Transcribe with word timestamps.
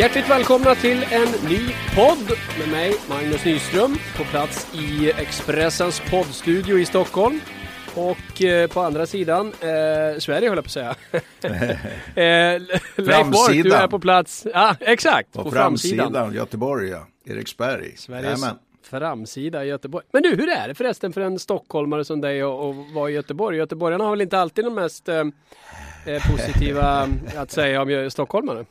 Hjärtligt 0.00 0.30
välkomna 0.30 0.74
till 0.74 1.02
en 1.02 1.48
ny 1.48 1.58
podd 1.96 2.38
med 2.58 2.68
mig, 2.68 2.94
Magnus 3.08 3.44
Nyström, 3.44 3.96
på 4.16 4.24
plats 4.24 4.74
i 4.74 5.10
Expressens 5.10 6.02
poddstudio 6.10 6.78
i 6.78 6.84
Stockholm. 6.84 7.40
Och 7.94 8.42
eh, 8.42 8.68
på 8.68 8.80
andra 8.80 9.06
sidan, 9.06 9.46
eh, 9.46 10.18
Sverige 10.18 10.48
höll 10.48 10.56
jag 10.56 10.56
på 10.56 10.60
att 10.60 10.70
säga. 10.70 10.94
eh, 11.12 12.62
Leif 12.96 13.26
Bork, 13.26 13.64
du 13.64 13.72
är 13.72 13.88
på 13.88 13.98
plats. 13.98 14.46
Ja, 14.54 14.76
exakt. 14.80 15.32
På, 15.32 15.42
på 15.42 15.50
framsidan. 15.50 16.12
framsidan. 16.12 16.34
Göteborg, 16.34 16.88
ja. 16.88 17.06
Eriksberg. 17.24 17.96
Sveriges 17.96 18.24
Jajamän. 18.24 18.58
framsida 18.82 19.64
i 19.64 19.68
Göteborg. 19.68 20.06
Men 20.12 20.22
du, 20.22 20.28
hur 20.28 20.48
är 20.48 20.68
det 20.68 20.74
förresten 20.74 21.12
för 21.12 21.20
en 21.20 21.38
stockholmare 21.38 22.04
som 22.04 22.20
dig 22.20 22.42
att 22.42 22.74
vara 22.94 23.10
i 23.10 23.12
Göteborg? 23.12 23.56
Göteborgarna 23.56 24.04
har 24.04 24.10
väl 24.10 24.20
inte 24.20 24.38
alltid 24.38 24.64
de 24.64 24.74
mest 24.74 25.08
eh, 25.08 25.24
eh 26.06 26.30
positiva 26.30 27.08
att 27.36 27.50
säga 27.50 27.82
om 27.82 28.10
stockholmare? 28.10 28.64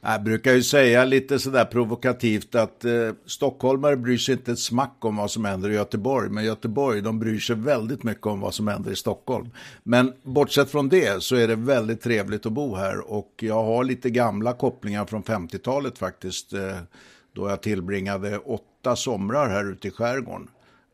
Jag 0.00 0.22
brukar 0.22 0.52
ju 0.52 0.62
säga 0.62 1.04
lite 1.04 1.38
sådär 1.38 1.64
provokativt 1.64 2.54
att 2.54 2.84
eh, 2.84 2.92
stockholmare 3.26 3.96
bryr 3.96 4.18
sig 4.18 4.34
inte 4.34 4.52
ett 4.52 4.58
smack 4.58 5.04
om 5.04 5.16
vad 5.16 5.30
som 5.30 5.44
händer 5.44 5.70
i 5.70 5.74
Göteborg, 5.74 6.30
men 6.30 6.44
Göteborg 6.44 7.00
de 7.00 7.18
bryr 7.18 7.38
sig 7.38 7.56
väldigt 7.56 8.02
mycket 8.02 8.26
om 8.26 8.40
vad 8.40 8.54
som 8.54 8.68
händer 8.68 8.90
i 8.90 8.96
Stockholm. 8.96 9.50
Men 9.82 10.12
bortsett 10.22 10.70
från 10.70 10.88
det 10.88 11.22
så 11.22 11.36
är 11.36 11.48
det 11.48 11.56
väldigt 11.56 12.00
trevligt 12.00 12.46
att 12.46 12.52
bo 12.52 12.74
här 12.74 13.12
och 13.12 13.34
jag 13.40 13.64
har 13.64 13.84
lite 13.84 14.10
gamla 14.10 14.52
kopplingar 14.52 15.06
från 15.06 15.22
50-talet 15.22 15.98
faktiskt, 15.98 16.52
eh, 16.52 16.76
då 17.32 17.48
jag 17.48 17.62
tillbringade 17.62 18.38
åtta 18.38 18.96
somrar 18.96 19.48
här 19.48 19.72
ute 19.72 19.88
i 19.88 19.90
skärgården. 19.90 20.48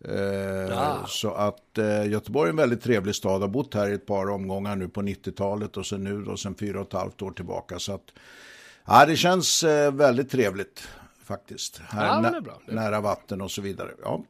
Eh, 0.09 0.71
ja. 0.71 1.05
Så 1.09 1.31
att 1.31 1.79
eh, 1.79 2.07
Göteborg 2.11 2.49
är 2.49 2.51
en 2.51 2.57
väldigt 2.57 2.83
trevlig 2.83 3.15
stad. 3.15 3.35
Jag 3.35 3.41
har 3.41 3.49
bott 3.49 3.75
här 3.75 3.89
i 3.91 3.95
ett 3.95 4.07
par 4.07 4.31
omgångar 4.31 4.77
nu 4.77 4.89
på 4.89 5.03
90-talet 5.03 5.77
och 5.77 5.87
sen 5.87 6.05
nu 6.05 6.23
då 6.23 6.37
sen 6.37 6.55
fyra 6.55 6.81
och 6.81 6.87
ett 6.87 6.93
halvt 6.93 7.23
år 7.23 7.31
tillbaka. 7.31 7.79
Så 7.79 7.95
att 7.95 8.13
Ja, 8.87 9.07
det 9.07 9.17
känns 9.17 9.63
eh, 9.63 9.93
väldigt 9.93 10.31
trevligt 10.31 10.89
faktiskt. 11.25 11.79
Här 11.79 12.07
ja, 12.07 12.21
nä 12.21 12.41
nära 12.67 13.01
vatten 13.01 13.41
och 13.41 13.51
så 13.51 13.63
vidare. 13.63 13.91
Ja. 14.03 14.23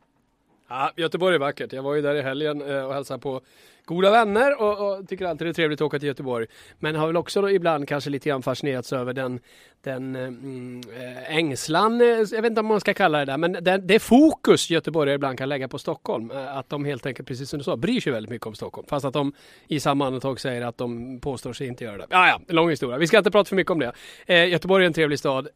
Ja, 0.68 0.92
Göteborg 0.96 1.34
är 1.34 1.38
vackert. 1.38 1.72
Jag 1.72 1.82
var 1.82 1.94
ju 1.94 2.02
där 2.02 2.14
i 2.14 2.22
helgen 2.22 2.62
eh, 2.62 2.84
och 2.84 2.94
hälsade 2.94 3.20
på 3.20 3.40
goda 3.84 4.10
vänner 4.10 4.60
och, 4.62 4.98
och, 4.98 5.08
tycker 5.08 5.26
alltid 5.26 5.46
det 5.46 5.50
är 5.50 5.54
trevligt 5.54 5.80
att 5.80 5.86
åka 5.86 5.98
till 5.98 6.08
Göteborg. 6.08 6.46
Men 6.78 6.96
har 6.96 7.06
väl 7.06 7.16
också 7.16 7.50
ibland 7.50 7.88
kanske 7.88 8.10
lite 8.10 8.28
grann 8.28 8.42
fascinerats 8.42 8.92
över 8.92 9.12
den, 9.12 9.40
den 9.82 10.16
eh, 10.16 10.22
mm, 10.22 10.80
äh, 11.00 11.36
ängslan, 11.36 12.00
eh, 12.00 12.06
jag 12.06 12.42
vet 12.42 12.44
inte 12.44 12.60
om 12.60 12.66
man 12.66 12.80
ska 12.80 12.94
kalla 12.94 13.18
det 13.18 13.24
där, 13.24 13.36
men 13.36 13.52
den, 13.52 13.86
det 13.86 13.98
fokus 13.98 14.70
göteborgare 14.70 15.14
ibland 15.14 15.38
kan 15.38 15.48
lägga 15.48 15.68
på 15.68 15.78
Stockholm. 15.78 16.30
Att 16.48 16.68
de 16.68 16.84
helt 16.84 17.06
enkelt, 17.06 17.28
precis 17.28 17.50
som 17.50 17.58
du 17.58 17.64
sa, 17.64 17.76
bryr 17.76 18.00
sig 18.00 18.12
väldigt 18.12 18.30
mycket 18.30 18.46
om 18.46 18.54
Stockholm. 18.54 18.86
Fast 18.90 19.04
att 19.04 19.12
de 19.12 19.32
i 19.68 19.80
samma 19.80 20.06
andetag 20.06 20.40
säger 20.40 20.62
att 20.62 20.78
de 20.78 21.20
påstår 21.20 21.52
sig 21.52 21.66
inte 21.66 21.84
göra 21.84 21.96
det. 21.96 22.06
Ja, 22.10 22.28
ja, 22.28 22.54
lång 22.54 22.70
historia. 22.70 22.98
Vi 22.98 23.06
ska 23.06 23.18
inte 23.18 23.30
prata 23.30 23.48
för 23.48 23.56
mycket 23.56 23.70
om 23.70 23.78
det. 23.78 23.92
Äh, 24.26 24.48
Göteborg 24.48 24.84
är 24.84 24.86
en 24.86 24.92
trevlig 24.92 25.18
stad, 25.18 25.48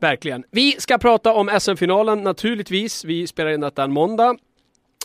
verkligen. 0.00 0.44
Vi 0.50 0.72
ska 0.78 0.98
prata 0.98 1.32
om 1.32 1.60
SM-finalen 1.60 2.22
naturligtvis. 2.22 3.04
Vi 3.04 3.26
spelar 3.26 3.50
in 3.50 3.60
detta 3.60 3.84
en 3.84 3.92
måndag 3.92 4.36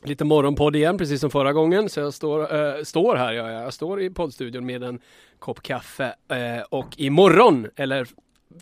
lite 0.03 0.25
morgonpodd 0.25 0.75
igen, 0.75 0.97
precis 0.97 1.21
som 1.21 1.29
förra 1.29 1.53
gången. 1.53 1.89
Så 1.89 1.99
jag 1.99 2.13
står, 2.13 2.55
äh, 2.55 2.83
står 2.83 3.15
här, 3.15 3.33
ja, 3.33 3.51
jag 3.51 3.73
står 3.73 4.01
i 4.01 4.09
poddstudion 4.09 4.65
med 4.65 4.83
en 4.83 4.99
kopp 5.39 5.61
kaffe. 5.61 6.15
Äh, 6.27 6.63
och 6.69 6.87
imorgon, 6.97 7.67
eller 7.75 8.07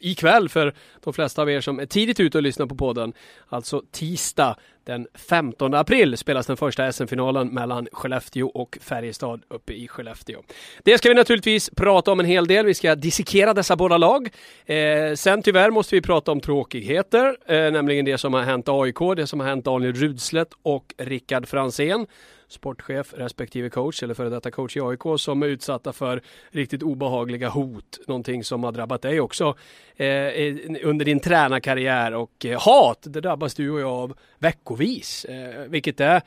ikväll 0.01 0.49
för 0.49 0.73
de 1.03 1.13
flesta 1.13 1.41
av 1.41 1.51
er 1.51 1.61
som 1.61 1.79
är 1.79 1.85
tidigt 1.85 2.19
ute 2.19 2.37
och 2.37 2.43
lyssnar 2.43 2.65
på 2.65 2.75
podden, 2.75 3.13
alltså 3.49 3.83
tisdag 3.91 4.55
den 4.83 5.07
15 5.13 5.73
april 5.73 6.17
spelas 6.17 6.47
den 6.47 6.57
första 6.57 6.91
SM-finalen 6.91 7.47
mellan 7.47 7.87
Skellefteå 7.91 8.47
och 8.47 8.77
Färjestad 8.81 9.41
uppe 9.47 9.73
i 9.73 9.87
Skellefteå. 9.87 10.41
Det 10.83 10.97
ska 10.97 11.09
vi 11.09 11.15
naturligtvis 11.15 11.69
prata 11.69 12.11
om 12.11 12.19
en 12.19 12.25
hel 12.25 12.47
del. 12.47 12.65
Vi 12.65 12.73
ska 12.73 12.95
dissekera 12.95 13.53
dessa 13.53 13.75
båda 13.75 13.97
lag. 13.97 14.29
Eh, 14.65 15.13
sen 15.15 15.41
tyvärr 15.41 15.71
måste 15.71 15.95
vi 15.95 16.01
prata 16.01 16.31
om 16.31 16.41
tråkigheter, 16.41 17.37
eh, 17.45 17.71
nämligen 17.71 18.05
det 18.05 18.17
som 18.17 18.33
har 18.33 18.41
hänt 18.41 18.69
AIK, 18.69 19.15
det 19.15 19.27
som 19.27 19.39
har 19.39 19.47
hänt 19.47 19.65
Daniel 19.65 19.93
Rudslet 19.93 20.49
och 20.61 20.93
Rickard 20.97 21.47
Fransén 21.47 22.07
sportchef 22.47 23.13
respektive 23.13 23.69
coach 23.69 24.03
eller 24.03 24.13
före 24.13 24.29
detta 24.29 24.51
coach 24.51 24.77
i 24.77 24.81
AIK 24.81 25.01
som 25.17 25.43
är 25.43 25.47
utsatta 25.47 25.93
för 25.93 26.21
riktigt 26.49 26.83
obehagliga 26.83 27.49
hot. 27.49 27.99
Någonting 28.07 28.43
som 28.43 28.63
har 28.63 28.71
drabbat 28.71 29.01
dig 29.01 29.19
också 29.19 29.55
eh, 29.95 30.55
under 30.83 31.05
din 31.05 31.19
tränarkarriär 31.19 32.13
och 32.13 32.45
eh, 32.45 32.59
hat. 32.59 32.99
Det 33.01 33.21
drabbas 33.21 33.55
du 33.55 33.71
och 33.71 33.79
jag 33.79 33.91
av 33.91 34.17
veckovis, 34.39 35.25
eh, 35.25 35.67
vilket 35.67 35.99
är 35.99 36.21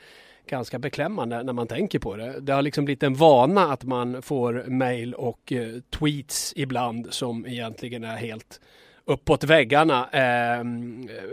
ganska 0.47 0.79
beklämmande 0.79 1.43
när 1.43 1.53
man 1.53 1.67
tänker 1.67 1.99
på 1.99 2.15
det. 2.15 2.39
Det 2.39 2.53
har 2.53 2.61
liksom 2.61 2.85
blivit 2.85 3.03
en 3.03 3.13
vana 3.13 3.73
att 3.73 3.83
man 3.83 4.21
får 4.21 4.63
mail 4.67 5.13
och 5.13 5.51
eh, 5.51 5.79
tweets 5.99 6.53
ibland 6.55 7.13
som 7.13 7.45
egentligen 7.47 8.03
är 8.03 8.15
helt 8.15 8.61
uppåt 9.05 9.43
väggarna. 9.43 10.09
Eh, 10.11 10.63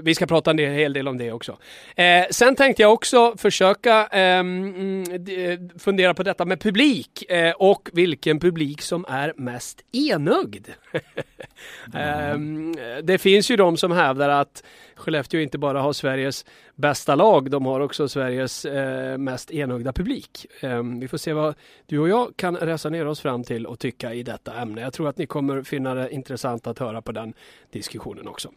vi 0.03 0.15
ska 0.15 0.27
prata 0.27 0.51
en 0.51 0.59
hel 0.59 0.93
del 0.93 1.09
om 1.09 1.19
det 1.19 1.33
också. 1.33 1.56
Eh, 1.97 2.25
sen 2.31 2.56
tänkte 2.56 2.83
jag 2.83 2.93
också 2.93 3.34
försöka 3.37 4.06
ehm, 4.06 5.03
eh, 5.12 5.78
fundera 5.78 6.15
på 6.15 6.23
detta 6.23 6.45
med 6.45 6.61
publik 6.61 7.31
eh, 7.31 7.53
och 7.53 7.89
vilken 7.93 8.41
publik 8.41 8.83
som 8.83 9.05
är 9.09 9.33
mest 9.37 9.81
enögd. 9.93 10.69
mm. 11.95 12.77
det 13.03 13.19
finns 13.19 13.51
ju 13.51 13.57
de 13.57 13.77
som 13.77 13.93
hävdar 13.93 14.28
att 14.28 14.62
Skellefteå 14.98 15.41
inte 15.41 15.59
bara 15.59 15.81
har 15.81 15.92
Sveriges 15.92 16.44
bästa 16.75 17.14
lag, 17.14 17.50
de 17.50 17.66
har 17.66 17.81
också 17.81 18.09
Sveriges 18.09 18.64
eh, 18.64 19.19
mest 19.19 19.50
enögda 19.50 19.92
publik. 19.92 20.47
Eh, 20.60 20.82
vi 21.00 21.09
får 21.09 21.19
se 21.19 21.32
vad 21.32 21.54
du 21.86 21.98
och 21.98 22.09
jag 22.09 22.32
kan 22.36 22.56
resonera 22.56 23.10
oss 23.10 23.20
fram 23.20 23.44
till 23.44 23.66
och 23.66 23.78
tycka 23.78 24.14
i 24.14 24.22
detta 24.22 24.54
ämne. 24.54 24.81
Jag 24.81 24.92
tror 24.92 25.09
att 25.09 25.19
ni 25.19 25.26
kommer 25.26 25.62
finna 25.62 25.94
det 25.94 26.10
intressant 26.10 26.66
att 26.66 26.78
höra 26.78 27.03
på 27.03 27.12
den 27.12 27.32
diskussionen 27.70 28.28
också. 28.28 28.48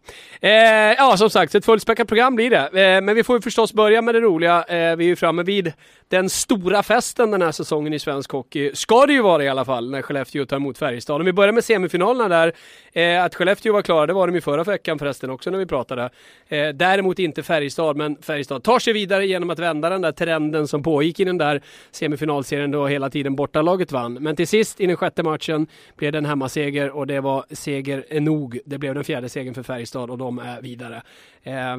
Eh, 0.41 0.51
ja, 0.97 1.17
som 1.17 1.29
sagt, 1.29 1.55
ett 1.55 1.65
fullspäckat 1.65 2.07
program 2.07 2.35
blir 2.35 2.49
det. 2.49 2.57
Eh, 2.57 3.01
men 3.01 3.15
vi 3.15 3.23
får 3.23 3.35
ju 3.35 3.41
förstås 3.41 3.73
börja 3.73 4.01
med 4.01 4.15
det 4.15 4.21
roliga. 4.21 4.63
Eh, 4.63 4.95
vi 4.95 5.05
är 5.05 5.09
ju 5.09 5.15
framme 5.15 5.43
vid 5.43 5.73
den 6.07 6.29
stora 6.29 6.83
festen 6.83 7.31
den 7.31 7.41
här 7.41 7.51
säsongen 7.51 7.93
i 7.93 7.99
svensk 7.99 8.31
hockey. 8.31 8.71
Ska 8.75 9.05
det 9.05 9.13
ju 9.13 9.21
vara 9.21 9.43
i 9.43 9.49
alla 9.49 9.65
fall 9.65 9.91
när 9.91 10.01
Skellefteå 10.01 10.45
tar 10.45 10.55
emot 10.55 10.77
Färjestad. 10.77 11.21
Om 11.21 11.25
vi 11.25 11.33
börjar 11.33 11.53
med 11.53 11.63
semifinalerna 11.63 12.27
där. 12.27 12.53
Eh, 12.93 13.23
att 13.23 13.35
Skellefteå 13.35 13.73
var 13.73 13.81
klara, 13.81 14.05
det 14.05 14.13
var 14.13 14.27
de 14.27 14.35
ju 14.35 14.41
förra 14.41 14.63
veckan 14.63 14.99
förresten 14.99 15.29
också 15.29 15.49
när 15.49 15.57
vi 15.57 15.65
pratade. 15.65 16.09
Eh, 16.47 16.69
däremot 16.69 17.19
inte 17.19 17.43
Färjestad, 17.43 17.97
men 17.97 18.17
Färjestad 18.21 18.63
tar 18.63 18.79
sig 18.79 18.93
vidare 18.93 19.27
genom 19.27 19.49
att 19.49 19.59
vända 19.59 19.89
den 19.89 20.01
där 20.01 20.11
trenden 20.11 20.67
som 20.67 20.83
pågick 20.83 21.19
i 21.19 21.23
den 21.23 21.37
där 21.37 21.61
semifinalserien 21.91 22.71
då 22.71 22.87
hela 22.87 23.09
tiden 23.09 23.35
bortalaget 23.35 23.91
vann. 23.91 24.13
Men 24.13 24.35
till 24.35 24.47
sist 24.47 24.81
i 24.81 24.87
den 24.87 24.95
sjätte 24.95 25.23
matchen 25.23 25.67
blev 25.95 26.11
det 26.11 26.17
en 26.17 26.25
hemmaseger 26.25 26.89
och 26.91 27.07
det 27.07 27.19
var 27.19 27.45
seger 27.49 28.19
nog. 28.19 28.59
Det 28.65 28.77
blev 28.77 28.95
den 28.95 29.03
fjärde 29.03 29.29
segern 29.29 29.53
för 29.53 29.63
Färjestad 29.63 30.09
och 30.09 30.17
de 30.17 30.39
är 30.39 30.61
vidare. 30.61 31.01
Eh, 31.43 31.77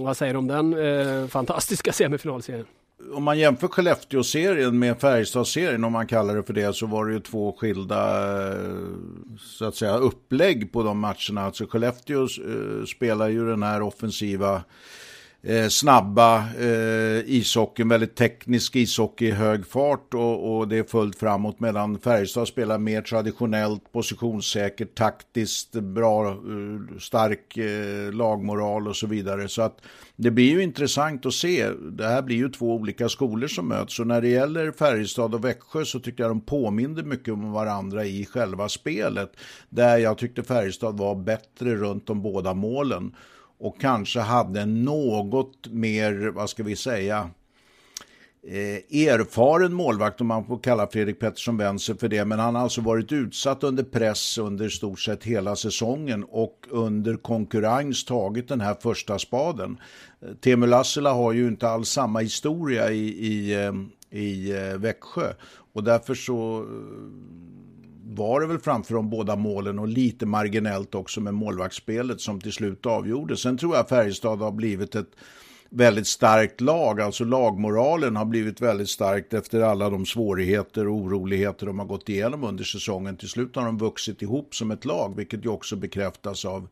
vad 0.00 0.16
säger 0.16 0.32
du 0.32 0.38
om 0.38 0.46
den 0.46 0.74
eh, 0.74 1.26
fantastiska 1.26 1.92
semifinalserien? 1.92 2.66
om 3.12 3.24
man 3.24 3.38
jämför 3.38 3.68
Skellefteå-serien 3.68 4.78
med 4.78 5.00
Färjestad-serien, 5.00 5.84
om 5.84 5.92
man 5.92 6.06
kallar 6.06 6.36
det 6.36 6.42
för 6.42 6.52
det, 6.52 6.72
så 6.72 6.86
var 6.86 7.06
det 7.06 7.12
ju 7.12 7.20
två 7.20 7.56
skilda 7.58 8.28
eh, 8.48 8.64
så 9.40 9.64
att 9.64 9.74
säga, 9.74 9.96
upplägg 9.96 10.72
på 10.72 10.82
de 10.82 10.98
matcherna. 10.98 11.40
Alltså 11.40 11.66
Skellefteå 11.66 12.22
eh, 12.22 12.84
spelar 12.86 13.28
ju 13.28 13.46
den 13.46 13.62
här 13.62 13.82
offensiva 13.82 14.64
eh, 15.42 15.68
snabba 15.68 16.38
eh, 16.38 17.22
ishockeyn, 17.26 17.88
väldigt 17.88 18.16
teknisk 18.16 18.76
ishockey 18.76 19.26
i 19.26 19.30
hög 19.30 19.66
fart 19.66 20.14
och, 20.14 20.56
och, 20.56 20.68
det 20.68 20.76
är 20.76 20.84
fullt 20.84 21.18
framåt 21.18 21.60
medan 21.60 21.98
Färjestad 21.98 22.48
spelar 22.48 22.78
mer 22.78 23.02
traditionellt, 23.02 23.92
positionssäkert, 23.92 24.94
taktiskt, 24.94 25.72
bra, 25.72 26.28
eh, 26.30 26.98
stark 26.98 27.56
eh, 27.56 28.12
lagmoral 28.12 28.88
och 28.88 28.96
så 28.96 29.06
vidare. 29.06 29.48
Så 29.48 29.62
att 29.62 29.80
det 30.16 30.30
blir 30.30 30.50
ju 30.50 30.62
intressant 30.62 31.26
att 31.26 31.34
se. 31.34 31.70
Det 31.70 32.06
här 32.06 32.22
blir 32.22 32.36
ju 32.36 32.48
två 32.48 32.74
olika 32.74 33.08
skolor 33.08 33.48
som 33.48 33.68
möts 33.68 34.00
och 34.00 34.06
när 34.06 34.20
det 34.20 34.28
gäller 34.28 34.72
Färjestad 34.72 35.34
och 35.34 35.44
Växjö 35.44 35.84
så 35.84 36.00
tycker 36.00 36.22
jag 36.22 36.30
de 36.30 36.40
påminner 36.40 37.02
mycket 37.02 37.34
om 37.34 37.52
varandra 37.52 38.04
i 38.04 38.26
själva 38.26 38.68
spelet. 38.68 39.32
Där 39.68 39.98
jag 39.98 40.18
tyckte 40.18 40.42
Färjestad 40.42 40.98
var 40.98 41.14
bättre 41.14 41.74
runt 41.74 42.06
de 42.06 42.22
båda 42.22 42.54
målen 42.54 43.12
och 43.58 43.80
kanske 43.80 44.20
hade 44.20 44.66
något 44.66 45.68
mer, 45.70 46.32
vad 46.34 46.50
ska 46.50 46.62
vi 46.62 46.76
säga, 46.76 47.30
eh, 48.42 49.06
erfaren 49.08 49.72
målvakt 49.72 50.20
om 50.20 50.26
man 50.26 50.44
får 50.44 50.58
kalla 50.58 50.86
Fredrik 50.86 51.20
Pettersson 51.20 51.56
Wenzel 51.56 51.96
för 51.96 52.08
det. 52.08 52.24
Men 52.24 52.38
han 52.38 52.54
har 52.54 52.62
alltså 52.62 52.80
varit 52.80 53.12
utsatt 53.12 53.64
under 53.64 53.82
press 53.82 54.38
under 54.38 54.68
stort 54.68 55.00
sett 55.00 55.24
hela 55.24 55.56
säsongen 55.56 56.24
och 56.24 56.66
under 56.70 57.16
konkurrens 57.16 58.04
tagit 58.04 58.48
den 58.48 58.60
här 58.60 58.76
första 58.80 59.18
spaden. 59.18 59.78
Eh, 60.22 60.28
Teemu 60.34 60.66
Lassila 60.66 61.12
har 61.12 61.32
ju 61.32 61.48
inte 61.48 61.68
alls 61.68 61.88
samma 61.88 62.20
historia 62.20 62.90
i, 62.90 63.08
i, 63.08 63.64
eh, 63.64 63.72
i 64.20 64.50
eh, 64.50 64.78
Växjö 64.78 65.32
och 65.72 65.84
därför 65.84 66.14
så 66.14 66.58
eh, 66.58 67.67
var 68.10 68.40
det 68.40 68.46
väl 68.46 68.58
framför 68.58 68.94
de 68.94 69.10
båda 69.10 69.36
målen 69.36 69.78
och 69.78 69.88
lite 69.88 70.26
marginellt 70.26 70.94
också 70.94 71.20
med 71.20 71.34
målvaktsspelet 71.34 72.20
som 72.20 72.40
till 72.40 72.52
slut 72.52 72.86
avgjorde. 72.86 73.36
Sen 73.36 73.58
tror 73.58 73.76
jag 73.76 73.88
Färjestad 73.88 74.38
har 74.38 74.52
blivit 74.52 74.94
ett 74.94 75.10
väldigt 75.70 76.06
starkt 76.06 76.60
lag, 76.60 77.00
alltså 77.00 77.24
lagmoralen 77.24 78.16
har 78.16 78.24
blivit 78.24 78.60
väldigt 78.60 78.88
starkt 78.88 79.34
efter 79.34 79.60
alla 79.60 79.90
de 79.90 80.06
svårigheter 80.06 80.88
och 80.88 80.94
oroligheter 80.94 81.66
de 81.66 81.78
har 81.78 81.86
gått 81.86 82.08
igenom 82.08 82.44
under 82.44 82.64
säsongen. 82.64 83.16
Till 83.16 83.28
slut 83.28 83.56
har 83.56 83.64
de 83.64 83.78
vuxit 83.78 84.22
ihop 84.22 84.54
som 84.54 84.70
ett 84.70 84.84
lag, 84.84 85.16
vilket 85.16 85.44
ju 85.44 85.48
också 85.48 85.76
bekräftas 85.76 86.44
av 86.44 86.68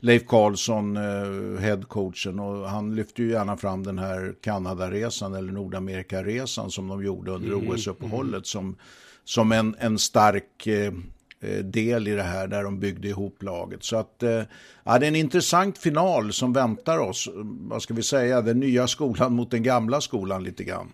Leif 0.00 0.26
Karlsson, 0.26 0.96
eh, 0.96 1.60
headcoachen, 1.60 2.40
och 2.40 2.70
han 2.70 2.96
lyfter 2.96 3.22
ju 3.22 3.30
gärna 3.30 3.56
fram 3.56 3.84
den 3.84 3.98
här 3.98 4.34
Kanadaresan 4.40 5.34
eller 5.34 5.52
Nordameriskaresan 5.52 6.70
som 6.70 6.88
de 6.88 7.04
gjorde 7.04 7.30
under 7.30 7.52
mm, 7.52 7.70
OS-uppehållet 7.70 8.32
mm. 8.32 8.44
som, 8.44 8.76
som 9.24 9.52
en, 9.52 9.76
en 9.78 9.98
stark 9.98 10.66
eh, 10.66 10.92
eh, 11.40 11.64
del 11.64 12.08
i 12.08 12.10
det 12.10 12.22
här 12.22 12.46
där 12.46 12.64
de 12.64 12.80
byggde 12.80 13.08
ihop 13.08 13.42
laget. 13.42 13.84
Så 13.84 13.96
att, 13.96 14.22
eh, 14.22 14.42
ja, 14.84 14.98
det 14.98 15.06
är 15.06 15.08
en 15.08 15.16
intressant 15.16 15.78
final 15.78 16.32
som 16.32 16.52
väntar 16.52 16.98
oss. 16.98 17.28
Vad 17.44 17.82
ska 17.82 17.94
vi 17.94 18.02
säga, 18.02 18.42
den 18.42 18.60
nya 18.60 18.86
skolan 18.86 19.32
mot 19.32 19.50
den 19.50 19.62
gamla 19.62 20.00
skolan 20.00 20.44
lite 20.44 20.64
grann. 20.64 20.92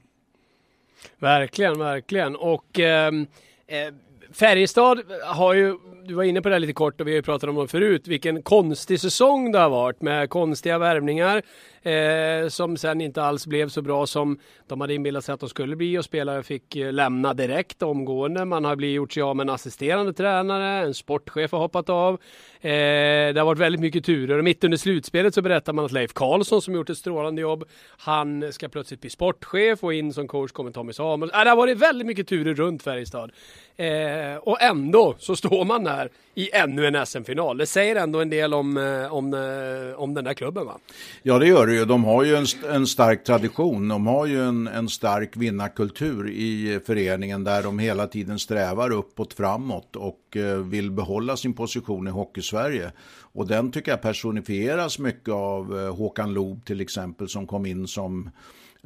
Verkligen, 1.18 1.78
verkligen. 1.78 2.36
Och 2.36 2.78
ehm, 2.78 3.26
eh, 3.66 3.94
Färjestad 4.32 5.02
har 5.24 5.54
ju, 5.54 5.76
du 6.04 6.14
var 6.14 6.22
inne 6.22 6.42
på 6.42 6.48
det 6.48 6.58
lite 6.58 6.72
kort 6.72 7.00
och 7.00 7.06
vi 7.06 7.10
har 7.10 7.16
ju 7.16 7.22
pratat 7.22 7.50
om 7.50 7.56
det 7.56 7.68
förut, 7.68 8.08
vilken 8.08 8.42
konstig 8.42 9.00
säsong 9.00 9.52
det 9.52 9.58
har 9.58 9.70
varit 9.70 10.02
med 10.02 10.30
konstiga 10.30 10.78
värvningar 10.78 11.42
eh, 11.82 12.48
som 12.48 12.76
sen 12.76 13.00
inte 13.00 13.22
alls 13.22 13.46
blev 13.46 13.68
så 13.68 13.82
bra 13.82 14.06
som 14.06 14.38
de 14.66 14.80
hade 14.80 14.94
inbillat 14.94 15.24
sig 15.24 15.32
att 15.32 15.40
de 15.40 15.48
skulle 15.48 15.76
bli 15.76 15.98
och 15.98 16.04
spelare 16.04 16.42
fick 16.42 16.76
eh, 16.76 16.92
lämna 16.92 17.34
direkt 17.34 17.82
omgående. 17.82 18.44
Man 18.44 18.64
har 18.64 18.76
blivit 18.76 18.96
gjort 18.96 19.12
sig 19.12 19.22
av 19.22 19.36
med 19.36 19.44
en 19.44 19.54
assisterande 19.54 20.12
tränare, 20.12 20.86
en 20.86 20.94
sportchef 20.94 21.52
har 21.52 21.58
hoppat 21.58 21.88
av. 21.88 22.14
Eh, 22.60 22.70
det 22.70 23.34
har 23.36 23.44
varit 23.44 23.58
väldigt 23.58 23.80
mycket 23.80 24.04
turer 24.04 24.38
och 24.38 24.44
mitt 24.44 24.64
under 24.64 24.78
slutspelet 24.78 25.34
så 25.34 25.42
berättar 25.42 25.72
man 25.72 25.84
att 25.84 25.92
Leif 25.92 26.12
Karlsson 26.12 26.62
som 26.62 26.74
gjort 26.74 26.90
ett 26.90 26.98
strålande 26.98 27.42
jobb, 27.42 27.64
han 27.98 28.52
ska 28.52 28.68
plötsligt 28.68 29.00
bli 29.00 29.10
sportchef 29.10 29.84
och 29.84 29.94
in 29.94 30.12
som 30.12 30.28
coach 30.28 30.52
kommer 30.52 30.70
Tommy 30.70 30.92
Samuelsson. 30.92 31.40
Eh, 31.40 31.44
det 31.44 31.50
har 31.50 31.56
varit 31.56 31.78
väldigt 31.78 32.06
mycket 32.06 32.28
turer 32.28 32.54
runt 32.54 32.82
Färjestad. 32.82 33.30
Eh, 33.76 34.36
och 34.36 34.62
ändå 34.62 35.14
så 35.18 35.36
står 35.36 35.64
man 35.64 35.84
där 35.84 36.10
i 36.34 36.50
ännu 36.52 36.86
en 36.86 37.06
SM-final. 37.06 37.58
Det 37.58 37.66
säger 37.66 37.96
ändå 37.96 38.20
en 38.20 38.30
del 38.30 38.54
om, 38.54 38.76
eh, 38.76 39.14
om, 39.14 39.34
eh, 39.34 40.00
om 40.00 40.14
den 40.14 40.24
där 40.24 40.34
klubben 40.34 40.66
va? 40.66 40.78
Ja 41.22 41.38
det 41.38 41.46
gör 41.46 41.66
det 41.66 41.69
ju. 41.70 41.84
De 41.84 42.04
har 42.04 42.24
ju 42.24 42.36
en, 42.36 42.46
en 42.70 42.86
stark 42.86 43.24
tradition. 43.24 43.88
De 43.88 44.06
har 44.06 44.26
ju 44.26 44.44
en, 44.44 44.66
en 44.66 44.88
stark 44.88 45.36
vinnarkultur 45.36 46.30
i 46.30 46.80
föreningen 46.86 47.44
där 47.44 47.62
de 47.62 47.78
hela 47.78 48.06
tiden 48.06 48.38
strävar 48.38 48.90
uppåt 48.90 49.34
framåt 49.34 49.96
och 49.96 50.36
eh, 50.36 50.58
vill 50.58 50.90
behålla 50.90 51.36
sin 51.36 51.54
position 51.54 52.08
i 52.08 52.10
Hockeysverige. 52.10 52.92
Och 53.32 53.46
den 53.46 53.72
tycker 53.72 53.90
jag 53.90 54.02
personifieras 54.02 54.98
mycket 54.98 55.34
av 55.34 55.80
eh, 55.80 55.96
Håkan 55.96 56.32
Loob 56.32 56.64
till 56.64 56.80
exempel 56.80 57.28
som 57.28 57.46
kom 57.46 57.66
in 57.66 57.86
som 57.86 58.30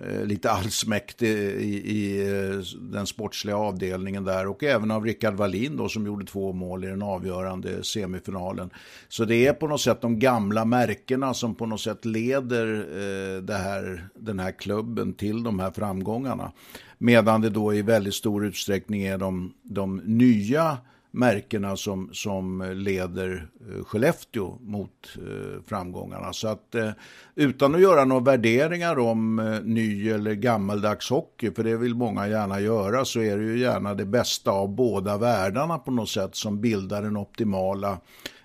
Eh, 0.02 0.24
lite 0.24 0.50
allsmäktig 0.50 1.28
i, 1.28 1.92
i, 1.96 2.28
eh, 2.28 2.58
den 2.80 3.06
sportsliga 3.06 3.56
avdelningen 3.56 4.24
där 4.24 4.46
och 4.46 4.64
även 4.64 4.90
av 4.90 5.04
Rickard 5.04 5.34
Wallin 5.34 5.76
då 5.76 5.88
som 5.88 6.06
gjorde 6.06 6.24
två 6.24 6.52
mål 6.52 6.84
i 6.84 6.86
den 6.86 7.02
avgörande 7.02 7.84
semifinalen. 7.84 8.70
Så 9.08 9.24
det 9.24 9.46
är 9.46 9.52
på 9.52 9.66
något 9.66 9.80
sätt 9.80 10.00
de 10.00 10.18
gamla 10.18 10.64
märkena 10.64 11.34
som 11.34 11.54
på 11.54 11.66
något 11.66 11.80
sätt 11.80 12.04
leder 12.04 12.78
eh, 12.78 13.42
det 13.42 13.54
här, 13.54 14.08
den 14.14 14.38
här 14.38 14.52
klubben 14.52 15.12
till 15.12 15.42
de 15.42 15.58
här 15.58 15.70
framgångarna. 15.70 16.52
Medan 16.98 17.40
det 17.40 17.50
då 17.50 17.74
i 17.74 17.82
väldigt 17.82 18.14
stor 18.14 18.46
utsträckning 18.46 19.02
är 19.02 19.18
de, 19.18 19.54
de 19.62 19.96
nya 19.96 20.78
märkena 21.14 21.76
som, 21.76 22.10
som 22.12 22.72
leder 22.74 23.46
eh, 23.70 23.84
Skellefteå 23.84 24.58
mot 24.60 25.16
eh, 25.16 25.62
framgångarna. 25.66 26.32
Så 26.32 26.48
att 26.48 26.74
eh, 26.74 26.90
utan 27.34 27.74
att 27.74 27.80
göra 27.80 28.04
några 28.04 28.24
värderingar 28.24 28.98
om 28.98 29.36
ny 29.64 30.10
eller 30.10 30.34
gammaldags 30.34 31.10
hockey, 31.10 31.50
för 31.50 31.64
det 31.64 31.76
vill 31.76 31.94
många 31.94 32.28
gärna 32.28 32.60
göra, 32.60 33.04
så 33.04 33.20
är 33.20 33.36
det 33.36 33.44
ju 33.44 33.58
gärna 33.58 33.94
det 33.94 34.04
bästa 34.04 34.50
av 34.50 34.68
båda 34.68 35.18
världarna 35.18 35.78
på 35.78 35.90
något 35.90 36.08
sätt 36.08 36.36
som 36.36 36.60
bildar 36.60 37.02
den 37.02 37.16
optimala 37.16 37.98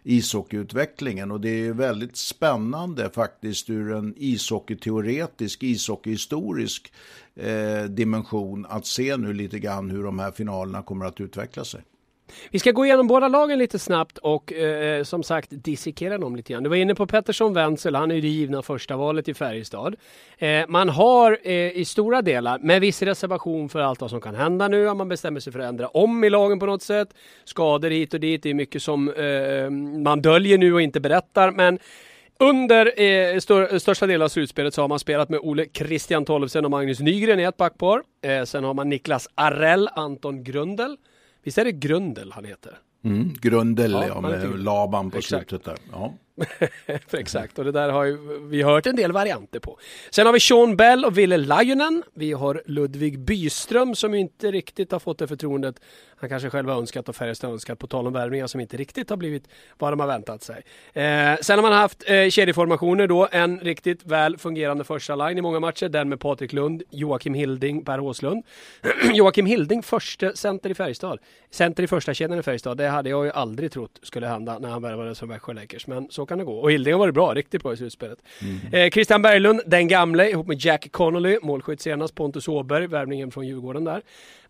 ishockeyutvecklingen 0.04 1.32
och 1.32 1.42
det 1.42 1.50
är 1.68 1.74
väldigt 1.74 2.18
spännande 2.18 3.10
faktiskt 3.10 3.70
ur 3.70 3.94
en 3.94 4.14
ishockeyteoretisk, 4.18 5.64
ishockeyhistorisk 5.64 6.94
eh, 7.36 7.84
dimension 7.84 8.66
att 8.70 8.86
se 8.86 9.18
nu 9.18 9.34
lite 9.34 9.60
grann 9.60 9.90
hur 9.90 10.04
de 10.04 10.20
här 10.20 10.32
finalerna 10.32 10.82
kommer 10.82 11.06
att 11.06 11.22
utveckla 11.22 11.64
sig. 11.64 11.82
Vi 12.50 12.60
ska 12.60 12.72
gå 12.72 12.86
igenom 12.86 13.08
båda 13.08 13.28
lagen 13.28 13.60
lite 13.60 13.80
snabbt 13.80 14.18
och 14.18 14.54
eh, 14.54 14.98
eh, 14.98 15.04
som 15.04 15.24
sagt 15.24 15.48
dissekera 15.52 16.18
dem 16.18 16.36
lite 16.36 16.54
grann. 16.54 16.64
Du 16.64 16.70
var 16.70 16.76
inne 16.76 16.96
på 16.96 17.08
Pettersson 17.08 17.54
Wenzel, 17.54 17.96
han 17.96 18.12
är 18.12 18.16
ju 18.16 18.22
det 18.22 18.28
givna 18.28 18.62
första 18.62 18.98
valet 18.98 19.28
i 19.28 19.34
Färjestad. 19.34 19.96
Eh, 20.38 20.68
man 20.68 20.90
har 20.90 21.40
eh, 21.44 21.54
i 21.54 21.86
stora 21.86 22.22
delar, 22.22 22.60
med 22.60 22.82
viss 22.82 23.02
reservation 23.02 23.70
för 23.70 23.80
allt 23.80 24.02
vad 24.02 24.10
som 24.10 24.22
kan 24.22 24.36
hända 24.36 24.68
nu, 24.68 24.90
om 24.90 24.98
man 24.98 25.10
bestämmer 25.10 25.40
sig 25.40 25.54
för 25.54 25.60
att 25.60 25.70
ändra 25.70 25.88
om 25.88 26.24
i 26.24 26.30
lagen 26.30 26.60
på 26.60 26.66
något 26.66 26.84
sätt. 26.84 27.14
Skador 27.46 27.90
hit 27.90 28.14
och 28.14 28.20
dit, 28.20 28.44
det 28.44 28.50
är 28.50 28.54
mycket 28.54 28.82
som 28.82 29.10
eh, 29.10 29.70
man 30.04 30.22
döljer 30.22 30.58
nu 30.58 30.74
och 30.74 30.82
inte 30.82 31.00
berättar. 31.00 31.52
Men 31.52 31.80
under 32.42 33.02
eh, 33.02 33.40
stör, 33.40 33.80
största 33.80 34.08
delen 34.08 34.26
av 34.26 34.30
slutspelet 34.30 34.74
så 34.74 34.82
har 34.82 34.88
man 34.88 35.00
spelat 35.00 35.30
med 35.30 35.40
Ole 35.40 35.66
Christian 35.74 36.26
Tollefsen 36.26 36.66
och 36.66 36.72
Magnus 36.72 37.00
Nygren 37.00 37.40
i 37.40 37.44
ett 37.44 37.58
backpar. 37.58 38.02
Eh, 38.22 38.44
sen 38.44 38.64
har 38.64 38.74
man 38.74 38.90
Niklas 38.90 39.28
Arell, 39.36 39.90
Anton 39.96 40.44
Grundel. 40.44 40.98
Visst 41.44 41.58
är 41.58 41.66
det 41.66 41.72
Grundel 41.72 42.32
han 42.32 42.46
heter? 42.46 42.78
Mm, 43.04 43.34
Grundel, 43.34 43.92
ja, 43.92 44.08
ja 44.08 44.22
med 44.22 44.60
Laban 44.60 45.12
på 45.12 45.18
Exakt. 45.18 45.50
slutet 45.50 45.66
där. 45.66 45.78
Ja. 45.92 46.14
Exakt, 47.12 47.60
och 47.60 47.66
det 47.66 47.72
där 47.72 47.90
har 47.90 48.04
ju 48.04 48.18
vi 48.50 48.64
hört 48.64 48.86
en 48.86 48.96
del 48.96 49.12
varianter 49.12 49.60
på. 49.60 49.80
Sen 50.10 50.26
har 50.26 50.34
vi 50.34 50.40
Sean 50.40 50.78
Bell 50.78 51.06
och 51.06 51.18
Ville 51.18 51.38
Lajunen. 51.38 52.04
Vi 52.14 52.34
har 52.34 52.64
Ludvig 52.66 53.20
Byström 53.20 53.96
som 53.96 54.14
inte 54.14 54.52
riktigt 54.52 54.92
har 54.92 55.00
fått 55.00 55.18
det 55.18 55.28
förtroendet 55.28 55.80
han 56.20 56.30
kanske 56.30 56.50
själv 56.50 56.70
har 56.70 56.78
önskat 56.78 57.10
och 57.10 57.16
Färjestad 57.16 57.52
önskat 57.52 57.80
på 57.80 57.88
tal 57.88 58.08
om 58.08 58.14
värvningar 58.14 58.48
som 58.48 58.60
inte 58.60 58.78
riktigt 58.78 59.10
har 59.10 59.18
blivit 59.18 59.48
vad 59.78 59.92
de 59.92 60.00
har 60.00 60.08
väntat 60.08 60.44
sig. 60.44 60.64
Eh, 60.94 61.38
sen 61.42 61.58
har 61.58 61.62
man 61.62 61.74
haft 61.74 62.10
eh, 62.10 62.30
kedjeformationer 62.30 63.08
då, 63.08 63.28
en 63.32 63.60
riktigt 63.60 64.06
väl 64.06 64.38
fungerande 64.38 64.84
första 64.84 65.16
line 65.16 65.38
i 65.38 65.42
många 65.42 65.60
matcher, 65.60 65.90
den 65.90 66.10
med 66.10 66.20
Patrik 66.20 66.54
Lund, 66.54 66.84
Joakim 66.90 67.34
Hilding, 67.34 67.86
Per 67.86 68.00
Åslund. 68.00 68.44
Joakim 69.14 69.46
Hilding, 69.46 69.84
första 69.84 70.34
center 70.34 70.70
i 70.70 70.74
Färjestad. 70.74 71.20
Center 71.52 71.84
i 71.84 71.88
första 71.88 72.14
kedjan 72.14 72.40
i 72.40 72.44
Färjestad, 72.44 72.78
det 72.78 72.88
hade 72.88 73.10
jag 73.10 73.26
ju 73.26 73.32
aldrig 73.32 73.72
trott 73.72 74.00
skulle 74.04 74.28
hända 74.28 74.60
när 74.60 74.70
han 74.70 74.82
värvades 74.82 75.18
som 75.18 75.30
Växjö 75.30 75.54
Lakers, 75.54 75.88
men 75.88 76.10
så 76.10 76.26
kan 76.30 76.38
det 76.38 76.44
gå. 76.44 76.54
Och 76.54 76.72
Hilding 76.72 76.94
har 76.94 77.00
varit 77.00 77.14
bra, 77.14 77.34
riktigt 77.34 77.64
bra 77.64 77.74
i 77.74 77.78
slutspelet. 77.78 78.20
Mm. 78.42 78.74
Eh, 78.74 78.90
Christian 78.90 79.22
Berglund, 79.22 79.62
den 79.66 79.88
gamle, 79.88 80.30
ihop 80.30 80.48
med 80.48 80.66
Jack 80.66 80.92
Connolly, 80.92 81.38
målskytt 81.42 81.82
senast, 81.82 82.16
Pontus 82.16 82.48
Åberg, 82.48 82.88
värvningen 82.88 83.32
från 83.32 83.48
Djurgården 83.48 83.84
där. 83.84 84.02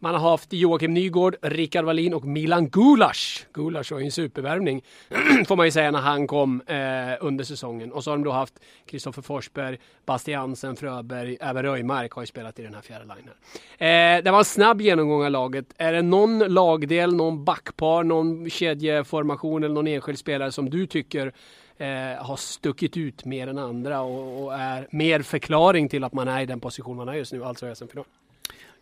Man 0.02 0.16
har 0.16 0.30
haft 0.30 0.54
Joakim 0.54 0.94
Nygård, 0.94 1.36
Rickard 1.42 1.86
Wallin 1.86 2.14
och 2.14 2.26
Milan 2.26 2.70
Gulas. 2.70 3.46
Gulas 3.54 3.92
var 3.92 4.00
ju 4.00 4.06
en 4.06 4.12
supervärvning 4.12 4.84
får 5.48 5.56
man 5.56 5.66
ju 5.66 5.72
säga 5.72 5.92
när 5.92 6.00
han 6.00 6.28
kom 6.28 6.62
eh, 6.68 6.78
under 7.20 7.44
säsongen. 7.44 7.92
Och 7.92 8.04
så 8.04 8.12
har 8.12 8.18
de 8.18 8.24
då 8.24 8.32
haft 8.32 8.54
Kristoffer 8.86 9.22
Forsberg, 9.22 9.78
Bastiansen, 10.06 10.76
Fröberg, 10.76 11.38
även 11.42 11.64
Röjmark 11.64 12.12
har 12.12 12.22
ju 12.22 12.28
spelat 12.28 12.60
i 12.60 12.64
den 12.64 12.74
här 12.74 12.82
fjärde 12.82 13.06
linjen. 13.06 13.36
Eh, 13.78 14.24
det 14.24 14.32
var 14.32 14.40
en 14.40 14.46
snabb 14.46 14.82
genomgång 14.82 15.26
av 15.26 15.32
laget. 15.32 15.66
Är 15.78 15.94
det 15.94 16.02
någon 16.02 16.40
lagdel, 16.40 17.16
någon 17.16 17.46
backpar, 17.46 18.04
någon 18.04 18.50
kedjeformation 18.50 19.64
eller 19.64 19.76
någon 19.76 19.88
enskild 19.88 20.20
spelare 20.20 20.52
som 20.52 20.70
du 20.70 20.88
tycker 20.88 21.34
Eh, 21.80 22.26
har 22.26 22.36
stuckit 22.36 22.98
ut 22.98 23.26
mer 23.26 23.48
än 23.48 23.58
andra 23.58 24.02
och, 24.02 24.44
och, 24.44 24.54
är 24.54 24.88
mer 24.92 25.22
förklaring 25.22 25.90
till 25.90 26.04
att 26.04 26.14
man 26.14 26.28
är 26.28 26.42
i 26.42 26.46
den 26.46 26.60
position 26.60 26.98
man 26.98 27.10
är 27.10 27.14
just 27.14 27.34
nu, 27.34 27.44
alltså 27.44 27.76
SM-final. 27.76 28.06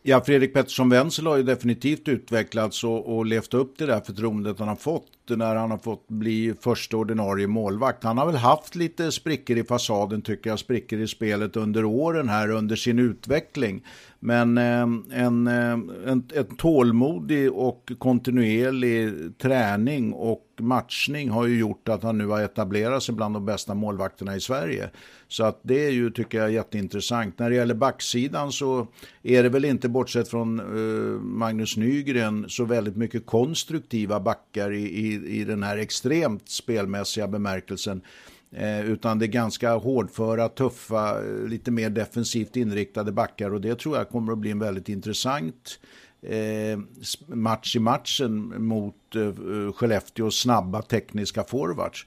Ja, 0.01 0.21
Fredrik 0.21 0.53
Pettersson 0.53 0.89
Wenzel 0.89 1.27
har 1.27 1.37
ju 1.37 1.43
definitivt 1.43 2.07
utvecklats 2.07 2.83
och, 2.83 3.17
och 3.17 3.25
levt 3.25 3.53
upp 3.53 3.77
till 3.77 3.87
det 3.87 3.93
här 3.93 4.01
förtroendet 4.01 4.59
han 4.59 4.67
har 4.67 4.75
fått 4.75 5.07
när 5.35 5.55
han 5.55 5.71
har 5.71 5.77
fått 5.77 6.07
bli 6.07 6.53
första 6.61 6.97
ordinarie 6.97 7.47
målvakt. 7.47 8.03
Han 8.03 8.17
har 8.17 8.25
väl 8.25 8.35
haft 8.35 8.75
lite 8.75 9.11
sprickor 9.11 9.57
i 9.57 9.63
fasaden 9.63 10.21
tycker 10.21 10.49
jag, 10.49 10.59
sprickor 10.59 10.99
i 10.99 11.07
spelet 11.07 11.55
under 11.57 11.85
åren 11.85 12.29
här 12.29 12.49
under 12.49 12.75
sin 12.75 12.99
utveckling. 12.99 13.83
Men 14.19 14.57
ehm, 14.57 15.03
en, 15.11 15.47
ehm, 15.47 15.91
en, 16.05 16.23
en 16.35 16.55
tålmodig 16.57 17.51
och 17.51 17.91
kontinuerlig 17.97 19.13
träning 19.37 20.13
och 20.13 20.43
matchning 20.59 21.29
har 21.29 21.47
ju 21.47 21.59
gjort 21.59 21.89
att 21.89 22.03
han 22.03 22.17
nu 22.17 22.27
har 22.27 22.41
etablerat 22.41 23.03
sig 23.03 23.15
bland 23.15 23.35
de 23.35 23.45
bästa 23.45 23.73
målvakterna 23.73 24.35
i 24.35 24.39
Sverige. 24.39 24.89
Så 25.27 25.43
att 25.43 25.59
det 25.61 25.85
är 25.85 25.89
ju, 25.89 26.09
tycker 26.09 26.37
jag, 26.37 26.51
jätteintressant. 26.51 27.39
När 27.39 27.49
det 27.49 27.55
gäller 27.55 27.75
backsidan 27.75 28.51
så 28.51 28.87
är 29.23 29.43
det 29.43 29.49
väl 29.49 29.65
inte, 29.65 29.89
bortsett 29.89 30.27
från 30.27 30.59
eh, 30.59 31.21
Magnus 31.21 31.77
Nygren, 31.77 32.45
så 32.49 32.65
väldigt 32.65 32.95
mycket 32.95 33.25
konstruktiva 33.25 34.19
backar 34.19 34.71
i, 34.71 34.83
i, 34.83 35.16
i 35.25 35.43
den 35.43 35.63
här 35.63 35.77
extremt 35.77 36.49
spelmässiga 36.49 37.27
bemärkelsen. 37.27 38.01
Eh, 38.51 38.85
utan 38.85 39.19
det 39.19 39.25
är 39.25 39.27
ganska 39.27 39.75
hårdföra, 39.75 40.49
tuffa, 40.49 41.23
eh, 41.23 41.47
lite 41.47 41.71
mer 41.71 41.89
defensivt 41.89 42.55
inriktade 42.55 43.11
backar 43.11 43.53
och 43.53 43.61
det 43.61 43.79
tror 43.79 43.97
jag 43.97 44.09
kommer 44.09 44.31
att 44.31 44.37
bli 44.37 44.51
en 44.51 44.59
väldigt 44.59 44.89
intressant 44.89 45.79
eh, 46.21 46.79
match 47.27 47.75
i 47.75 47.79
matchen 47.79 48.65
mot 48.65 49.15
eh, 49.15 49.73
Skellefteås 49.73 50.39
snabba 50.39 50.81
tekniska 50.81 51.43
forwards. 51.43 52.05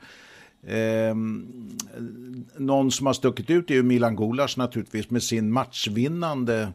Eh, 0.66 1.14
någon 2.56 2.90
som 2.90 3.06
har 3.06 3.12
stuckit 3.12 3.50
ut 3.50 3.70
är 3.70 3.74
ju 3.74 3.82
Milan 3.82 4.16
Gulas 4.16 4.56
naturligtvis 4.56 5.10
med 5.10 5.22
sin 5.22 5.52
matchvinnande 5.52 6.68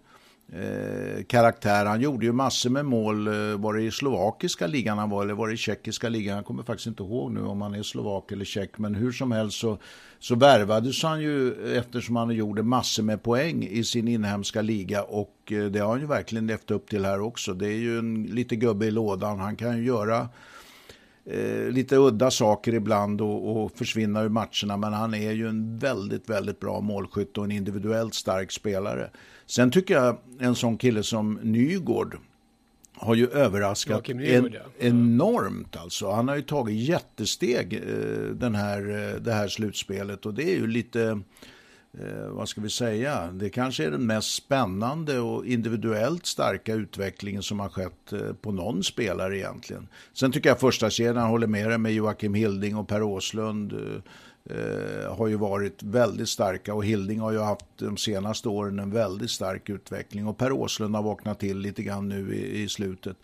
eh, 0.55 1.23
karaktär. 1.23 1.85
Han 1.85 2.01
gjorde 2.01 2.25
ju 2.25 2.31
massor 2.31 2.69
med 2.69 2.85
mål. 2.85 3.27
Eh, 3.27 3.57
var 3.57 3.73
det 3.73 3.83
i 3.83 3.91
slovakiska 3.91 4.67
ligan 4.67 4.97
han 4.97 5.09
var 5.09 5.23
eller 5.23 5.33
var 5.33 5.47
det 5.47 5.53
i 5.53 5.57
tjeckiska 5.57 6.09
ligan? 6.09 6.35
Jag 6.35 6.45
kommer 6.45 6.63
faktiskt 6.63 6.87
inte 6.87 7.03
ihåg 7.03 7.31
nu 7.31 7.41
om 7.41 7.61
han 7.61 7.75
är 7.75 7.83
slovak 7.83 8.31
eller 8.31 8.45
tjeck. 8.45 8.77
Men 8.77 8.95
hur 8.95 9.11
som 9.11 9.31
helst 9.31 9.59
så, 9.59 9.77
så 10.19 10.35
värvades 10.35 11.03
han 11.03 11.21
ju 11.21 11.53
eftersom 11.77 12.15
han 12.15 12.29
gjorde 12.29 12.63
massor 12.63 13.03
med 13.03 13.23
poäng 13.23 13.63
i 13.63 13.83
sin 13.83 14.07
inhemska 14.07 14.61
liga. 14.61 15.03
Och 15.03 15.51
eh, 15.51 15.65
det 15.65 15.79
har 15.79 15.89
han 15.89 15.99
ju 15.99 16.07
verkligen 16.07 16.47
levt 16.47 16.71
upp 16.71 16.89
till 16.89 17.05
här 17.05 17.21
också. 17.21 17.53
Det 17.53 17.67
är 17.67 17.77
ju 17.77 17.99
en 17.99 18.23
lite 18.23 18.55
gubbe 18.55 18.85
i 18.85 18.91
lådan. 18.91 19.39
Han 19.39 19.55
kan 19.55 19.77
ju 19.77 19.85
göra 19.85 20.29
eh, 21.25 21.69
lite 21.69 21.95
udda 21.95 22.31
saker 22.31 22.73
ibland 22.73 23.21
och, 23.21 23.63
och 23.63 23.71
försvinna 23.71 24.23
ur 24.23 24.29
matcherna. 24.29 24.77
Men 24.77 24.93
han 24.93 25.13
är 25.13 25.31
ju 25.31 25.47
en 25.47 25.77
väldigt, 25.77 26.29
väldigt 26.29 26.59
bra 26.59 26.81
målskytt 26.81 27.37
och 27.37 27.43
en 27.43 27.51
individuellt 27.51 28.13
stark 28.13 28.51
spelare. 28.51 29.09
Sen 29.47 29.71
tycker 29.71 29.93
jag 29.93 30.17
en 30.39 30.55
sån 30.55 30.77
kille 30.77 31.03
som 31.03 31.39
Nygård 31.43 32.17
har 32.97 33.15
ju 33.15 33.27
överraskat 33.27 34.09
en, 34.09 34.49
ja. 34.53 34.59
enormt 34.79 35.75
alltså. 35.75 36.11
Han 36.11 36.27
har 36.27 36.35
ju 36.35 36.41
tagit 36.41 36.89
jättesteg 36.89 37.73
eh, 37.73 38.35
den 38.35 38.55
här, 38.55 38.79
eh, 38.89 39.21
det 39.21 39.33
här 39.33 39.47
slutspelet 39.47 40.25
och 40.25 40.33
det 40.33 40.43
är 40.43 40.55
ju 40.55 40.67
lite, 40.67 41.21
eh, 41.99 42.27
vad 42.29 42.49
ska 42.49 42.61
vi 42.61 42.69
säga, 42.69 43.31
det 43.31 43.49
kanske 43.49 43.85
är 43.85 43.91
den 43.91 44.05
mest 44.05 44.35
spännande 44.35 45.19
och 45.19 45.45
individuellt 45.45 46.25
starka 46.25 46.73
utvecklingen 46.73 47.43
som 47.43 47.59
har 47.59 47.69
skett 47.69 48.13
på 48.41 48.51
någon 48.51 48.83
spelare 48.83 49.37
egentligen. 49.37 49.87
Sen 50.13 50.31
tycker 50.31 50.49
jag 50.49 50.59
första 50.59 50.89
kedjan 50.89 51.29
håller 51.29 51.47
med 51.47 51.69
dig 51.69 51.77
med 51.77 51.93
Joakim 51.93 52.33
Hilding 52.33 52.75
och 52.75 52.87
Per 52.87 53.03
Åslund 53.03 53.73
eh, 53.73 54.01
har 55.09 55.27
ju 55.27 55.35
varit 55.35 55.83
väldigt 55.83 56.29
starka 56.29 56.73
och 56.73 56.85
Hilding 56.85 57.19
har 57.19 57.31
ju 57.31 57.39
haft 57.39 57.65
de 57.77 57.97
senaste 57.97 58.49
åren 58.49 58.79
en 58.79 58.91
väldigt 58.91 59.31
stark 59.31 59.69
utveckling 59.69 60.27
och 60.27 60.37
Per 60.37 60.51
Åslund 60.51 60.95
har 60.95 61.03
vaknat 61.03 61.39
till 61.39 61.59
lite 61.59 61.83
grann 61.83 62.09
nu 62.09 62.35
i, 62.35 62.63
i 62.63 62.69
slutet. 62.69 63.17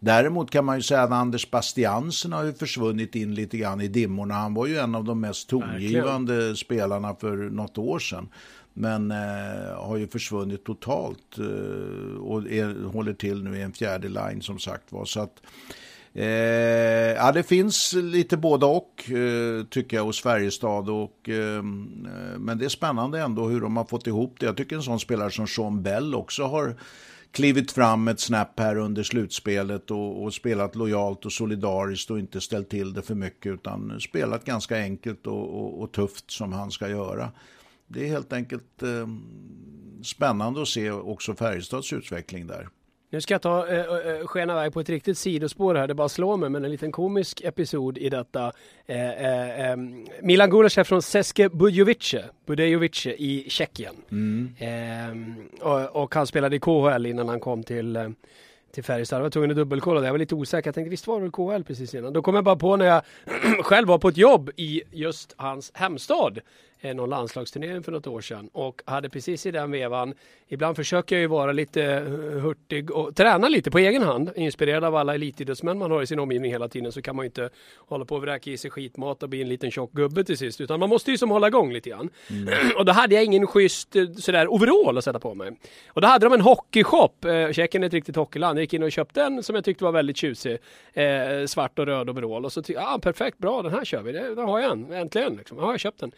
Däremot 0.00 0.50
kan 0.50 0.64
man 0.64 0.76
ju 0.76 0.82
säga 0.82 1.02
att 1.02 1.10
Anders 1.10 1.50
Bastiansen 1.50 2.32
har 2.32 2.44
ju 2.44 2.52
försvunnit 2.52 3.14
in 3.14 3.34
lite 3.34 3.56
grann 3.56 3.80
i 3.80 3.88
dimmorna. 3.88 4.34
Han 4.34 4.54
var 4.54 4.66
ju 4.66 4.76
en 4.76 4.94
av 4.94 5.04
de 5.04 5.20
mest 5.20 5.48
tongivande 5.48 6.56
spelarna 6.56 7.14
för 7.14 7.36
något 7.36 7.78
år 7.78 7.98
sedan. 7.98 8.28
Men 8.72 9.10
eh, 9.10 9.76
har 9.76 9.96
ju 9.96 10.08
försvunnit 10.08 10.64
totalt 10.64 11.38
eh, 11.38 12.16
och 12.16 12.50
är, 12.50 12.84
håller 12.92 13.12
till 13.12 13.42
nu 13.42 13.58
i 13.58 13.62
en 13.62 13.72
fjärde 13.72 14.08
line 14.08 14.42
som 14.42 14.58
sagt 14.58 14.92
var. 14.92 15.04
Så 15.04 15.20
att 15.20 15.42
Eh, 16.18 17.14
ja, 17.16 17.32
det 17.32 17.42
finns 17.42 17.92
lite 17.92 18.36
både 18.36 18.66
och 18.66 19.10
eh, 19.10 19.64
tycker 19.64 19.96
jag 19.96 20.04
hos 20.04 20.22
Färjestad. 20.22 20.90
Och, 20.90 21.28
eh, 21.28 21.56
eh, 21.56 21.62
men 22.38 22.58
det 22.58 22.64
är 22.64 22.68
spännande 22.68 23.20
ändå 23.20 23.48
hur 23.48 23.60
de 23.60 23.76
har 23.76 23.84
fått 23.84 24.06
ihop 24.06 24.36
det. 24.40 24.46
Jag 24.46 24.56
tycker 24.56 24.76
en 24.76 24.82
sån 24.82 25.00
spelare 25.00 25.30
som 25.30 25.46
Sean 25.46 25.82
Bell 25.82 26.14
också 26.14 26.44
har 26.44 26.76
klivit 27.32 27.72
fram 27.72 28.08
ett 28.08 28.20
snap 28.20 28.60
här 28.60 28.76
under 28.76 29.02
slutspelet 29.02 29.90
och, 29.90 30.22
och, 30.22 30.34
spelat 30.34 30.76
lojalt 30.76 31.26
och 31.26 31.32
solidariskt 31.32 32.10
och 32.10 32.18
inte 32.18 32.40
ställt 32.40 32.68
till 32.68 32.92
det 32.92 33.02
för 33.02 33.14
mycket 33.14 33.52
utan 33.52 34.00
spelat 34.00 34.44
ganska 34.44 34.76
enkelt 34.76 35.26
och, 35.26 35.60
och, 35.60 35.82
och 35.82 35.92
tufft 35.92 36.30
som 36.30 36.52
han 36.52 36.70
ska 36.70 36.88
göra. 36.88 37.32
Det 37.86 38.04
är 38.04 38.08
helt 38.08 38.32
enkelt 38.32 38.82
eh, 38.82 39.08
spännande 40.02 40.62
att 40.62 40.68
se 40.68 40.90
också 40.90 41.34
Färjestads 41.34 41.92
utveckling 41.92 42.46
där. 42.46 42.68
Nu 43.16 43.20
ska 43.20 43.34
jag 43.34 43.42
ta 43.42 43.68
äh, 43.68 43.78
äh, 43.78 44.26
skena 44.26 44.52
iväg 44.52 44.72
på 44.72 44.80
ett 44.80 44.88
riktigt 44.88 45.18
sidospår 45.18 45.74
här, 45.74 45.88
det 45.88 45.94
bara 45.94 46.08
slår 46.08 46.36
mig, 46.36 46.50
men 46.50 46.64
en 46.64 46.70
liten 46.70 46.92
komisk 46.92 47.40
episod 47.44 47.98
i 47.98 48.08
detta. 48.08 48.52
Äh, 48.86 49.70
äh, 49.70 49.76
Milan 50.22 50.50
Gulas 50.50 50.78
är 50.78 50.84
från 50.84 51.02
Seske 51.02 51.48
Bujovice, 51.48 52.24
Budejovice 52.46 53.06
i 53.06 53.44
Tjeckien. 53.48 53.94
Mm. 54.10 54.54
Äh, 54.58 55.66
och, 55.66 56.02
och, 56.02 56.14
han 56.14 56.26
spelade 56.26 56.56
i 56.56 56.60
KHL 56.60 57.06
innan 57.06 57.28
han 57.28 57.40
kom 57.40 57.62
till 57.62 57.96
äh, 57.96 58.08
till 58.72 58.84
Färjestad. 58.84 59.18
Jag 59.18 59.22
var 59.22 59.30
tvungen 59.30 59.50
att 59.50 59.56
dubbelkolla 59.56 60.00
det. 60.00 60.06
Jag 60.06 60.12
var 60.12 60.18
lite 60.18 60.34
osäker. 60.34 60.68
Jag 60.68 60.74
tänkte 60.74 60.90
visst 60.90 61.06
var 61.06 61.20
det 61.20 61.30
KHL 61.30 61.64
precis 61.64 61.94
innan. 61.94 62.12
Då 62.12 62.22
kom 62.22 62.34
jag 62.34 62.44
bara 62.44 62.56
på 62.56 62.76
när 62.76 62.86
jag 62.86 63.02
själv 63.64 63.88
var 63.88 63.98
på 63.98 64.08
ett 64.08 64.16
jobb 64.16 64.50
i 64.56 64.82
just 64.90 65.34
hans 65.36 65.70
hemstad 65.74 66.38
någon 66.80 67.10
landslagsturnering 67.10 67.82
för 67.82 67.92
något 67.92 68.06
år 68.06 68.20
sedan 68.20 68.48
och 68.52 68.82
hade 68.84 69.08
precis 69.08 69.46
i 69.46 69.50
den 69.50 69.70
vevan, 69.70 70.14
ibland 70.48 70.76
försöker 70.76 71.16
jag 71.16 71.20
ju 71.20 71.26
vara 71.26 71.52
lite 71.52 71.84
eh, 71.84 72.02
hurtig 72.40 72.90
och 72.90 73.16
träna 73.16 73.48
lite 73.48 73.70
på 73.70 73.78
egen 73.78 74.02
hand, 74.02 74.30
inspirerad 74.36 74.84
av 74.84 74.96
alla 74.96 75.14
elitidrottsmän 75.14 75.78
man 75.78 75.90
har 75.90 76.02
i 76.02 76.06
sin 76.06 76.18
omgivning 76.18 76.50
hela 76.50 76.68
tiden 76.68 76.92
så 76.92 77.02
kan 77.02 77.16
man 77.16 77.24
ju 77.24 77.26
inte 77.26 77.50
hålla 77.76 78.04
på 78.04 78.14
och 78.14 78.22
vräka 78.22 78.50
i 78.50 78.56
sig 78.56 78.70
skitmat 78.70 79.22
och 79.22 79.28
bli 79.28 79.42
en 79.42 79.48
liten 79.48 79.70
tjock 79.70 79.92
gubbe 79.92 80.24
till 80.24 80.38
sist 80.38 80.60
utan 80.60 80.80
man 80.80 80.88
måste 80.88 81.10
ju 81.10 81.18
som 81.18 81.30
hålla 81.30 81.48
igång 81.48 81.72
lite 81.72 81.90
grann. 81.90 82.10
Mm. 82.30 82.54
Och 82.76 82.84
då 82.84 82.92
hade 82.92 83.14
jag 83.14 83.24
ingen 83.24 83.46
schysst 83.46 83.96
eh, 83.96 84.12
sådär 84.12 84.52
overall 84.52 84.98
att 84.98 85.04
sätta 85.04 85.18
på 85.18 85.34
mig. 85.34 85.58
Och 85.88 86.00
då 86.00 86.08
hade 86.08 86.26
de 86.26 86.32
en 86.32 86.40
hockeyshop, 86.40 87.24
eh, 87.24 87.52
Tjeckien 87.52 87.82
är 87.82 87.86
ett 87.86 87.92
riktigt 87.92 88.16
hockeyland, 88.16 88.58
jag 88.58 88.62
gick 88.62 88.74
in 88.74 88.82
och 88.82 88.92
köpte 88.92 89.22
en 89.22 89.42
som 89.42 89.54
jag 89.54 89.64
tyckte 89.64 89.84
var 89.84 89.92
väldigt 89.92 90.16
tjusig, 90.16 90.58
eh, 90.92 91.46
svart 91.46 91.78
och 91.78 91.86
röd 91.86 92.10
overall 92.10 92.44
och 92.44 92.52
så 92.52 92.62
tyckte 92.62 92.82
jag, 92.82 92.94
ah, 92.94 92.98
perfekt, 92.98 93.38
bra 93.38 93.62
den 93.62 93.72
här 93.72 93.84
kör 93.84 94.02
vi, 94.02 94.12
det, 94.12 94.42
har 94.42 94.60
jag 94.60 94.72
en, 94.72 94.92
äntligen 94.92 95.36
liksom. 95.36 95.58
Ja, 95.58 95.70
jag 95.70 95.80
köpt 95.80 96.00
den. 96.00 96.12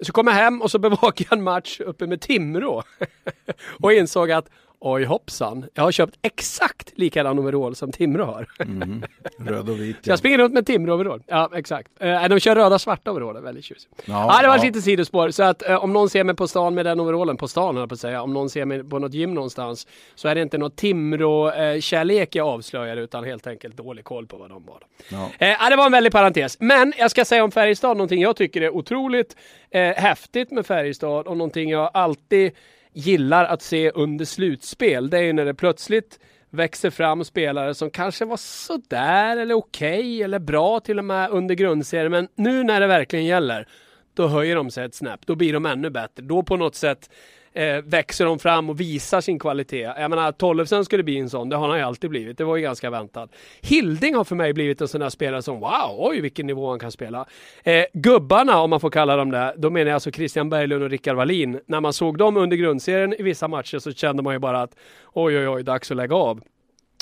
Så 0.00 0.12
kom 0.12 0.26
jag 0.26 0.34
hem 0.34 0.62
och 0.62 0.70
så 0.70 0.78
bevakade 0.78 1.28
jag 1.30 1.38
en 1.38 1.44
match 1.44 1.80
uppe 1.80 2.06
med 2.06 2.20
Timrå. 2.20 2.82
Och 3.80 3.92
insåg 3.92 4.30
att 4.30 4.50
Oj 4.88 5.04
hoppsan, 5.04 5.64
jag 5.74 5.82
har 5.82 5.92
köpt 5.92 6.18
exakt 6.22 6.92
likadan 6.94 7.38
overall 7.38 7.76
som 7.76 7.92
Timrå 7.92 8.24
har. 8.24 8.46
Mm. 8.60 9.02
Röd 9.38 9.68
och 9.68 9.80
vit. 9.80 9.96
Så 10.04 10.10
jag 10.10 10.18
springer 10.18 10.38
runt 10.38 10.54
med 10.54 10.66
Timrå 10.66 10.94
overall. 10.94 11.22
Ja, 11.26 11.50
exakt. 11.54 11.90
Eh, 12.00 12.28
de 12.28 12.40
kör 12.40 12.54
röda 12.54 12.78
svarta 12.78 13.12
overaller, 13.12 13.40
väldigt 13.40 13.64
tjusigt. 13.64 13.94
Ja, 14.04 14.34
ja, 14.34 14.42
det 14.42 14.48
var 14.48 14.56
ja. 14.56 14.62
lite 14.62 14.82
sidospår. 14.82 15.30
Så 15.30 15.42
att 15.42 15.68
eh, 15.68 15.84
om 15.84 15.92
någon 15.92 16.10
ser 16.10 16.24
mig 16.24 16.36
på 16.36 16.48
stan 16.48 16.74
med 16.74 16.86
den 16.86 17.00
overallen, 17.00 17.36
på 17.36 17.48
stan 17.48 17.76
höll 17.76 17.88
på 17.88 17.94
att 17.94 18.00
säga, 18.00 18.22
om 18.22 18.32
någon 18.32 18.50
ser 18.50 18.64
mig 18.64 18.84
på 18.84 18.98
något 18.98 19.14
gym 19.14 19.34
någonstans, 19.34 19.86
så 20.14 20.28
är 20.28 20.34
det 20.34 20.42
inte 20.42 20.58
något 20.58 20.76
Timrå-kärlek 20.76 22.34
jag 22.34 22.46
avslöjar, 22.46 22.96
utan 22.96 23.24
helt 23.24 23.46
enkelt 23.46 23.76
dålig 23.76 24.04
koll 24.04 24.26
på 24.26 24.36
vad 24.36 24.50
de 24.50 24.66
var. 24.66 24.82
Ja. 25.08 25.30
Eh, 25.38 25.68
det 25.70 25.76
var 25.76 25.86
en 25.86 25.92
väldig 25.92 26.12
parentes. 26.12 26.56
Men 26.60 26.92
jag 26.98 27.10
ska 27.10 27.24
säga 27.24 27.44
om 27.44 27.50
Färjestad, 27.50 27.96
någonting 27.96 28.20
jag 28.20 28.36
tycker 28.36 28.60
är 28.60 28.70
otroligt 28.70 29.36
eh, 29.70 29.80
häftigt 29.80 30.50
med 30.50 30.66
Färjestad 30.66 31.26
och 31.26 31.36
någonting 31.36 31.70
jag 31.70 31.90
alltid 31.94 32.52
gillar 32.96 33.44
att 33.44 33.62
se 33.62 33.90
under 33.90 34.24
slutspel, 34.24 35.10
det 35.10 35.18
är 35.18 35.22
ju 35.22 35.32
när 35.32 35.44
det 35.44 35.54
plötsligt 35.54 36.20
växer 36.50 36.90
fram 36.90 37.24
spelare 37.24 37.74
som 37.74 37.90
kanske 37.90 38.24
var 38.24 38.36
sådär 38.36 39.36
eller 39.36 39.54
okej 39.54 39.98
okay, 39.98 40.22
eller 40.22 40.38
bra 40.38 40.80
till 40.80 40.98
och 40.98 41.04
med 41.04 41.30
under 41.30 41.54
grundserien. 41.54 42.10
Men 42.10 42.28
nu 42.34 42.64
när 42.64 42.80
det 42.80 42.86
verkligen 42.86 43.24
gäller, 43.24 43.68
då 44.14 44.26
höjer 44.26 44.56
de 44.56 44.70
sig 44.70 44.84
ett 44.84 44.94
snäpp. 44.94 45.26
Då 45.26 45.34
blir 45.34 45.52
de 45.52 45.66
ännu 45.66 45.90
bättre. 45.90 46.22
Då 46.22 46.42
på 46.42 46.56
något 46.56 46.74
sätt 46.74 47.10
eh, 47.56 47.82
växer 47.84 48.24
de 48.24 48.38
fram 48.38 48.70
och 48.70 48.80
visar 48.80 49.20
sin 49.20 49.38
kvalitet. 49.38 49.92
Jag 49.98 50.10
menar, 50.10 50.32
Tollefsen 50.32 50.84
skulle 50.84 51.02
bli 51.02 51.18
en 51.18 51.30
sån, 51.30 51.48
det 51.48 51.56
har 51.56 51.68
han 51.68 51.78
ju 51.78 51.84
alltid 51.84 52.10
blivit. 52.10 52.38
Det 52.38 52.44
var 52.44 52.56
ju 52.56 52.62
ganska 52.62 52.90
väntat. 52.90 53.30
Hilding 53.60 54.14
har 54.14 54.24
för 54.24 54.36
mig 54.36 54.52
blivit 54.52 54.80
en 54.80 54.88
sån 54.88 55.00
där 55.00 55.08
spelare 55.08 55.42
som 55.42 55.60
wow, 55.60 55.96
oj 55.98 56.20
vilken 56.20 56.46
nivå 56.46 56.70
han 56.70 56.78
kan 56.78 56.92
spela. 56.92 57.26
Eh, 57.64 57.84
gubbarna, 57.92 58.60
om 58.60 58.70
man 58.70 58.80
får 58.80 58.90
kalla 58.90 59.16
dem 59.16 59.30
det, 59.30 59.54
då 59.56 59.70
menar 59.70 59.86
jag 59.86 59.94
alltså 59.94 60.10
Christian 60.10 60.50
Berglund 60.50 60.82
och 60.82 60.90
Rickard 60.90 61.16
Wallin. 61.16 61.60
När 61.66 61.80
man 61.80 61.92
såg 61.92 62.18
dem 62.18 62.36
under 62.36 62.56
grundserien 62.56 63.14
i 63.18 63.22
vissa 63.22 63.48
matcher 63.48 63.78
så 63.78 63.92
kände 63.92 64.22
man 64.22 64.32
ju 64.32 64.38
bara 64.38 64.62
att 64.62 64.76
oj, 65.12 65.38
oj, 65.38 65.48
oj, 65.48 65.62
dags 65.62 65.90
att 65.90 65.96
lägga 65.96 66.16
av 66.16 66.40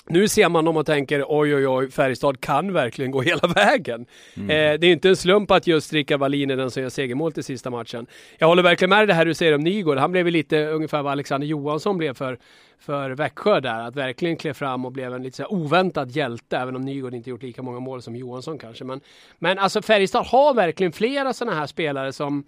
nu 0.09 0.29
ser 0.29 0.49
man 0.49 0.69
om 0.69 0.75
man 0.75 0.85
tänker 0.85 1.25
oj 1.29 1.55
oj 1.55 1.69
oj, 1.69 1.91
Färjestad 1.91 2.41
kan 2.41 2.73
verkligen 2.73 3.11
gå 3.11 3.23
hela 3.23 3.49
vägen. 3.55 4.07
Mm. 4.37 4.51
Eh, 4.51 4.81
det 4.81 4.87
är 4.87 4.93
inte 4.93 5.09
en 5.09 5.17
slump 5.17 5.51
att 5.51 5.67
just 5.67 5.93
Rickard 5.93 6.21
Wallin 6.21 6.51
är 6.51 6.57
den 6.57 6.71
som 6.71 6.83
gör 6.83 6.91
segermål 6.91 7.33
till 7.33 7.45
sista 7.45 7.71
matchen. 7.71 8.07
Jag 8.39 8.47
håller 8.47 8.63
verkligen 8.63 8.91
med 8.91 9.09
det 9.09 9.15
här 9.15 9.25
du 9.25 9.35
säger 9.35 9.55
om 9.55 9.61
Nygård. 9.61 9.99
Han 9.99 10.13
blev 10.13 10.27
lite 10.27 10.67
ungefär 10.67 11.03
vad 11.03 11.13
Alexander 11.13 11.47
Johansson 11.47 11.99
blev 11.99 12.15
för, 12.15 12.39
för 12.79 13.11
Växjö 13.11 13.61
där. 13.61 13.81
Att 13.81 13.97
verkligen 13.97 14.37
klev 14.37 14.53
fram 14.53 14.85
och 14.85 14.93
blev 14.93 15.15
en 15.15 15.23
lite 15.23 15.37
så 15.37 15.47
oväntad 15.47 16.11
hjälte, 16.11 16.57
även 16.57 16.77
om 16.77 16.83
Nygård 16.83 17.15
inte 17.15 17.31
gjort 17.31 17.43
lika 17.43 17.63
många 17.63 17.81
mål 17.81 18.03
som 18.03 18.17
Johansson 18.17 18.59
kanske. 18.59 18.85
Men, 18.85 19.01
men 19.39 19.59
alltså 19.59 19.83
Färjestad 19.83 20.27
har 20.27 20.55
verkligen 20.55 20.93
flera 20.93 21.33
sådana 21.33 21.57
här 21.57 21.67
spelare 21.67 22.13
som 22.13 22.45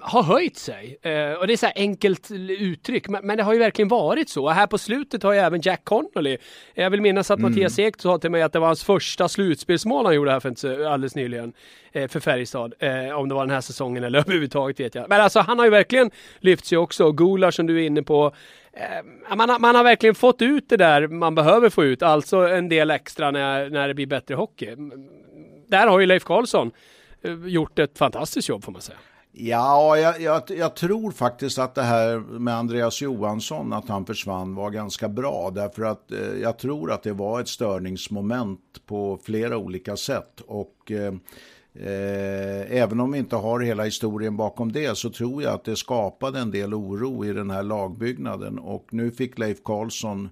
har 0.00 0.22
höjt 0.22 0.56
sig. 0.56 0.98
Eh, 1.02 1.32
och 1.32 1.46
det 1.46 1.52
är 1.52 1.56
så 1.56 1.66
här 1.66 1.72
enkelt 1.76 2.30
uttryck, 2.48 3.08
men, 3.08 3.26
men, 3.26 3.36
det 3.36 3.42
har 3.42 3.52
ju 3.52 3.58
verkligen 3.58 3.88
varit 3.88 4.28
så. 4.28 4.44
Och 4.44 4.52
här 4.52 4.66
på 4.66 4.78
slutet 4.78 5.22
har 5.22 5.32
ju 5.32 5.38
även 5.38 5.60
Jack 5.60 5.84
Connolly, 5.84 6.36
jag 6.74 6.90
vill 6.90 7.00
minnas 7.00 7.30
att 7.30 7.38
mm. 7.38 7.50
Mattias 7.50 7.78
Ek 7.78 8.00
sa 8.00 8.18
till 8.18 8.30
mig 8.30 8.42
att 8.42 8.52
det 8.52 8.58
var 8.58 8.66
hans 8.66 8.84
första 8.84 9.28
slutspelsmål 9.28 10.06
han 10.06 10.14
gjorde 10.14 10.30
här 10.30 10.40
för 10.40 10.48
inte 10.48 10.88
alldeles 10.88 11.14
nyligen 11.14 11.52
eh, 11.92 12.08
för 12.08 12.20
Färjestad. 12.20 12.74
Eh, 12.78 13.18
om 13.18 13.28
det 13.28 13.34
var 13.34 13.46
den 13.46 13.54
här 13.54 13.60
säsongen 13.60 14.04
eller 14.04 14.18
överhuvudtaget 14.22 14.80
vet 14.80 14.94
jag. 14.94 15.08
Men 15.08 15.20
alltså 15.20 15.40
han 15.40 15.58
har 15.58 15.66
ju 15.66 15.70
verkligen 15.70 16.10
lyft 16.38 16.66
sig 16.66 16.78
också. 16.78 17.12
Gular 17.12 17.50
som 17.50 17.66
du 17.66 17.82
är 17.82 17.86
inne 17.86 18.02
på, 18.02 18.32
eh, 18.72 19.36
man, 19.36 19.50
har, 19.50 19.58
man 19.58 19.74
har 19.74 19.84
verkligen 19.84 20.14
fått 20.14 20.42
ut 20.42 20.68
det 20.68 20.76
där 20.76 21.06
man 21.06 21.34
behöver 21.34 21.70
få 21.70 21.84
ut, 21.84 22.02
alltså 22.02 22.36
en 22.36 22.68
del 22.68 22.90
extra 22.90 23.30
när, 23.30 23.70
när 23.70 23.88
det 23.88 23.94
blir 23.94 24.06
bättre 24.06 24.34
hockey. 24.34 24.76
Där 25.68 25.86
har 25.86 26.00
ju 26.00 26.06
Leif 26.06 26.24
Karlsson 26.24 26.70
eh, 27.22 27.32
gjort 27.46 27.78
ett 27.78 27.98
fantastiskt 27.98 28.48
jobb 28.48 28.64
får 28.64 28.72
man 28.72 28.82
säga. 28.82 28.98
Ja, 29.34 29.96
jag, 29.98 30.20
jag, 30.20 30.42
jag, 30.48 30.76
tror 30.76 31.10
faktiskt 31.10 31.58
att 31.58 31.74
det 31.74 31.82
här 31.82 32.18
med 32.18 32.56
Andreas 32.56 33.02
Johansson, 33.02 33.72
att 33.72 33.88
han 33.88 34.06
försvann, 34.06 34.54
var 34.54 34.70
ganska 34.70 35.08
bra. 35.08 35.50
Därför 35.50 35.82
att 35.82 36.12
eh, 36.12 36.18
jag 36.42 36.58
tror 36.58 36.92
att 36.92 37.02
det 37.02 37.12
var 37.12 37.40
ett 37.40 37.48
störningsmoment 37.48 38.60
på 38.86 39.18
flera 39.22 39.56
olika 39.56 39.96
sätt. 39.96 40.40
Och 40.46 40.90
eh, 40.90 41.14
eh, 41.86 42.72
även 42.82 43.00
om 43.00 43.12
vi 43.12 43.18
inte 43.18 43.36
har 43.36 43.60
hela 43.60 43.84
historien 43.84 44.36
bakom 44.36 44.72
det 44.72 44.98
så 44.98 45.10
tror 45.10 45.42
jag 45.42 45.54
att 45.54 45.64
det 45.64 45.76
skapade 45.76 46.38
en 46.38 46.50
del 46.50 46.74
oro 46.74 47.24
i 47.24 47.32
den 47.32 47.50
här 47.50 47.62
lagbyggnaden. 47.62 48.58
Och 48.58 48.86
nu 48.90 49.10
fick 49.10 49.38
Leif 49.38 49.62
Karlsson 49.64 50.30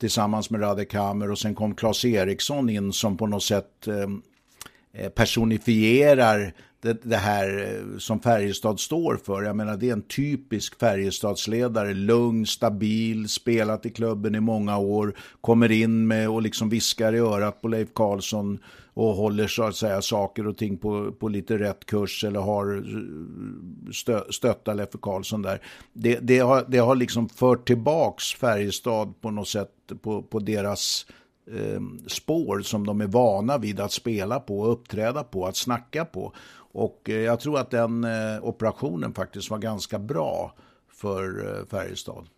tillsammans 0.00 0.50
med 0.50 0.62
Radek 0.62 0.94
Hammer 0.94 1.30
och 1.30 1.38
sen 1.38 1.54
kom 1.54 1.74
Claes 1.74 2.04
Eriksson 2.04 2.70
in 2.70 2.92
som 2.92 3.16
på 3.16 3.26
något 3.26 3.42
sätt 3.42 3.88
eh, 3.88 5.02
eh 5.02 5.08
personifierar 5.08 6.54
det, 6.80 7.02
det, 7.02 7.16
här 7.16 7.58
eh, 7.58 7.98
som 7.98 8.20
Färjestad 8.20 8.80
står 8.80 9.16
för. 9.16 9.42
Jag 9.42 9.56
menar 9.56 9.76
det 9.76 9.88
är 9.88 9.92
en 9.92 10.02
typisk 10.02 10.78
Färjestadsledare, 10.78 11.94
lugn, 11.94 12.46
stabil, 12.46 13.28
spelat 13.28 13.86
i 13.86 13.90
klubben 13.90 14.34
i 14.34 14.40
många 14.40 14.78
år, 14.78 15.16
kommer 15.40 15.70
in 15.70 16.06
med 16.06 16.28
och 16.28 16.42
liksom 16.42 16.68
viskar 16.68 17.14
i 17.14 17.18
örat 17.18 17.62
på 17.62 17.68
Leif 17.68 17.88
Karlsson 17.94 18.58
och 18.94 19.14
håller 19.14 19.46
så 19.46 19.62
att 19.62 19.76
säga 19.76 20.02
saker 20.02 20.46
och 20.46 20.56
ting 20.56 20.76
på, 20.78 21.12
på 21.12 21.28
lite 21.28 21.58
rätt 21.58 21.86
kurs 21.86 22.24
eller 22.24 22.40
har 22.40 22.76
eh, 22.76 23.92
stö, 23.92 24.22
stöttat 24.30 24.76
Leffe 24.76 24.98
Karlsson 25.02 25.42
där. 25.42 25.60
Det, 25.92 26.18
det, 26.22 26.38
har, 26.38 26.64
det 26.68 26.78
har 26.78 26.94
liksom 26.94 27.28
fört 27.28 27.66
tillbaks 27.66 28.34
Färjestad 28.34 29.20
på 29.20 29.30
något 29.30 29.48
sätt 29.48 29.70
på, 30.02 30.22
på 30.22 30.38
deras 30.38 31.06
eh, 31.50 31.80
spår 32.06 32.60
som 32.60 32.86
de 32.86 33.00
är 33.00 33.06
vana 33.06 33.58
vid 33.58 33.80
att 33.80 33.92
spela 33.92 34.40
på, 34.40 34.66
uppträda 34.66 35.24
på, 35.24 35.46
att 35.46 35.56
snacka 35.56 36.04
på. 36.04 36.32
Och 36.72 37.10
eh, 37.10 37.20
jag 37.20 37.40
tror 37.40 37.58
att 37.58 37.70
den 37.70 38.04
eh, 38.04 38.44
operationen 38.44 39.14
faktiskt 39.14 39.50
var 39.50 39.58
ganska 39.58 39.98
bra 39.98 40.54
för 40.88 41.58
eh, 41.58 41.66
Färjestad. 41.66 42.28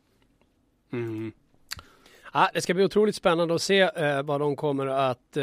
Mm. 0.93 1.33
Ja, 2.33 2.51
det 2.55 2.61
ska 2.61 2.75
bli 2.75 2.85
otroligt 2.85 3.17
spännande 3.17 3.55
att 3.55 3.63
se 3.63 3.91
vad 4.25 4.41
de 4.41 4.57
kommer 4.57 4.87
att 4.87 5.37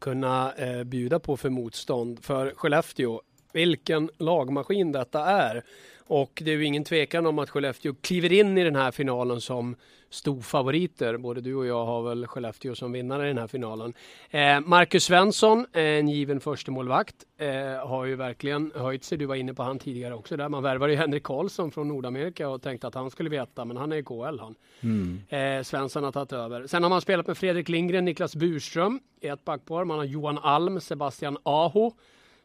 kunna 0.00 0.52
bjuda 0.84 1.18
på 1.18 1.36
för 1.36 1.50
motstånd. 1.50 2.24
För 2.24 2.52
Skellefteå, 2.56 3.20
vilken 3.52 4.10
lagmaskin 4.18 4.92
detta 4.92 5.24
är. 5.24 5.64
Och 6.06 6.42
det 6.44 6.50
är 6.50 6.56
ju 6.56 6.64
ingen 6.64 6.84
tvekan 6.84 7.26
om 7.26 7.38
att 7.38 7.50
Skellefteå 7.50 7.94
kliver 8.00 8.32
in 8.32 8.58
i 8.58 8.64
den 8.64 8.76
här 8.76 8.90
finalen 8.90 9.40
som 9.40 9.76
storfavoriter. 10.10 11.16
Både 11.16 11.40
du 11.40 11.54
och 11.54 11.66
jag 11.66 11.86
har 11.86 12.02
väl 12.02 12.26
Skellefteå 12.26 12.74
som 12.74 12.92
vinnare 12.92 13.24
i 13.24 13.28
den 13.28 13.38
här 13.38 13.46
finalen. 13.46 13.94
Eh, 14.30 14.60
Marcus 14.60 15.04
Svensson, 15.04 15.66
en 15.72 16.08
given 16.08 16.40
förstemålvakt, 16.40 17.14
eh, 17.38 17.88
har 17.88 18.04
ju 18.04 18.16
verkligen 18.16 18.72
höjt 18.74 19.04
sig. 19.04 19.18
Du 19.18 19.26
var 19.26 19.34
inne 19.34 19.54
på 19.54 19.62
han 19.62 19.78
tidigare 19.78 20.14
också 20.14 20.36
där. 20.36 20.48
Man 20.48 20.62
värvade 20.62 20.92
ju 20.92 20.98
Henrik 20.98 21.22
Karlsson 21.22 21.70
från 21.70 21.88
Nordamerika 21.88 22.48
och 22.48 22.62
tänkte 22.62 22.86
att 22.86 22.94
han 22.94 23.10
skulle 23.10 23.30
veta, 23.30 23.64
men 23.64 23.76
han 23.76 23.92
är 23.92 23.96
i 23.96 24.02
KL 24.02 24.38
han. 24.40 24.54
Mm. 24.80 25.20
Eh, 25.28 25.62
Svensson 25.62 26.04
har 26.04 26.12
tagit 26.12 26.32
över. 26.32 26.66
Sen 26.66 26.82
har 26.82 26.90
man 26.90 27.00
spelat 27.00 27.26
med 27.26 27.38
Fredrik 27.38 27.68
Lindgren, 27.68 28.04
Niklas 28.04 28.36
Burström 28.36 29.00
i 29.20 29.26
ett 29.26 29.44
backpar. 29.44 29.84
Man 29.84 29.98
har 29.98 30.04
Johan 30.04 30.38
Alm, 30.38 30.80
Sebastian 30.80 31.38
Aho 31.42 31.92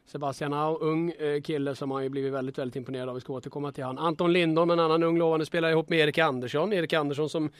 Sebastian 0.06 0.52
Au, 0.52 0.78
ung 0.80 1.10
eh, 1.10 1.40
kille 1.40 1.74
som 1.74 1.90
har 1.90 2.00
ju 2.00 2.08
blivit 2.08 2.32
väldigt, 2.32 2.58
väldigt 2.58 2.76
imponerad 2.76 3.08
av. 3.08 3.14
Vi 3.14 3.20
ska 3.20 3.32
återkomma 3.32 3.72
till 3.72 3.84
han. 3.84 3.98
Anton 3.98 4.32
Lindholm, 4.32 4.70
en 4.70 4.80
annan 4.80 5.02
ung 5.02 5.18
lovande 5.18 5.46
spelare 5.46 5.72
ihop 5.72 5.88
med 5.88 5.98
Erik 5.98 6.18
Andersson. 6.18 6.72
Erik 6.72 6.92
Andersson 6.92 7.28
som 7.28 7.50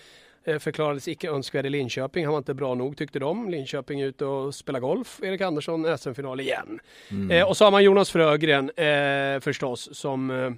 eh, 0.45 0.59
förklarades 0.59 1.09
icke 1.09 1.31
önskvärd 1.31 1.67
i 1.67 1.71
Linköping. 1.71 2.25
Han 2.25 2.33
var 2.33 2.39
inte 2.39 2.55
bra 2.55 2.75
nog 2.75 2.97
tyckte 2.97 3.19
de. 3.19 3.51
Linköping 3.51 4.01
ute 4.01 4.25
och 4.25 4.55
spelar 4.55 4.81
golf. 4.81 5.21
Erik 5.23 5.41
Andersson 5.41 5.99
SM-final 5.99 6.41
igen. 6.41 6.81
Mm. 7.11 7.31
Eh, 7.31 7.49
och 7.49 7.57
så 7.57 7.65
har 7.65 7.71
man 7.71 7.85
Jonas 7.85 8.11
Frögren 8.11 8.71
eh, 8.71 9.41
förstås 9.41 9.97
som 9.97 10.31
eh, 10.31 10.51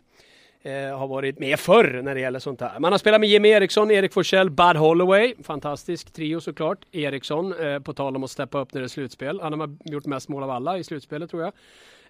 eh, 0.63 0.99
har 0.99 1.07
varit 1.07 1.39
med 1.39 1.61
förr 1.61 2.01
när 2.03 2.15
det 2.15 2.21
gäller 2.21 2.39
sånt 2.39 2.61
här. 2.61 2.81
Man 2.81 2.93
har 2.93 2.99
spelat 2.99 3.21
med 3.21 3.29
Jimmy 3.29 3.49
Eriksson, 3.49 3.91
Erik 3.91 4.13
Forsell, 4.13 4.51
Bud 4.51 4.77
Holloway. 4.77 5.35
Fantastisk 5.43 6.13
trio 6.13 6.41
såklart. 6.41 6.79
Eriksson, 6.93 7.61
eh, 7.61 7.79
på 7.79 7.93
tal 7.93 8.17
om 8.17 8.25
att 8.25 8.31
steppa 8.31 8.61
upp 8.61 8.75
när 8.75 8.81
det 8.81 8.87
är 8.87 8.89
slutspel. 8.89 9.41
Han 9.41 9.61
har 9.61 9.77
gjort 9.85 10.07
mest 10.07 10.29
mål 10.29 10.43
av 10.43 10.51
alla 10.51 10.79
i 10.79 10.85
slutspelet 10.85 11.31
tror 11.31 11.43
jag. 11.43 11.53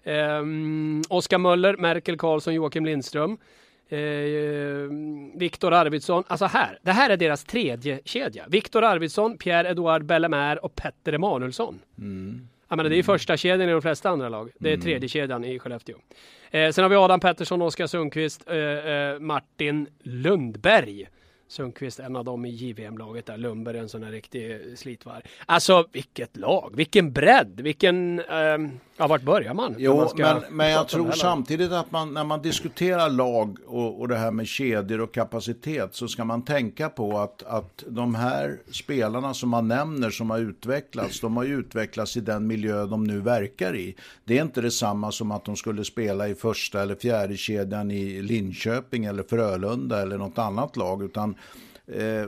Eh, 0.03 0.43
Oskar 1.09 1.37
Möller, 1.37 1.77
Merkel 1.77 2.17
Karlsson, 2.17 2.53
Joakim 2.53 2.85
Lindström. 2.85 3.37
Eh, 3.89 3.99
Viktor 5.35 5.73
Arvidsson, 5.73 6.23
alltså 6.27 6.45
här, 6.45 6.79
det 6.81 6.91
här 6.91 7.09
är 7.09 7.17
deras 7.17 7.43
tredje 7.43 7.99
kedja. 8.05 8.45
Viktor 8.47 8.83
Arvidsson, 8.83 9.37
Pierre-Edouard 9.37 10.03
Bellemare 10.03 10.59
och 10.59 10.75
Petter 10.75 11.13
Emanuelsson. 11.13 11.79
Mm. 11.97 12.47
Jag 12.69 12.77
menar, 12.77 12.89
det 12.89 12.99
är 12.99 13.03
första 13.03 13.37
kedjan 13.37 13.69
i 13.69 13.71
de 13.71 13.81
flesta 13.81 14.09
andra 14.09 14.29
lag. 14.29 14.51
Det 14.59 14.69
är 14.69 14.73
mm. 14.73 14.83
tredje 14.83 15.09
kedjan 15.09 15.43
i 15.45 15.59
Skellefteå. 15.59 15.97
Eh, 16.51 16.71
sen 16.71 16.83
har 16.83 16.89
vi 16.89 16.95
Adam 16.95 17.19
Pettersson, 17.19 17.61
Oskar 17.61 17.87
Sundqvist, 17.87 18.49
eh, 18.49 18.57
eh, 18.57 19.19
Martin 19.19 19.87
Lundberg. 20.03 21.07
Sundqvist 21.47 21.99
en 21.99 22.15
av 22.15 22.25
dem 22.25 22.45
i 22.45 22.49
JVM-laget 22.49 23.25
där. 23.25 23.37
Lundberg 23.37 23.77
en 23.77 23.89
sån 23.89 24.03
här 24.03 24.11
riktig 24.11 24.59
slitvarg. 24.75 25.21
Alltså 25.45 25.85
vilket 25.91 26.37
lag, 26.37 26.73
vilken 26.75 27.11
bredd, 27.13 27.61
vilken... 27.61 28.19
Eh, 28.19 28.57
ja, 28.97 29.07
vart 29.07 29.21
börjar 29.21 29.53
man? 29.53 29.75
Jo, 29.77 29.97
man 29.97 30.09
men, 30.17 30.55
men 30.55 30.69
jag 30.69 30.87
tror 30.87 31.11
samtidigt 31.11 31.71
att 31.71 31.91
man, 31.91 32.13
när 32.13 32.23
man 32.23 32.41
diskuterar 32.41 33.09
lag 33.09 33.57
och, 33.65 33.99
och 33.99 34.07
det 34.07 34.17
här 34.17 34.31
med 34.31 34.47
kedjor 34.47 35.01
och 35.01 35.13
kapacitet 35.13 35.95
så 35.95 36.07
ska 36.07 36.25
man 36.25 36.41
tänka 36.41 36.89
på 36.89 37.19
att, 37.19 37.43
att 37.43 37.83
de 37.87 38.15
här 38.15 38.59
spelarna 38.71 39.33
som 39.33 39.49
man 39.49 39.67
nämner 39.67 40.09
som 40.09 40.29
har 40.29 40.39
utvecklats, 40.39 41.19
de 41.19 41.37
har 41.37 41.43
ju 41.43 41.59
utvecklats 41.59 42.17
i 42.17 42.21
den 42.21 42.47
miljö 42.47 42.85
de 42.85 43.03
nu 43.03 43.19
verkar 43.19 43.75
i. 43.75 43.95
Det 44.25 44.37
är 44.37 44.41
inte 44.41 44.61
detsamma 44.61 45.11
som 45.11 45.31
att 45.31 45.45
de 45.45 45.55
skulle 45.55 45.83
spela 45.83 46.27
i 46.27 46.35
första 46.35 46.81
eller 46.81 46.95
fjärde 46.95 47.37
kedjan 47.37 47.91
i 47.91 48.21
Linköping 48.21 49.05
eller 49.05 49.23
Frölunda 49.23 50.01
eller 50.01 50.17
något 50.17 50.37
annat 50.37 50.77
lag, 50.77 51.03
utan 51.03 51.36
Eh, 51.87 52.27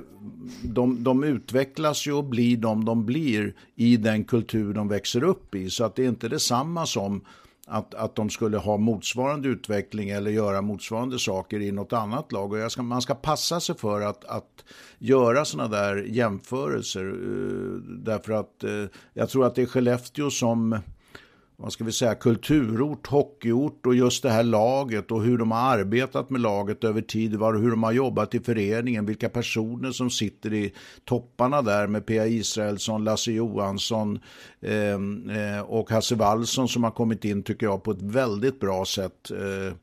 de, 0.63 1.03
de 1.03 1.23
utvecklas 1.23 2.07
ju 2.07 2.13
och 2.13 2.23
blir 2.23 2.57
de 2.57 2.85
de 2.85 3.05
blir 3.05 3.53
i 3.75 3.97
den 3.97 4.23
kultur 4.23 4.73
de 4.73 4.87
växer 4.87 5.23
upp 5.23 5.55
i. 5.55 5.69
Så 5.69 5.83
att 5.83 5.95
det 5.95 6.03
är 6.03 6.09
inte 6.09 6.27
detsamma 6.27 6.85
som 6.85 7.21
att, 7.67 7.93
att 7.93 8.15
de 8.15 8.29
skulle 8.29 8.57
ha 8.57 8.77
motsvarande 8.77 9.47
utveckling 9.47 10.09
eller 10.09 10.31
göra 10.31 10.61
motsvarande 10.61 11.19
saker 11.19 11.59
i 11.61 11.71
något 11.71 11.93
annat 11.93 12.31
lag. 12.31 12.53
Och 12.53 12.71
ska, 12.71 12.81
man 12.81 13.01
ska 13.01 13.15
passa 13.15 13.59
sig 13.59 13.77
för 13.77 14.01
att, 14.01 14.25
att 14.25 14.63
göra 14.97 15.45
sådana 15.45 15.69
där 15.69 15.95
jämförelser. 15.95 17.05
Eh, 17.05 17.81
därför 17.81 18.33
att 18.33 18.63
eh, 18.63 18.85
jag 19.13 19.29
tror 19.29 19.45
att 19.45 19.55
det 19.55 19.61
är 19.61 19.65
Skellefteå 19.65 20.29
som 20.29 20.79
vad 21.61 21.73
ska 21.73 21.83
vi 21.83 21.91
säga, 21.91 22.15
kulturort, 22.15 23.07
hockeyort 23.07 23.85
och 23.85 23.95
just 23.95 24.23
det 24.23 24.29
här 24.29 24.43
laget 24.43 25.11
och 25.11 25.23
hur 25.23 25.37
de 25.37 25.51
har 25.51 25.77
arbetat 25.77 26.29
med 26.29 26.41
laget 26.41 26.83
över 26.83 27.01
tid, 27.01 27.31
hur 27.31 27.69
de 27.69 27.83
har 27.83 27.91
jobbat 27.91 28.35
i 28.35 28.39
föreningen, 28.39 29.05
vilka 29.05 29.29
personer 29.29 29.91
som 29.91 30.09
sitter 30.09 30.53
i 30.53 30.73
topparna 31.05 31.61
där 31.61 31.87
med 31.87 32.05
Pia 32.05 32.27
Israelsson, 32.27 33.03
Lasse 33.03 33.31
Johansson 33.31 34.19
ehm, 34.61 35.29
eh, 35.29 35.59
och 35.59 35.89
Hasse 35.89 36.15
Wallson 36.15 36.67
som 36.67 36.83
har 36.83 36.91
kommit 36.91 37.25
in 37.25 37.43
tycker 37.43 37.65
jag 37.65 37.83
på 37.83 37.91
ett 37.91 38.01
väldigt 38.01 38.59
bra 38.59 38.85
sätt. 38.85 39.31
Eh, 39.31 39.73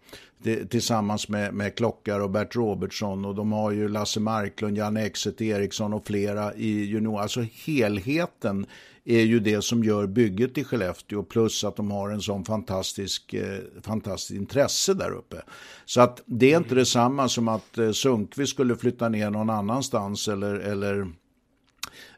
tillsammans 0.68 1.28
med, 1.28 1.54
med 1.54 1.74
Klockar 1.74 2.20
och 2.20 2.30
Bert 2.30 2.56
Robertsson 2.56 3.24
och 3.24 3.34
de 3.34 3.52
har 3.52 3.70
ju 3.70 3.88
Lasse 3.88 4.20
Marklund, 4.20 4.78
Janne 4.78 5.06
Exet 5.06 5.40
Eriksson 5.40 5.92
och 5.92 6.06
flera 6.06 6.54
i 6.54 6.84
junior. 6.84 7.20
Alltså 7.20 7.44
helheten 7.66 8.66
är 9.06 9.22
ju 9.22 9.40
det 9.40 9.62
som 9.62 9.84
gör 9.84 10.06
bygget 10.06 10.58
i 10.58 10.64
Skellefteå 10.64 11.22
plus 11.22 11.64
att 11.64 11.76
de 11.76 11.90
har 11.90 12.10
en 12.10 12.20
sån 12.20 12.44
fantastisk, 12.44 13.34
eh, 13.34 13.58
fantastisk 13.82 14.40
intresse 14.40 14.94
där 14.94 15.10
uppe. 15.10 15.42
Så 15.84 16.00
att 16.00 16.22
det 16.26 16.52
är 16.52 16.56
inte 16.56 16.68
mm. 16.68 16.78
detsamma 16.78 17.28
som 17.28 17.48
att 17.48 17.78
eh, 17.78 17.90
Sundqvist 17.90 18.52
skulle 18.52 18.76
flytta 18.76 19.08
ner 19.08 19.30
någon 19.30 19.50
annanstans 19.50 20.28
eller, 20.28 20.54
eller 20.54 21.06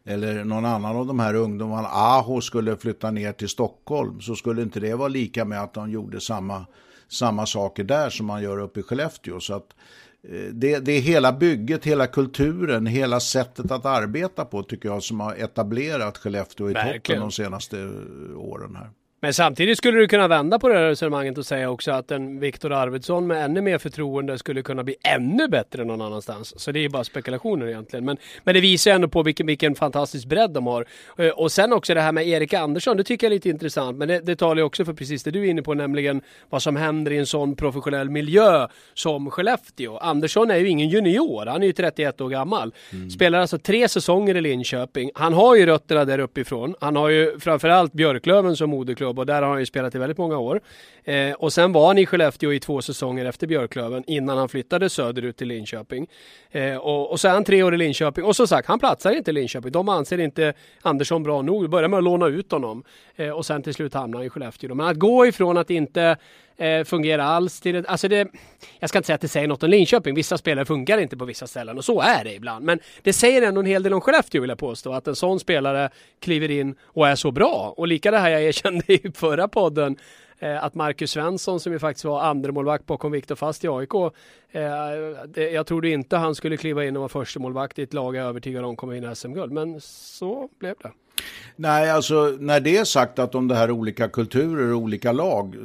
eller 0.04 0.44
någon 0.44 0.64
annan 0.64 0.96
av 0.96 1.06
de 1.06 1.18
här 1.18 1.34
ungdomarna, 1.34 1.88
Aho, 1.88 2.40
skulle 2.40 2.76
flytta 2.76 3.10
ner 3.10 3.32
till 3.32 3.48
Stockholm 3.48 4.20
så 4.20 4.34
skulle 4.34 4.62
inte 4.62 4.80
det 4.80 4.94
vara 4.94 5.08
lika 5.08 5.44
med 5.44 5.62
att 5.62 5.74
de 5.74 5.90
gjorde 5.90 6.20
samma, 6.20 6.66
samma 7.08 7.46
saker 7.46 7.84
där 7.84 8.10
som 8.10 8.26
man 8.26 8.42
gör 8.42 8.58
uppe 8.58 8.80
i 8.80 8.82
Skellefteå. 8.82 9.40
Så 9.40 9.54
att, 9.54 9.74
det, 10.52 10.78
det 10.78 10.92
är 10.92 11.00
hela 11.00 11.32
bygget, 11.32 11.84
hela 11.84 12.06
kulturen, 12.06 12.86
hela 12.86 13.20
sättet 13.20 13.70
att 13.70 13.86
arbeta 13.86 14.44
på 14.44 14.62
tycker 14.62 14.88
jag 14.88 15.02
som 15.02 15.20
har 15.20 15.34
etablerat 15.34 16.18
Skellefteå 16.18 16.70
i 16.70 16.72
Verkligen. 16.72 17.00
toppen 17.00 17.20
de 17.20 17.32
senaste 17.32 17.76
åren 18.36 18.76
här. 18.76 18.90
Men 19.20 19.34
samtidigt 19.34 19.78
skulle 19.78 19.98
du 19.98 20.08
kunna 20.08 20.28
vända 20.28 20.58
på 20.58 20.68
det 20.68 20.74
här 20.74 20.88
resonemanget 20.88 21.38
och 21.38 21.46
säga 21.46 21.70
också 21.70 21.90
att 21.90 22.10
en 22.10 22.40
Viktor 22.40 22.72
Arvidsson 22.72 23.26
med 23.26 23.44
ännu 23.44 23.60
mer 23.60 23.78
förtroende 23.78 24.38
skulle 24.38 24.62
kunna 24.62 24.84
bli 24.84 24.96
ännu 25.02 25.48
bättre 25.48 25.84
någon 25.84 26.00
annanstans. 26.00 26.60
Så 26.60 26.72
det 26.72 26.84
är 26.84 26.88
bara 26.88 27.04
spekulationer 27.04 27.66
egentligen. 27.66 28.04
Men, 28.04 28.16
men 28.44 28.54
det 28.54 28.60
visar 28.60 28.90
ändå 28.90 29.08
på 29.08 29.22
vilken, 29.22 29.46
vilken 29.46 29.74
fantastisk 29.74 30.26
bredd 30.26 30.50
de 30.50 30.66
har. 30.66 30.86
Eh, 31.18 31.28
och 31.28 31.52
sen 31.52 31.72
också 31.72 31.94
det 31.94 32.00
här 32.00 32.12
med 32.12 32.28
Erik 32.28 32.54
Andersson, 32.54 32.96
det 32.96 33.04
tycker 33.04 33.26
jag 33.26 33.32
är 33.32 33.34
lite 33.34 33.48
intressant. 33.48 33.98
Men 33.98 34.08
det, 34.08 34.20
det 34.20 34.36
talar 34.36 34.56
ju 34.56 34.62
också 34.62 34.84
för 34.84 34.92
precis 34.92 35.22
det 35.22 35.30
du 35.30 35.46
är 35.46 35.50
inne 35.50 35.62
på, 35.62 35.74
nämligen 35.74 36.22
vad 36.50 36.62
som 36.62 36.76
händer 36.76 37.12
i 37.12 37.18
en 37.18 37.26
sån 37.26 37.56
professionell 37.56 38.10
miljö 38.10 38.66
som 38.94 39.30
Skellefteå. 39.30 39.96
Andersson 39.96 40.50
är 40.50 40.56
ju 40.56 40.68
ingen 40.68 40.88
junior, 40.88 41.46
han 41.46 41.62
är 41.62 41.66
ju 41.66 41.72
31 41.72 42.20
år 42.20 42.28
gammal. 42.28 42.74
Mm. 42.92 43.10
Spelar 43.10 43.38
alltså 43.38 43.58
tre 43.58 43.88
säsonger 43.88 44.36
i 44.36 44.40
Linköping. 44.40 45.10
Han 45.14 45.32
har 45.32 45.56
ju 45.56 45.66
rötterna 45.66 46.04
där 46.04 46.18
uppifrån. 46.18 46.74
Han 46.80 46.96
har 46.96 47.08
ju 47.08 47.38
framförallt 47.40 47.92
Björklöven 47.92 48.56
som 48.56 48.70
moderklubb 48.70 49.07
klubb 49.08 49.18
och 49.18 49.26
där 49.26 49.42
har 49.42 49.50
han 49.50 49.60
ju 49.60 49.66
spelat 49.66 49.94
i 49.94 49.98
väldigt 49.98 50.18
många 50.18 50.38
år. 50.38 50.60
Eh, 51.04 51.32
och 51.32 51.52
sen 51.52 51.72
var 51.72 51.86
han 51.86 51.98
i 51.98 52.06
Skellefteå 52.06 52.52
i 52.52 52.60
två 52.60 52.82
säsonger 52.82 53.24
efter 53.24 53.46
Björklöven 53.46 54.04
innan 54.06 54.38
han 54.38 54.48
flyttade 54.48 54.88
söderut 54.88 55.36
till 55.36 55.48
Linköping. 55.48 56.06
Eh, 56.50 56.76
och, 56.76 57.10
och 57.10 57.20
så 57.20 57.28
är 57.28 57.32
han 57.32 57.44
tre 57.44 57.62
år 57.62 57.74
i 57.74 57.78
Linköping 57.78 58.24
och 58.24 58.36
som 58.36 58.46
sagt, 58.46 58.68
han 58.68 58.78
platsar 58.78 59.10
inte 59.12 59.30
i 59.30 59.34
Linköping. 59.34 59.72
De 59.72 59.88
anser 59.88 60.18
inte 60.18 60.54
Andersson 60.84 61.22
bra 61.22 61.42
nog. 61.42 61.70
Börjar 61.70 61.88
med 61.88 61.98
att 61.98 62.04
låna 62.04 62.26
ut 62.26 62.52
honom 62.52 62.84
eh, 63.16 63.30
och 63.30 63.46
sen 63.46 63.62
till 63.62 63.74
slut 63.74 63.94
hamnar 63.94 64.18
han 64.18 64.26
i 64.26 64.30
Skellefteå. 64.30 64.74
Men 64.74 64.86
att 64.86 64.98
gå 64.98 65.26
ifrån 65.26 65.58
att 65.58 65.70
inte 65.70 66.16
eh, 66.58 66.84
fungerar 66.84 67.24
alls. 67.24 67.60
Till 67.60 67.74
det, 67.74 67.88
alltså 67.88 68.08
det, 68.08 68.28
jag 68.78 68.90
ska 68.90 68.98
inte 68.98 69.06
säga 69.06 69.14
att 69.14 69.20
det 69.20 69.28
säger 69.28 69.48
något 69.48 69.62
om 69.62 69.70
Linköping. 69.70 70.14
Vissa 70.14 70.38
spelare 70.38 70.64
funkar 70.64 70.98
inte 70.98 71.16
på 71.16 71.24
vissa 71.24 71.46
ställen 71.46 71.78
och 71.78 71.84
så 71.84 72.00
är 72.00 72.24
det 72.24 72.34
ibland. 72.34 72.64
Men 72.64 72.80
det 73.02 73.12
säger 73.12 73.42
ändå 73.42 73.60
en 73.60 73.66
hel 73.66 73.82
del 73.82 73.94
om 73.94 74.00
Skellefteå 74.00 74.40
vill 74.40 74.48
jag 74.48 74.58
påstå. 74.58 74.92
Att 74.92 75.08
en 75.08 75.16
sån 75.16 75.40
spelare 75.40 75.90
kliver 76.20 76.50
in 76.50 76.74
och 76.82 77.08
är 77.08 77.14
så 77.14 77.30
bra. 77.30 77.74
Och 77.76 77.88
lika 77.88 78.10
det 78.10 78.18
här 78.18 78.30
jag 78.30 78.42
erkände 78.42 78.92
i 78.92 79.12
förra 79.14 79.48
podden 79.48 79.96
eh, 80.38 80.64
att 80.64 80.74
Marcus 80.74 81.10
Svensson 81.10 81.60
som 81.60 81.72
ju 81.72 81.78
faktiskt 81.78 82.04
var 82.04 82.20
andremålvakt 82.20 82.86
bakom 82.86 83.12
Viktor 83.12 83.34
Fast 83.34 83.64
i 83.64 83.68
AIK. 83.68 83.94
Eh, 83.94 84.60
det, 85.26 85.50
jag 85.50 85.66
trodde 85.66 85.88
inte 85.88 86.16
han 86.16 86.34
skulle 86.34 86.56
kliva 86.56 86.84
in 86.84 86.96
och 86.96 87.00
vara 87.00 87.08
första 87.08 87.40
målvakt 87.40 87.78
i 87.78 87.82
ett 87.82 87.94
lag 87.94 88.16
jag 88.16 88.24
är 88.24 88.28
övertygad 88.28 88.64
om 88.64 88.76
kommer 88.76 88.94
vinna 88.94 89.14
SM-guld. 89.14 89.52
Men 89.52 89.80
så 89.80 90.48
blev 90.58 90.74
det. 90.82 90.90
Nej, 91.60 91.90
alltså 91.90 92.36
när 92.40 92.60
det 92.60 92.76
är 92.76 92.84
sagt 92.84 93.18
att 93.18 93.34
om 93.34 93.48
det 93.48 93.54
här 93.54 93.64
är 93.64 93.70
olika 93.70 94.08
kulturer 94.08 94.72
och 94.72 94.78
olika 94.78 95.12
lag 95.12 95.56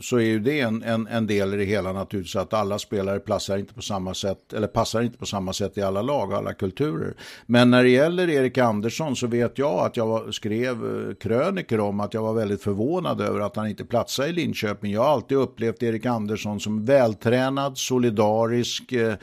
så 0.00 0.16
är 0.16 0.24
ju 0.24 0.38
det 0.38 0.60
en, 0.60 0.82
en, 0.82 1.06
en 1.06 1.26
del 1.26 1.54
i 1.54 1.56
det 1.56 1.64
hela 1.64 1.92
naturligtvis 1.92 2.36
att 2.36 2.52
alla 2.52 2.78
spelare 2.78 3.18
passar 3.18 3.58
inte 3.58 3.74
på 3.74 3.82
samma 3.82 4.14
sätt 4.14 4.52
eller 4.52 4.66
passar 4.66 5.02
inte 5.02 5.18
på 5.18 5.26
samma 5.26 5.52
sätt 5.52 5.78
i 5.78 5.82
alla 5.82 6.02
lag 6.02 6.30
och 6.30 6.36
alla 6.36 6.52
kulturer. 6.52 7.14
Men 7.46 7.70
när 7.70 7.82
det 7.82 7.88
gäller 7.88 8.30
Erik 8.30 8.58
Andersson 8.58 9.16
så 9.16 9.26
vet 9.26 9.58
jag 9.58 9.86
att 9.86 9.96
jag 9.96 10.34
skrev 10.34 11.08
eh, 11.08 11.14
kröniker 11.14 11.80
om 11.80 12.00
att 12.00 12.14
jag 12.14 12.22
var 12.22 12.34
väldigt 12.34 12.62
förvånad 12.62 13.20
över 13.20 13.40
att 13.40 13.56
han 13.56 13.68
inte 13.68 13.84
platsade 13.84 14.28
i 14.28 14.32
Linköping. 14.32 14.92
Jag 14.92 15.02
har 15.02 15.10
alltid 15.10 15.38
upplevt 15.38 15.82
Erik 15.82 16.06
Andersson 16.06 16.60
som 16.60 16.84
vältränad, 16.84 17.78
solidarisk, 17.78 18.92
eh, 18.92 19.14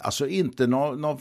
alltså 0.00 0.28
inte 0.28 0.66
någon 0.66 1.00
no, 1.00 1.18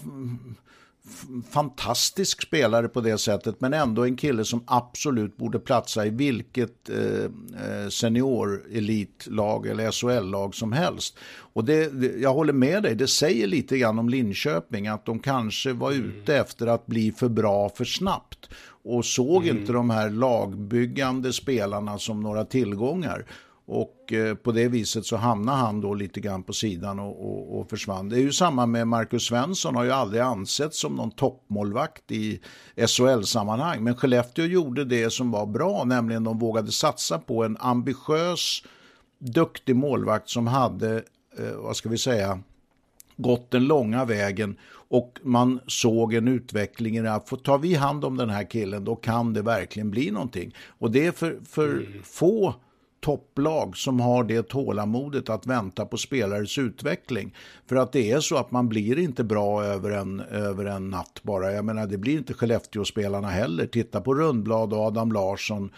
fantastisk 1.50 2.42
spelare 2.42 2.88
på 2.88 3.02
det 3.02 3.18
sättet 3.18 3.62
men 3.62 3.74
ändå 3.74 4.06
en 4.06 4.16
kille 4.16 4.46
som 4.46 4.64
absolut 4.68 5.38
borde 5.38 5.60
platsa 5.60 6.06
i 6.06 6.10
vilket 6.10 6.90
eh, 6.90 7.24
eh 7.26 7.88
senior-elitlag 7.90 9.68
eller 9.68 9.92
SHL-lag 9.92 10.56
som 10.56 10.72
helst. 10.72 11.18
Och 11.54 11.66
det, 11.66 11.92
jag 12.22 12.34
håller 12.34 12.54
med 12.54 12.84
dig, 12.84 12.96
det 12.96 13.08
säger 13.08 13.48
lite 13.48 13.78
grann 13.78 14.00
om 14.00 14.10
Linköping 14.10 14.88
att 14.88 15.06
de 15.06 15.20
kanske 15.20 15.74
var 15.74 15.92
mm. 15.92 16.06
ute 16.06 16.36
efter 16.36 16.68
att 16.68 16.86
bli 16.86 17.12
för 17.12 17.30
bra 17.30 17.70
för 17.70 17.86
snabbt 17.86 18.50
och 18.84 19.06
såg 19.06 19.44
mm. 19.44 19.58
inte 19.58 19.74
de 19.74 19.90
här 19.90 20.10
lagbyggande 20.10 21.34
spelarna 21.34 21.98
som 21.98 22.22
några 22.22 22.46
tillgångar. 22.46 23.26
Och 23.74 24.14
eh, 24.14 24.36
på 24.36 24.52
det 24.52 24.68
viset 24.68 25.06
så 25.06 25.16
hamnar 25.16 25.56
han 25.56 25.82
då 25.82 25.94
lite 25.94 26.20
grann 26.20 26.44
på 26.44 26.54
sidan 26.54 27.00
och, 27.00 27.26
och, 27.26 27.60
och, 27.60 27.70
försvann. 27.70 28.10
Det 28.10 28.16
är 28.16 28.20
ju 28.20 28.32
samma 28.32 28.66
med 28.66 28.88
Marcus 28.88 29.24
Svensson, 29.24 29.76
har 29.76 29.84
ju 29.84 29.92
aldrig 29.92 30.22
ansetts 30.22 30.80
som 30.80 30.96
någon 30.96 31.12
toppmålvakt 31.12 32.12
i 32.12 32.42
SHL-sammanhang. 32.88 33.84
Men 33.84 33.96
Skellefteå 33.96 34.46
gjorde 34.46 34.86
det 34.86 35.14
som 35.14 35.32
var 35.32 35.46
bra, 35.46 35.84
nämligen 35.84 36.24
de 36.24 36.40
vågade 36.40 36.72
satsa 36.72 37.20
på 37.20 37.44
en 37.44 37.58
ambitiös, 37.60 38.64
duktig 39.20 39.76
målvakt 39.76 40.30
som 40.30 40.48
hade, 40.48 40.96
eh, 41.38 41.56
vad 41.56 41.76
ska 41.76 41.90
vi 41.90 41.98
säga, 41.98 42.40
gått 43.18 43.52
den 43.52 43.66
långa 43.66 44.06
vägen 44.06 44.58
och 44.72 45.20
man 45.24 45.60
såg 45.68 46.14
en 46.14 46.28
utveckling 46.28 46.98
i 46.98 47.02
det 47.02 47.10
här. 47.10 47.38
Tar 47.38 47.58
vi 47.58 47.76
hand 47.76 48.06
om 48.06 48.18
den 48.18 48.30
här 48.30 48.50
killen 48.50 48.86
då 48.86 48.96
kan 48.96 49.34
det 49.34 49.42
verkligen 49.42 49.92
bli 49.92 50.12
någonting. 50.12 50.56
Och 50.68 50.92
det 50.92 51.06
är 51.06 51.12
för, 51.12 51.40
för 51.46 51.70
mm. 51.70 52.04
få 52.04 52.56
topplag 53.02 53.78
som 53.78 54.00
har 54.00 54.24
det 54.24 54.44
tålamodet 54.44 55.30
att 55.30 55.48
vänta 55.48 55.86
på 55.86 55.98
spelares 55.98 56.58
utveckling. 56.58 57.36
För 57.66 57.76
att 57.76 57.92
det 57.92 58.12
är 58.12 58.20
så 58.20 58.38
att 58.38 58.52
man 58.52 58.70
blir 58.70 59.00
inte 59.00 59.24
bra 59.24 59.64
över 59.64 59.92
en, 59.92 60.20
över 60.20 60.66
en 60.66 60.90
natt 60.90 61.20
bara. 61.24 61.52
Jag 61.52 61.66
menar 61.66 61.88
det 61.88 61.98
blir 61.98 62.18
inte 62.18 62.34
Skellefteå-spelarna 62.34 63.28
heller. 63.28 63.68
Titta 63.68 64.02
på 64.02 64.16
Rundblad 64.16 64.74
och 64.74 64.80
Adam 64.80 65.12
Larsson 65.12 65.72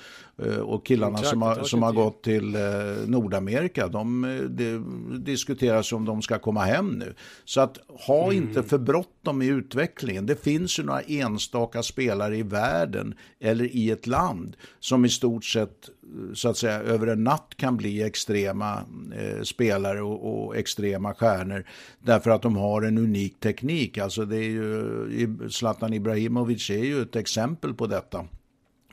eh, 0.45 0.57
och 0.57 0.85
killarna 0.85 1.17
som 1.17 1.41
har, 1.41 1.63
som 1.63 1.83
har 1.83 1.91
gått 1.91 2.23
till 2.23 2.55
eh, 2.55 2.61
Nordamerika. 3.05 3.87
De, 3.87 4.23
eh, 4.23 4.41
det 4.41 4.83
diskuteras 5.19 5.93
om 5.93 6.05
de 6.05 6.21
ska 6.21 6.39
komma 6.39 6.61
hem 6.61 6.89
nu. 6.89 7.15
Så 7.45 7.61
att 7.61 7.77
ha 8.07 8.23
mm. 8.23 8.35
inte 8.35 8.63
för 8.63 8.77
bråttom 8.77 9.41
i 9.41 9.47
utvecklingen. 9.47 10.25
Det 10.25 10.43
finns 10.43 10.79
ju 10.79 10.83
några 10.83 11.01
enstaka 11.01 11.83
spelare 11.83 12.37
i 12.37 12.43
världen 12.43 13.15
eller 13.39 13.75
i 13.75 13.91
ett 13.91 14.07
land 14.07 14.55
som 14.79 15.05
i 15.05 15.09
stort 15.09 15.45
sett 15.45 15.89
så 16.33 16.49
att 16.49 16.57
säga 16.57 16.79
över 16.79 17.07
en 17.07 17.23
natt 17.23 17.53
kan 17.55 17.77
bli 17.77 18.03
extrema 18.03 18.83
eh, 19.15 19.41
spelare 19.41 20.01
och, 20.01 20.45
och, 20.45 20.57
extrema 20.57 21.13
stjärnor 21.13 21.65
därför 21.99 22.29
att 22.29 22.41
de 22.41 22.55
har 22.55 22.81
en 22.81 22.97
unik 22.97 23.39
teknik. 23.39 23.97
Alltså 23.97 24.25
det 24.25 24.37
är 24.37 24.49
ju, 24.49 25.49
Zlatan 25.49 25.93
Ibrahimovic 25.93 26.69
är 26.69 26.83
ju 26.83 27.01
ett 27.01 27.15
exempel 27.15 27.73
på 27.73 27.87
detta. 27.87 28.25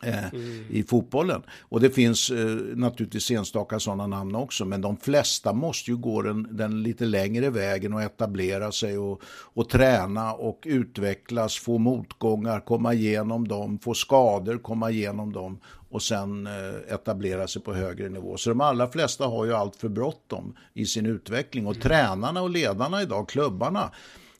Eh, 0.02 0.34
mm. 0.34 0.64
i 0.70 0.82
fotbollen. 0.82 1.42
Och 1.60 1.80
det 1.80 1.90
finns 1.90 2.30
eh, 2.30 2.56
naturligtvis 2.74 3.30
enstaka 3.30 3.80
sådana 3.80 4.06
namn 4.06 4.34
också, 4.34 4.64
men 4.64 4.80
de 4.80 4.96
flesta 4.96 5.52
måste 5.52 5.90
ju 5.90 5.96
gå 5.96 6.22
den, 6.22 6.48
den 6.50 6.82
lite 6.82 7.04
längre 7.04 7.50
vägen 7.50 7.94
och 7.94 8.02
etablera 8.02 8.72
sig 8.72 8.98
och, 8.98 9.22
och 9.26 9.68
träna 9.68 10.32
och 10.32 10.62
utvecklas, 10.66 11.56
få 11.56 11.78
motgångar, 11.78 12.60
komma 12.60 12.94
igenom 12.94 13.48
dem, 13.48 13.78
få 13.78 13.94
skador, 13.94 14.58
komma 14.58 14.90
igenom 14.90 15.32
dem 15.32 15.58
och 15.90 16.02
sen 16.02 16.46
eh, 16.46 16.94
etablera 16.94 17.48
sig 17.48 17.62
på 17.62 17.74
högre 17.74 18.08
nivå. 18.08 18.36
Så 18.36 18.50
de 18.50 18.60
allra 18.60 18.88
flesta 18.88 19.26
har 19.26 19.44
ju 19.44 19.54
allt 19.54 19.76
för 19.76 19.88
bråttom 19.88 20.56
i 20.74 20.86
sin 20.86 21.06
utveckling 21.06 21.66
och 21.66 21.74
mm. 21.74 21.82
tränarna 21.82 22.42
och 22.42 22.50
ledarna 22.50 23.02
idag, 23.02 23.28
klubbarna, 23.28 23.90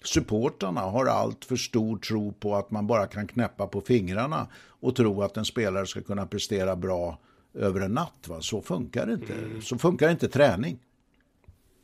supportarna 0.05 0.81
har 0.81 1.07
allt 1.07 1.45
för 1.45 1.57
stor 1.57 1.99
tro 1.99 2.33
på 2.33 2.57
att 2.57 2.71
man 2.71 2.87
bara 2.87 3.07
kan 3.07 3.27
knäppa 3.27 3.67
på 3.67 3.81
fingrarna 3.81 4.47
och 4.81 4.97
tro 4.97 5.23
att 5.23 5.37
en 5.37 5.45
spelare 5.45 5.87
ska 5.87 6.01
kunna 6.01 6.27
prestera 6.27 6.77
bra 6.77 7.19
över 7.55 7.81
en 7.81 7.93
natt. 7.93 8.29
Va? 8.29 8.41
Så 8.41 8.63
funkar 8.63 9.07
det 9.07 9.13
inte. 9.13 9.33
Mm. 9.33 9.63
Så 9.63 9.79
funkar 9.79 10.11
inte 10.11 10.29
träning. 10.29 10.79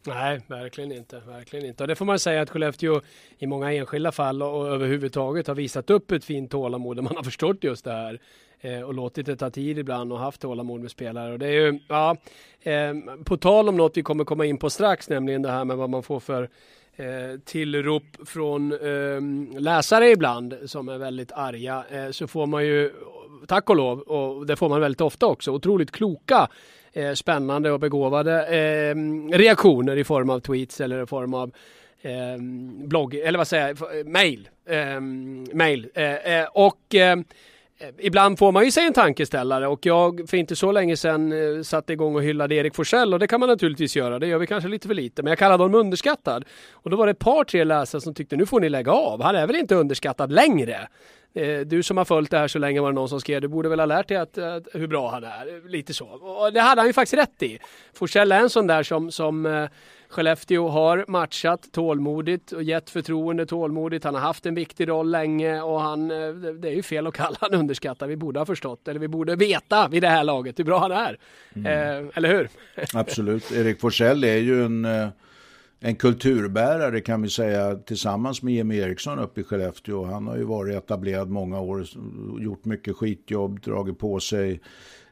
Nej, 0.06 0.40
verkligen 0.46 0.92
inte. 0.92 1.22
Verkligen 1.26 1.66
inte. 1.66 1.84
Och 1.84 1.88
det 1.88 1.96
får 1.96 2.04
man 2.04 2.18
säga 2.18 2.42
att 2.42 2.50
Skellefteå 2.50 3.00
i 3.38 3.46
många 3.46 3.72
enskilda 3.72 4.12
fall 4.12 4.42
och 4.42 4.68
överhuvudtaget 4.68 5.46
har 5.46 5.54
visat 5.54 5.90
upp 5.90 6.10
ett 6.10 6.24
fint 6.24 6.50
tålamod. 6.50 7.02
Man 7.02 7.16
har 7.16 7.22
förstått 7.22 7.64
just 7.64 7.84
det 7.84 7.92
här 7.92 8.20
Eh, 8.60 8.80
och 8.80 8.94
låtit 8.94 9.26
det 9.26 9.36
ta 9.36 9.50
tid 9.50 9.78
ibland 9.78 10.12
och 10.12 10.18
haft 10.18 10.40
tålamod 10.40 10.80
med 10.80 10.90
spelare. 10.90 11.32
Och 11.32 11.38
det 11.38 11.46
är 11.46 11.50
ju, 11.50 11.78
ja, 11.88 12.16
eh, 12.60 12.94
på 13.24 13.36
tal 13.36 13.68
om 13.68 13.76
något 13.76 13.96
vi 13.96 14.02
kommer 14.02 14.24
komma 14.24 14.44
in 14.46 14.58
på 14.58 14.70
strax, 14.70 15.08
nämligen 15.08 15.42
det 15.42 15.50
här 15.50 15.64
med 15.64 15.76
vad 15.76 15.90
man 15.90 16.02
får 16.02 16.20
för 16.20 16.48
eh, 16.96 17.40
tillrop 17.44 18.02
från 18.26 18.72
eh, 18.72 19.60
läsare 19.60 20.10
ibland 20.10 20.56
som 20.66 20.88
är 20.88 20.98
väldigt 20.98 21.32
arga 21.32 21.84
eh, 21.90 22.10
så 22.10 22.26
får 22.26 22.46
man 22.46 22.66
ju 22.66 22.92
tack 23.46 23.70
och 23.70 23.76
lov 23.76 24.00
och 24.00 24.46
det 24.46 24.56
får 24.56 24.68
man 24.68 24.80
väldigt 24.80 25.00
ofta 25.00 25.26
också 25.26 25.50
otroligt 25.50 25.90
kloka 25.90 26.48
eh, 26.92 27.12
spännande 27.12 27.70
och 27.70 27.80
begåvade 27.80 28.46
eh, 28.46 28.94
reaktioner 29.32 29.96
i 29.96 30.04
form 30.04 30.30
av 30.30 30.40
tweets 30.40 30.80
eller 30.80 31.02
i 31.02 31.06
form 31.06 31.34
av 31.34 31.50
eh, 32.00 32.36
blogg 32.86 33.14
eller 33.14 33.38
vad 33.38 33.48
säger 33.48 33.76
jag, 33.80 34.06
mail. 34.06 34.48
Ehm, 34.68 35.46
mail. 35.52 35.88
Eh, 35.94 36.14
eh, 36.14 36.46
och 36.52 36.94
Eh, 36.94 37.16
Eh, 37.78 37.88
ibland 37.98 38.38
får 38.38 38.52
man 38.52 38.64
ju 38.64 38.70
sig 38.70 38.86
en 38.86 38.92
tankeställare 38.92 39.66
och 39.68 39.86
jag 39.86 40.28
för 40.28 40.36
inte 40.36 40.56
så 40.56 40.72
länge 40.72 40.96
sedan 40.96 41.32
eh, 41.32 41.62
satte 41.62 41.92
igång 41.92 42.14
och 42.14 42.22
hyllade 42.22 42.54
Erik 42.54 42.74
Forsell 42.74 43.14
och 43.14 43.20
det 43.20 43.26
kan 43.26 43.40
man 43.40 43.48
naturligtvis 43.48 43.96
göra. 43.96 44.18
Det 44.18 44.26
gör 44.26 44.38
vi 44.38 44.46
kanske 44.46 44.68
lite 44.68 44.88
för 44.88 44.94
lite, 44.94 45.22
men 45.22 45.30
jag 45.30 45.38
kallade 45.38 45.64
honom 45.64 45.80
underskattad. 45.80 46.44
Och 46.72 46.90
då 46.90 46.96
var 46.96 47.06
det 47.06 47.10
ett 47.10 47.18
par, 47.18 47.44
tre 47.44 47.64
läsare 47.64 48.00
som 48.00 48.14
tyckte 48.14 48.36
nu 48.36 48.46
får 48.46 48.60
ni 48.60 48.68
lägga 48.68 48.92
av. 48.92 49.22
Han 49.22 49.36
är 49.36 49.46
väl 49.46 49.56
inte 49.56 49.74
underskattad 49.74 50.32
längre? 50.32 50.88
Eh, 51.36 51.60
du 51.60 51.82
som 51.82 51.96
har 51.96 52.04
följt 52.04 52.30
det 52.30 52.38
här 52.38 52.48
så 52.48 52.58
länge 52.58 52.80
var 52.80 52.88
det 52.88 52.94
någon 52.94 53.08
som 53.08 53.20
skrev, 53.20 53.40
du 53.40 53.48
borde 53.48 53.68
väl 53.68 53.78
ha 53.78 53.86
lärt 53.86 54.08
dig 54.08 54.16
att, 54.16 54.38
att, 54.38 54.68
hur 54.72 54.86
bra 54.86 55.10
han 55.10 55.24
är. 55.24 55.68
Lite 55.68 55.94
så. 55.94 56.06
Och 56.06 56.52
det 56.52 56.60
hade 56.60 56.80
han 56.80 56.88
ju 56.88 56.92
faktiskt 56.92 57.22
rätt 57.22 57.42
i. 57.42 57.58
Forsell 57.94 58.32
är 58.32 58.40
en 58.40 58.50
sån 58.50 58.66
där 58.66 58.82
som, 58.82 59.10
som 59.10 59.46
eh, 59.46 59.68
Skellefteå 60.08 60.68
har 60.68 61.04
matchat 61.08 61.72
tålmodigt 61.72 62.52
och 62.52 62.62
gett 62.62 62.90
förtroende 62.90 63.46
tålmodigt. 63.46 64.04
Han 64.04 64.14
har 64.14 64.20
haft 64.20 64.46
en 64.46 64.54
viktig 64.54 64.88
roll 64.88 65.10
länge 65.10 65.60
och 65.60 65.80
han, 65.80 66.10
eh, 66.10 66.34
det 66.34 66.68
är 66.68 66.74
ju 66.74 66.82
fel 66.82 67.06
att 67.06 67.14
kalla 67.14 67.36
han 67.40 67.54
underskattad. 67.54 68.08
Vi 68.08 68.16
borde 68.16 68.40
ha 68.40 68.46
förstått, 68.46 68.88
eller 68.88 69.00
vi 69.00 69.08
borde 69.08 69.36
veta 69.36 69.88
vid 69.88 70.02
det 70.02 70.08
här 70.08 70.24
laget 70.24 70.58
hur 70.58 70.64
bra 70.64 70.78
han 70.78 70.92
är. 70.92 71.18
Mm. 71.56 71.66
Eh, 71.66 72.10
eller 72.14 72.28
hur? 72.28 72.48
Absolut. 72.94 73.52
Erik 73.52 73.80
Forsell 73.80 74.24
är 74.24 74.36
ju 74.36 74.64
en 74.64 74.86
en 75.80 75.96
kulturbärare 75.96 77.00
kan 77.00 77.22
vi 77.22 77.30
säga 77.30 77.74
tillsammans 77.74 78.42
med 78.42 78.54
Jimmy 78.54 78.76
Eriksson 78.76 79.18
uppe 79.18 79.40
i 79.40 79.44
Skellefteå. 79.44 80.04
Han 80.04 80.26
har 80.26 80.36
ju 80.36 80.44
varit 80.44 80.76
etablerad 80.76 81.30
många 81.30 81.60
år, 81.60 81.86
gjort 82.40 82.64
mycket 82.64 82.96
skitjobb, 82.96 83.60
dragit 83.60 83.98
på 83.98 84.20
sig, 84.20 84.60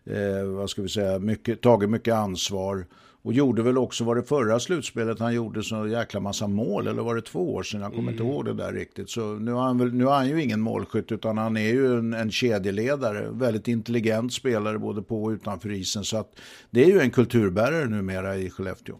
eh, 0.04 0.44
vad 0.44 0.70
ska 0.70 0.82
vi 0.82 0.88
säga, 0.88 1.18
mycket, 1.18 1.60
tagit 1.60 1.90
mycket 1.90 2.14
ansvar. 2.14 2.86
Och 3.22 3.32
gjorde 3.32 3.62
väl 3.62 3.78
också, 3.78 4.04
var 4.04 4.16
det 4.16 4.22
förra 4.22 4.60
slutspelet 4.60 5.18
han 5.18 5.34
gjorde 5.34 5.62
så 5.62 5.86
jäkla 5.86 6.20
massa 6.20 6.46
mål, 6.46 6.86
eller 6.86 7.02
var 7.02 7.14
det 7.14 7.22
två 7.22 7.54
år 7.54 7.62
sedan? 7.62 7.80
Jag 7.80 7.90
kommer 7.90 8.02
mm. 8.02 8.14
inte 8.14 8.24
ihåg 8.24 8.44
det 8.44 8.54
där 8.54 8.72
riktigt. 8.72 9.10
Så 9.10 9.34
nu 9.34 9.52
har 9.52 9.62
han, 9.62 9.78
väl, 9.78 9.94
nu 9.94 10.04
har 10.04 10.14
han 10.14 10.28
ju 10.28 10.42
ingen 10.42 10.60
målskytt, 10.60 11.12
utan 11.12 11.38
han 11.38 11.56
är 11.56 11.72
ju 11.72 11.98
en, 11.98 12.14
en 12.14 12.30
kedjeledare. 12.30 13.28
Väldigt 13.30 13.68
intelligent 13.68 14.32
spelare 14.32 14.78
både 14.78 15.02
på 15.02 15.24
och 15.24 15.30
utanför 15.30 15.72
isen. 15.72 16.04
Så 16.04 16.16
att 16.16 16.38
det 16.70 16.84
är 16.84 16.88
ju 16.88 17.00
en 17.00 17.10
kulturbärare 17.10 17.86
numera 17.86 18.36
i 18.36 18.50
Skellefteå. 18.50 18.96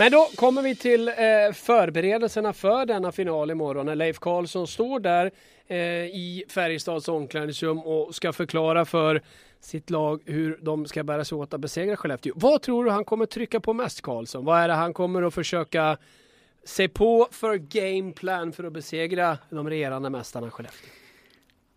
Men 0.00 0.12
då 0.12 0.28
kommer 0.36 0.62
vi 0.62 0.76
till 0.76 1.08
eh, 1.08 1.14
förberedelserna 1.54 2.52
för 2.52 2.86
denna 2.86 3.12
final 3.12 3.50
imorgon 3.50 3.86
när 3.86 3.94
Leif 3.94 4.18
Karlsson 4.18 4.66
står 4.66 5.00
där 5.00 5.30
eh, 5.66 5.78
i 6.04 6.44
Färjestads 6.48 7.08
omklädningsrum 7.08 7.78
och 7.78 8.14
ska 8.14 8.32
förklara 8.32 8.84
för 8.84 9.22
sitt 9.60 9.90
lag 9.90 10.22
hur 10.24 10.58
de 10.62 10.86
ska 10.86 11.04
bära 11.04 11.24
sig 11.24 11.36
åt 11.38 11.54
att 11.54 11.60
besegra 11.60 11.96
Skellefteå. 11.96 12.32
Vad 12.36 12.62
tror 12.62 12.84
du 12.84 12.90
han 12.90 13.04
kommer 13.04 13.26
trycka 13.26 13.60
på 13.60 13.72
mest 13.72 14.00
Karlsson? 14.00 14.44
Vad 14.44 14.60
är 14.60 14.68
det 14.68 14.74
han 14.74 14.92
kommer 14.92 15.22
att 15.22 15.34
försöka 15.34 15.98
se 16.64 16.88
på 16.88 17.28
för 17.30 17.56
gameplan 17.56 18.52
för 18.52 18.64
att 18.64 18.72
besegra 18.72 19.38
de 19.50 19.70
regerande 19.70 20.10
mästarna 20.10 20.50
Skellefteå? 20.50 20.99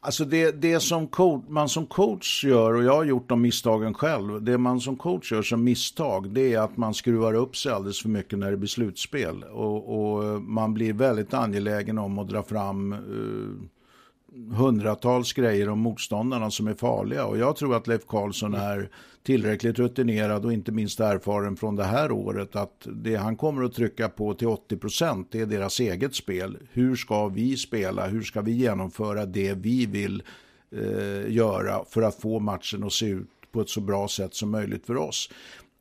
Alltså 0.06 0.26
det, 0.26 0.52
det 0.62 0.80
som 0.80 1.08
coach, 1.08 1.44
man 1.48 1.70
som 1.70 1.86
coach 1.86 2.44
gör, 2.44 2.74
och 2.74 2.84
jag 2.84 2.96
har 2.96 3.04
gjort 3.04 3.30
de 3.30 3.42
misstagen 3.42 3.94
själv, 3.94 4.44
det 4.44 4.58
man 4.58 4.80
som 4.80 4.96
coach 4.96 5.32
gör 5.32 5.42
som 5.42 5.64
misstag 5.64 6.30
det 6.30 6.54
är 6.54 6.60
att 6.60 6.78
man 6.78 6.94
skruvar 6.94 7.34
upp 7.34 7.58
sig 7.58 7.72
alldeles 7.72 8.02
för 8.02 8.10
mycket 8.10 8.40
när 8.40 8.52
det 8.52 8.58
blir 8.58 8.68
slutspel. 8.68 9.44
Och, 9.44 10.00
och 10.00 10.42
man 10.42 10.74
blir 10.74 10.94
väldigt 10.94 11.34
angelägen 11.34 11.98
om 11.98 12.20
att 12.20 12.30
dra 12.30 12.44
fram 12.44 12.94
uh, 12.94 14.56
hundratals 14.56 15.34
grejer 15.34 15.70
om 15.70 15.80
motståndarna 15.80 16.52
som 16.52 16.68
är 16.68 16.74
farliga. 16.74 17.26
Och 17.26 17.38
jag 17.38 17.56
tror 17.56 17.76
att 17.76 17.88
Leif 17.88 18.06
Karlsson 18.08 18.54
är 18.54 18.90
tillräckligt 19.24 19.80
rutinerad 19.80 20.46
och 20.46 20.54
inte 20.54 20.72
minst 20.72 21.00
erfaren 21.00 21.56
från 21.56 21.76
det 21.76 21.84
här 21.84 22.12
året 22.12 22.56
att 22.56 22.88
det 22.88 23.16
han 23.16 23.36
kommer 23.36 23.64
att 23.64 23.74
trycka 23.74 24.10
på 24.10 24.34
till 24.34 24.48
80 24.48 24.78
procent 24.78 25.36
är 25.36 25.46
deras 25.46 25.80
eget 25.80 26.16
spel. 26.16 26.58
Hur 26.72 26.96
ska 26.96 27.28
vi 27.28 27.58
spela? 27.58 28.08
Hur 28.08 28.22
ska 28.22 28.42
vi 28.42 28.52
genomföra 28.52 29.26
det 29.26 29.54
vi 29.54 29.86
vill 29.86 30.24
eh, 30.72 31.32
göra 31.32 31.86
för 31.90 32.02
att 32.02 32.16
få 32.16 32.40
matchen 32.40 32.84
att 32.84 32.94
se 32.94 33.06
ut 33.06 33.30
på 33.52 33.62
ett 33.62 33.70
så 33.70 33.82
bra 33.82 34.08
sätt 34.08 34.34
som 34.36 34.52
möjligt 34.52 34.86
för 34.86 34.98
oss? 34.98 35.30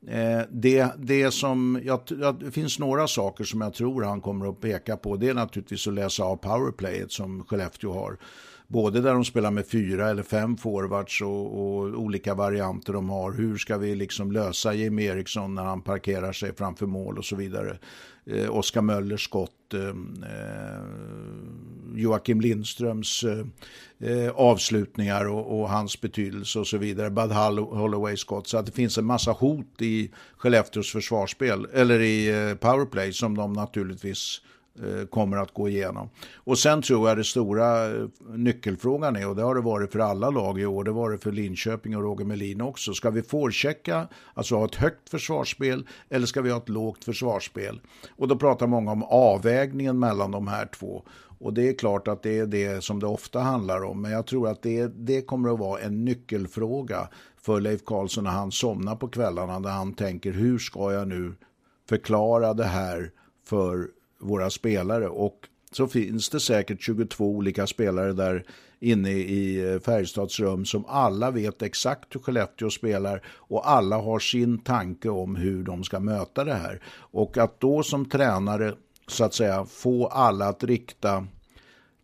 Eh, 0.07 0.41
det, 0.49 0.87
det, 0.97 1.31
som, 1.31 1.81
jag, 1.83 1.99
det 2.39 2.51
finns 2.51 2.79
några 2.79 3.07
saker 3.07 3.43
som 3.43 3.61
jag 3.61 3.73
tror 3.73 4.03
han 4.03 4.21
kommer 4.21 4.49
att 4.49 4.61
peka 4.61 4.97
på. 4.97 5.15
Det 5.15 5.29
är 5.29 5.33
naturligtvis 5.33 5.87
att 5.87 5.93
läsa 5.93 6.23
av 6.23 6.35
powerplayet 6.35 7.11
som 7.11 7.43
Skellefteå 7.43 7.93
har. 7.93 8.17
Både 8.73 9.01
där 9.01 9.13
de 9.13 9.25
spelar 9.25 9.51
med 9.51 9.67
fyra 9.67 10.09
eller 10.09 10.23
fem 10.23 10.57
forwards 10.57 11.21
och, 11.21 11.45
och, 11.45 11.83
olika 11.83 12.33
varianter 12.33 12.93
de 12.93 13.09
har. 13.09 13.31
Hur 13.31 13.57
ska 13.57 13.77
vi 13.77 13.95
liksom 13.95 14.31
lösa 14.31 14.73
Jimmy 14.73 15.03
Eriksson 15.03 15.55
när 15.55 15.63
han 15.63 15.81
parkerar 15.81 16.31
sig 16.33 16.55
framför 16.55 16.85
mål 16.85 17.17
och 17.17 17.25
så 17.25 17.35
vidare. 17.35 17.77
Eh, 18.25 18.55
Oskar 18.55 18.81
Möllers 18.81 19.23
skott, 19.23 19.73
eh, 19.73 19.87
eh, 20.29 20.83
Joakim 21.95 22.41
Lindströms 22.41 23.23
eh, 23.23 23.45
eh, 24.09 24.31
avslutningar 24.35 25.27
och, 25.27 25.59
och, 25.59 25.69
hans 25.69 26.01
betydelse 26.01 26.59
och 26.59 26.67
så 26.67 26.77
vidare. 26.77 27.09
Bud 27.09 27.31
Holloway 27.31 28.17
skott. 28.17 28.47
Så 28.47 28.57
att 28.57 28.65
det 28.65 28.71
finns 28.71 28.97
en 28.97 29.05
massa 29.05 29.31
hot 29.31 29.81
i 29.81 30.11
Skellefteås 30.37 30.91
försvarsspel, 30.91 31.67
eller 31.73 31.99
i 31.99 32.49
eh, 32.49 32.55
powerplay 32.55 33.13
som 33.13 33.37
de 33.37 33.53
naturligtvis 33.53 34.41
Eh, 34.41 34.52
Eh, 34.81 35.05
kommer 35.05 35.37
att 35.37 35.53
gå 35.53 35.69
igenom. 35.69 36.09
Och 36.35 36.59
sen 36.59 36.81
tror 36.81 37.09
jag 37.09 37.17
det 37.17 37.23
stora 37.23 37.85
eh, 37.85 38.07
nyckelfrågan 38.35 39.15
är, 39.15 39.27
och 39.27 39.35
det 39.35 39.41
har 39.41 39.55
det 39.55 39.61
varit 39.61 39.91
för 39.91 39.99
alla 39.99 40.29
lag 40.29 40.59
i 40.59 40.65
år, 40.65 40.83
det 40.83 40.91
var 40.91 41.11
det 41.11 41.17
för 41.17 41.31
Linköping 41.31 41.97
och 41.97 42.03
Roger 42.03 42.25
Melin 42.25 42.61
också. 42.61 42.93
Ska 42.93 43.09
vi 43.09 43.21
forechecka, 43.21 44.07
alltså 44.33 44.55
ha 44.55 44.65
ett 44.65 44.75
högt 44.75 45.09
försvarsspel, 45.09 45.87
eller 46.09 46.25
ska 46.25 46.41
vi 46.41 46.51
ha 46.51 46.57
ett 46.57 46.69
lågt 46.69 47.03
försvarsspel? 47.03 47.81
Och 48.15 48.27
då 48.27 48.35
pratar 48.35 48.67
många 48.67 48.91
om 48.91 49.03
avvägningen 49.03 49.99
mellan 49.99 50.31
de 50.31 50.47
här 50.47 50.65
två. 50.65 51.03
Och 51.39 51.53
det 51.53 51.69
är 51.69 51.73
klart 51.73 52.07
att 52.07 52.23
det 52.23 52.39
är 52.39 52.45
det 52.45 52.83
som 52.83 52.99
det 52.99 53.07
ofta 53.07 53.39
handlar 53.39 53.83
om, 53.83 54.01
men 54.01 54.11
jag 54.11 54.27
tror 54.27 54.49
att 54.49 54.61
det, 54.61 54.87
det 54.87 55.21
kommer 55.21 55.53
att 55.53 55.59
vara 55.59 55.81
en 55.81 56.05
nyckelfråga 56.05 57.07
för 57.41 57.61
Leif 57.61 57.85
Karlsson 57.85 58.23
när 58.23 58.31
han 58.31 58.51
somnar 58.51 58.95
på 58.95 59.07
kvällarna, 59.07 59.59
där 59.59 59.71
han 59.71 59.93
tänker 59.93 60.31
hur 60.31 60.59
ska 60.59 60.93
jag 60.93 61.07
nu 61.07 61.33
förklara 61.89 62.53
det 62.53 62.65
här 62.65 63.11
för 63.45 63.87
våra 64.23 64.49
spelare 64.49 65.07
och 65.07 65.47
så 65.71 65.87
finns 65.87 66.29
det 66.29 66.39
säkert 66.39 66.81
22 66.81 67.25
olika 67.25 67.67
spelare 67.67 68.13
där 68.13 68.45
inne 68.79 69.11
i 69.11 69.71
eh, 69.73 69.79
Färjestads 69.79 70.39
rum 70.39 70.65
som 70.65 70.85
alla 70.85 71.31
vet 71.31 71.61
exakt 71.61 72.15
hur 72.15 72.19
Skellefteå 72.19 72.69
spelar 72.69 73.21
och 73.27 73.69
alla 73.69 73.97
har 73.97 74.19
sin 74.19 74.57
tanke 74.57 75.09
om 75.09 75.35
hur 75.35 75.63
de 75.63 75.83
ska 75.83 75.99
möta 75.99 76.43
det 76.43 76.53
här. 76.53 76.81
Och 76.95 77.37
att 77.37 77.59
då 77.59 77.83
som 77.83 78.09
tränare 78.09 78.73
så 79.07 79.23
att 79.23 79.33
säga 79.33 79.65
få 79.65 80.07
alla 80.07 80.45
att 80.47 80.63
rikta 80.63 81.27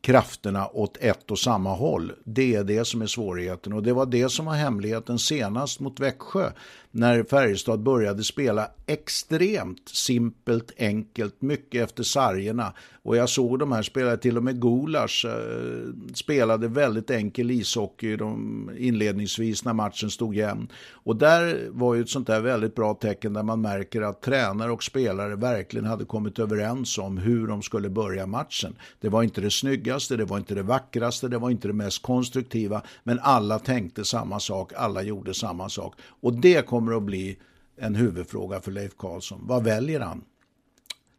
krafterna 0.01 0.67
åt 0.67 0.97
ett 0.97 1.31
och 1.31 1.39
samma 1.39 1.75
håll. 1.75 2.11
Det 2.23 2.55
är 2.55 2.63
det 2.63 2.85
som 2.85 3.01
är 3.01 3.07
svårigheten 3.07 3.73
och 3.73 3.83
det 3.83 3.93
var 3.93 4.05
det 4.05 4.29
som 4.29 4.45
var 4.45 4.53
hemligheten 4.53 5.19
senast 5.19 5.79
mot 5.79 5.99
Växjö 5.99 6.51
när 6.91 7.23
Färjestad 7.23 7.79
började 7.79 8.23
spela 8.23 8.67
extremt 8.85 9.89
simpelt, 9.89 10.71
enkelt, 10.77 11.41
mycket 11.41 11.83
efter 11.83 12.03
sargerna. 12.03 12.73
Och 13.03 13.17
jag 13.17 13.29
såg 13.29 13.59
de 13.59 13.71
här 13.71 13.81
spelare, 13.81 14.17
till 14.17 14.37
och 14.37 14.43
med 14.43 14.61
Gulas 14.61 15.25
eh, 15.25 15.93
spelade 16.13 16.67
väldigt 16.67 17.09
enkel 17.09 17.51
ishockey 17.51 18.15
de, 18.15 18.71
inledningsvis 18.77 19.65
när 19.65 19.73
matchen 19.73 20.09
stod 20.09 20.35
jämn. 20.35 20.67
Och 20.91 21.15
där 21.15 21.67
var 21.69 21.95
ju 21.95 22.01
ett 22.01 22.09
sånt 22.09 22.27
där 22.27 22.41
väldigt 22.41 22.75
bra 22.75 22.93
tecken 22.93 23.33
där 23.33 23.43
man 23.43 23.61
märker 23.61 24.01
att 24.01 24.21
tränare 24.21 24.71
och 24.71 24.83
spelare 24.83 25.35
verkligen 25.35 25.85
hade 25.85 26.05
kommit 26.05 26.39
överens 26.39 26.97
om 26.97 27.17
hur 27.17 27.47
de 27.47 27.61
skulle 27.61 27.89
börja 27.89 28.25
matchen. 28.25 28.75
Det 28.99 29.09
var 29.09 29.23
inte 29.23 29.41
det 29.41 29.51
snyggaste, 29.51 30.17
det 30.17 30.25
var 30.25 30.37
inte 30.37 30.55
det 30.55 30.63
vackraste, 30.63 31.27
det 31.27 31.37
var 31.37 31.49
inte 31.49 31.67
det 31.67 31.73
mest 31.73 32.01
konstruktiva, 32.01 32.81
men 33.03 33.19
alla 33.21 33.59
tänkte 33.59 34.05
samma 34.05 34.39
sak, 34.39 34.73
alla 34.75 35.01
gjorde 35.01 35.33
samma 35.33 35.69
sak. 35.69 35.95
Och 36.21 36.33
det 36.33 36.65
kom 36.65 36.78
kommer 36.79 36.97
att 36.97 37.03
bli 37.03 37.37
en 37.77 37.95
huvudfråga 37.95 38.61
för 38.61 38.71
Leif 38.71 38.97
Karlsson. 38.97 39.41
Vad 39.43 39.63
väljer 39.63 39.99
han? 39.99 40.23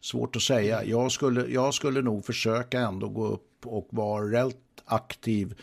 Svårt 0.01 0.37
att 0.37 0.43
säga. 0.43 0.85
Jag 0.85 1.13
skulle, 1.13 1.47
jag 1.47 1.75
skulle 1.75 2.03
nog 2.03 2.25
försöka 2.25 2.81
ändå 2.81 3.09
gå 3.09 3.27
upp 3.27 3.67
och 3.67 3.89
vara 3.91 4.25
rätt 4.25 4.57
aktiv 4.85 5.55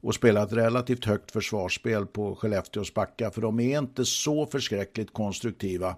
och 0.00 0.14
spela 0.14 0.42
ett 0.42 0.52
relativt 0.52 1.04
högt 1.04 1.30
försvarsspel 1.30 2.06
på 2.06 2.34
Skellefteås 2.34 2.94
backa 2.94 3.30
för 3.30 3.40
de 3.40 3.60
är 3.60 3.78
inte 3.78 4.04
så 4.04 4.46
förskräckligt 4.46 5.12
konstruktiva 5.12 5.96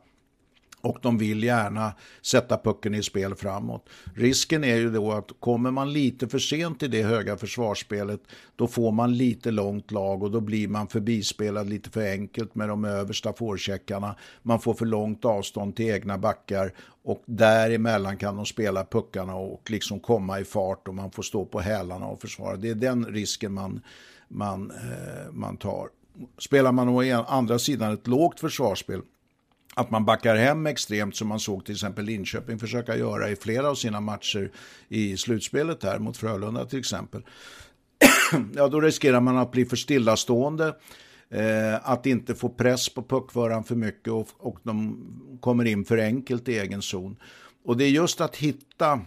och 0.84 0.98
de 1.02 1.18
vill 1.18 1.44
gärna 1.44 1.92
sätta 2.22 2.58
pucken 2.58 2.94
i 2.94 3.02
spel 3.02 3.34
framåt. 3.34 3.88
Risken 4.14 4.64
är 4.64 4.76
ju 4.76 4.90
då 4.90 5.12
att 5.12 5.30
kommer 5.40 5.70
man 5.70 5.92
lite 5.92 6.28
för 6.28 6.38
sent 6.38 6.82
i 6.82 6.88
det 6.88 7.02
höga 7.02 7.36
försvarsspelet 7.36 8.20
då 8.56 8.66
får 8.66 8.92
man 8.92 9.16
lite 9.16 9.50
långt 9.50 9.90
lag 9.90 10.22
och 10.22 10.30
då 10.30 10.40
blir 10.40 10.68
man 10.68 10.88
förbispelad 10.88 11.68
lite 11.68 11.90
för 11.90 12.10
enkelt 12.12 12.54
med 12.54 12.68
de 12.68 12.84
översta 12.84 13.32
forecheckarna. 13.32 14.16
Man 14.42 14.60
får 14.60 14.74
för 14.74 14.86
långt 14.86 15.24
avstånd 15.24 15.76
till 15.76 15.90
egna 15.90 16.18
backar 16.18 16.72
och 17.02 17.22
däremellan 17.26 18.16
kan 18.16 18.36
de 18.36 18.46
spela 18.46 18.84
puckarna 18.84 19.34
och 19.34 19.70
liksom 19.70 20.00
komma 20.00 20.40
i 20.40 20.44
fart 20.44 20.88
och 20.88 20.94
man 20.94 21.10
får 21.10 21.22
stå 21.22 21.44
på 21.44 21.60
hälarna 21.60 22.06
och 22.06 22.20
försvara. 22.20 22.56
Det 22.56 22.70
är 22.70 22.74
den 22.74 23.06
risken 23.06 23.52
man, 23.52 23.80
man, 24.28 24.70
eh, 24.70 25.32
man 25.32 25.56
tar. 25.56 25.88
Spelar 26.38 26.72
man 26.72 26.88
å 26.88 27.24
andra 27.28 27.58
sidan 27.58 27.92
ett 27.92 28.06
lågt 28.06 28.40
försvarsspel 28.40 29.00
att 29.74 29.90
man 29.90 30.04
backar 30.04 30.36
hem 30.36 30.66
extremt 30.66 31.16
som 31.16 31.28
man 31.28 31.40
såg 31.40 31.64
till 31.64 31.74
exempel 31.74 32.04
Linköping 32.04 32.58
försöka 32.58 32.96
göra 32.96 33.30
i 33.30 33.36
flera 33.36 33.68
av 33.68 33.74
sina 33.74 34.00
matcher 34.00 34.50
i 34.88 35.16
slutspelet 35.16 35.82
här 35.82 35.98
mot 35.98 36.16
Frölunda 36.16 36.64
till 36.64 36.78
exempel. 36.78 37.22
ja, 38.54 38.68
då 38.68 38.80
riskerar 38.80 39.20
man 39.20 39.38
att 39.38 39.52
bli 39.52 39.64
för 39.64 39.76
stillastående 39.76 40.74
Eh, 41.34 41.90
att 41.90 42.06
inte 42.06 42.34
få 42.34 42.48
press 42.48 42.88
på 42.88 43.02
puckföraren 43.02 43.64
för 43.64 43.74
mycket 43.74 44.12
och, 44.12 44.28
och 44.38 44.58
de 44.62 44.98
kommer 45.40 45.64
in 45.64 45.84
för 45.84 45.98
enkelt 45.98 46.48
i 46.48 46.58
egen 46.58 46.82
zon. 46.82 47.16
Och 47.64 47.76
det 47.76 47.84
är 47.84 47.88
just 47.88 48.20
att 48.20 48.36
hitta 48.36 49.00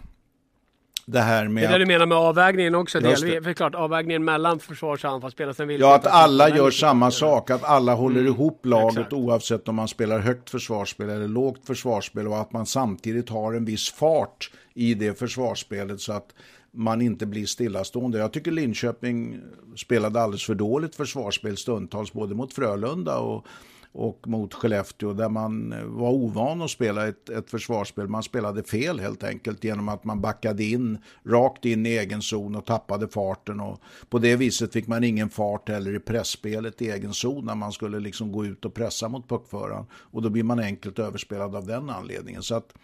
det 1.10 1.20
här 1.20 1.48
med... 1.48 1.62
Det 1.62 1.66
är 1.66 1.72
det 1.72 1.78
du 1.78 1.86
menar 1.86 2.06
med 2.06 2.18
avvägningen 2.18 2.74
också, 2.74 3.00
delvis. 3.00 3.44
För 3.44 3.52
klart, 3.52 3.74
avvägningen 3.74 4.24
mellan 4.24 4.58
försvars 4.58 5.04
och 5.04 5.10
anfallsspelare. 5.10 5.72
Ja, 5.72 5.94
att 5.94 6.06
alla 6.06 6.48
gör 6.56 6.70
samma 6.70 7.10
sak, 7.10 7.50
att 7.50 7.64
alla 7.64 7.94
håller 7.94 8.20
mm. 8.20 8.32
ihop 8.32 8.66
laget 8.66 8.98
Exakt. 8.98 9.12
oavsett 9.12 9.68
om 9.68 9.74
man 9.74 9.88
spelar 9.88 10.18
högt 10.18 10.50
försvarsspel 10.50 11.08
eller 11.08 11.28
lågt 11.28 11.66
försvarsspel 11.66 12.28
och 12.28 12.40
att 12.40 12.52
man 12.52 12.66
samtidigt 12.66 13.28
har 13.28 13.54
en 13.54 13.64
viss 13.64 13.90
fart 13.92 14.50
i 14.74 14.94
det 14.94 15.18
försvarsspelet 15.18 16.00
så 16.00 16.12
att 16.12 16.28
man 16.72 17.00
inte 17.00 17.26
blir 17.26 17.46
stillastående. 17.46 18.18
Jag 18.18 18.32
tycker 18.32 18.50
Linköping 18.50 19.40
spelade 19.76 20.20
alldeles 20.20 20.46
för 20.46 20.54
dåligt 20.54 20.94
försvarsspel 20.94 21.56
stundtals, 21.56 22.12
både 22.12 22.34
mot 22.34 22.52
Frölunda 22.52 23.18
och 23.18 23.46
och 23.92 24.28
mot 24.28 24.54
Skellefteå 24.54 25.12
där 25.12 25.28
man 25.28 25.72
eh, 25.72 25.84
var 25.84 26.10
ovan 26.10 26.62
att 26.62 26.70
spela 26.70 27.08
ett, 27.08 27.28
ett 27.28 27.50
försvarsspel. 27.50 28.08
Man 28.08 28.22
spelade 28.22 28.62
fel 28.62 29.00
helt 29.00 29.24
enkelt 29.24 29.64
genom 29.64 29.88
att 29.88 30.04
man 30.04 30.20
backade 30.20 30.64
in 30.64 30.98
rakt 31.24 31.64
in 31.64 31.86
i 31.86 31.90
egen 31.90 32.22
zon 32.22 32.56
och 32.56 32.66
tappade 32.66 33.08
farten 33.08 33.60
och 33.60 33.80
på 34.08 34.18
det 34.18 34.36
viset 34.36 34.72
fick 34.72 34.86
man 34.86 35.04
ingen 35.04 35.30
fart 35.30 35.68
heller 35.68 35.94
i 35.96 36.00
pressspelet 36.00 36.82
i 36.82 36.90
egen 36.90 37.14
zon 37.14 37.44
när 37.44 37.54
man 37.54 37.72
skulle 37.72 38.00
liksom 38.00 38.32
gå 38.32 38.44
ut 38.46 38.64
och 38.64 38.74
pressa 38.74 39.08
mot 39.08 39.28
puckföraren 39.28 39.84
och 39.92 40.22
då 40.22 40.30
blir 40.30 40.42
man 40.42 40.58
enkelt 40.58 40.98
överspelad 40.98 41.56
av 41.56 41.66
den 41.66 41.90
anledningen. 41.90 42.42
Så 42.42 42.54
att 42.54 42.74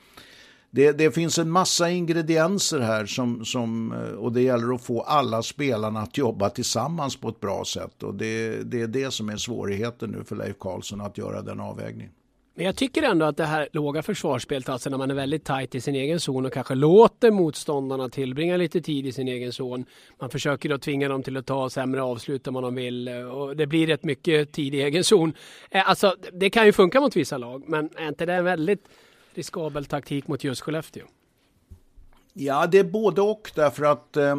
det, 0.74 0.92
det, 0.92 1.10
finns 1.10 1.38
en 1.38 1.50
massa 1.50 1.90
ingredienser 1.90 2.80
här 2.80 3.06
som, 3.06 3.44
som, 3.44 3.92
eh, 3.92 4.14
och 4.14 4.32
det 4.32 4.42
gäller 4.42 4.74
att 4.74 4.84
få 4.84 5.00
alla 5.00 5.42
spelarna 5.42 6.00
att 6.00 6.18
jobba 6.18 6.50
tillsammans 6.50 7.16
på 7.16 7.28
ett 7.28 7.40
bra 7.40 7.64
sätt. 7.64 8.02
Och 8.02 8.14
det, 8.14 8.62
det 8.70 8.80
är 8.80 8.86
det 8.86 9.10
som 9.10 9.28
är 9.28 9.36
svårigheten 9.36 10.10
nu 10.10 10.24
för 10.24 10.36
Leif 10.36 10.58
Karlsson 10.58 11.00
att 11.00 11.18
göra 11.18 11.42
den 11.42 11.60
avvägningen. 11.60 12.12
Men 12.56 12.66
jag 12.66 12.76
tycker 12.76 13.02
ändå 13.02 13.26
att 13.26 13.36
det 13.36 13.44
här 13.44 13.68
låga 13.72 14.02
försvarsspelet, 14.02 14.68
alltså 14.68 14.90
när 14.90 14.98
man 14.98 15.10
är 15.10 15.14
väldigt 15.14 15.44
tajt 15.44 15.74
i 15.74 15.80
sin 15.80 15.94
egen 15.94 16.20
zon 16.20 16.46
och 16.46 16.52
kanske 16.52 16.74
låter 16.74 17.30
motståndarna 17.30 18.08
tillbringa 18.08 18.56
lite 18.56 18.80
tid 18.80 19.06
i 19.06 19.12
sin 19.12 19.28
egen 19.28 19.52
zon. 19.52 19.84
Man 20.20 20.30
försöker 20.30 20.68
då 20.68 20.78
tvinga 20.78 21.08
dem 21.08 21.22
till 21.22 21.36
att 21.36 21.46
ta 21.46 21.70
sämre 21.70 22.02
avslut 22.02 22.46
om 22.46 22.54
de 22.54 22.74
vill 22.74 23.08
eh, 23.08 23.24
och 23.24 23.56
det 23.56 23.66
blir 23.66 23.86
rätt 23.86 24.04
mycket 24.04 24.52
tid 24.52 24.74
i 24.74 24.82
egen 24.82 25.04
zon. 25.04 25.32
Eh, 25.70 25.88
alltså, 25.88 26.16
det 26.32 26.50
kan 26.50 26.66
ju 26.66 26.72
funka 26.72 27.00
mot 27.00 27.16
vissa 27.16 27.38
lag, 27.38 27.64
men 27.66 27.90
är 27.96 28.08
inte 28.08 28.26
det 28.26 28.42
väldigt 28.42 28.88
riskabel 29.38 29.84
taktik 29.84 30.28
mot 30.28 30.44
just 30.44 30.60
Skellefteå? 30.60 31.04
Ja, 32.36 32.66
det 32.66 32.78
är 32.78 32.84
både 32.84 33.20
och 33.20 33.50
därför 33.54 33.84
att 33.84 34.16
eh, 34.16 34.36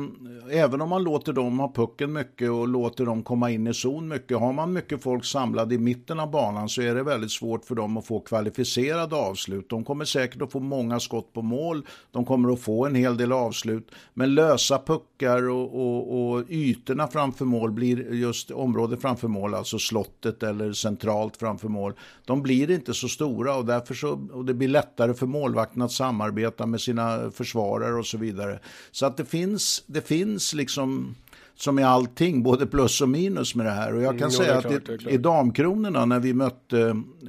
även 0.49 0.81
om 0.81 0.89
man 0.89 1.03
låter 1.03 1.33
dem 1.33 1.59
ha 1.59 1.71
pucken 1.75 2.13
mycket 2.13 2.51
och 2.51 2.67
låter 2.67 3.05
dem 3.05 3.23
komma 3.23 3.51
in 3.51 3.67
i 3.67 3.73
zon 3.73 4.07
mycket, 4.07 4.39
har 4.39 4.53
man 4.53 4.73
mycket 4.73 5.03
folk 5.03 5.25
samlade 5.25 5.75
i 5.75 5.77
mitten 5.77 6.19
av 6.19 6.31
banan 6.31 6.69
så 6.69 6.81
är 6.81 6.95
det 6.95 7.03
väldigt 7.03 7.31
svårt 7.31 7.65
för 7.65 7.75
dem 7.75 7.97
att 7.97 8.05
få 8.05 8.19
kvalificerade 8.19 9.15
avslut. 9.15 9.69
De 9.69 9.83
kommer 9.83 10.05
säkert 10.05 10.41
att 10.41 10.51
få 10.51 10.59
många 10.59 10.99
skott 10.99 11.33
på 11.33 11.41
mål, 11.41 11.85
de 12.11 12.25
kommer 12.25 12.53
att 12.53 12.61
få 12.61 12.85
en 12.85 12.95
hel 12.95 13.17
del 13.17 13.31
avslut, 13.31 13.91
men 14.13 14.35
lösa 14.35 14.79
puckar 14.79 15.14
och, 15.23 15.75
och, 15.75 16.31
och 16.31 16.43
ytorna 16.49 17.07
framför 17.07 17.45
mål 17.45 17.71
blir 17.71 18.13
just 18.13 18.51
området 18.51 19.01
framför 19.01 19.27
mål, 19.27 19.53
alltså 19.53 19.79
slottet 19.79 20.43
eller 20.43 20.73
centralt 20.73 21.37
framför 21.37 21.67
mål, 21.67 21.93
de 22.25 22.41
blir 22.41 22.71
inte 22.71 22.93
så 22.93 23.07
stora 23.07 23.55
och 23.55 23.65
därför 23.65 23.93
så, 23.93 24.27
och 24.33 24.45
det 24.45 24.53
blir 24.53 24.67
lättare 24.67 25.13
för 25.13 25.25
målvakten 25.25 25.81
att 25.81 25.91
samarbeta 25.91 26.65
med 26.65 26.81
sina 26.81 27.31
försvarare 27.31 27.95
och 27.95 28.05
så 28.05 28.17
vidare. 28.17 28.59
Så 28.91 29.05
att 29.05 29.17
det 29.17 29.25
finns, 29.25 29.83
det 29.87 30.07
finns 30.07 30.53
liksom 30.53 31.15
som 31.55 31.79
i 31.79 31.83
allting, 31.83 32.43
både 32.43 32.65
plus 32.65 33.01
och 33.01 33.09
minus 33.09 33.55
med 33.55 33.65
det 33.65 33.71
här. 33.71 33.93
Och 33.93 34.01
jag 34.01 34.19
kan 34.19 34.29
mm, 34.29 34.31
säga 34.31 34.61
klart, 34.61 34.89
att 34.89 34.89
i, 34.89 35.09
i 35.09 35.17
damkronorna 35.17 36.05
när 36.05 36.19
vi 36.19 36.33
mötte 36.33 36.79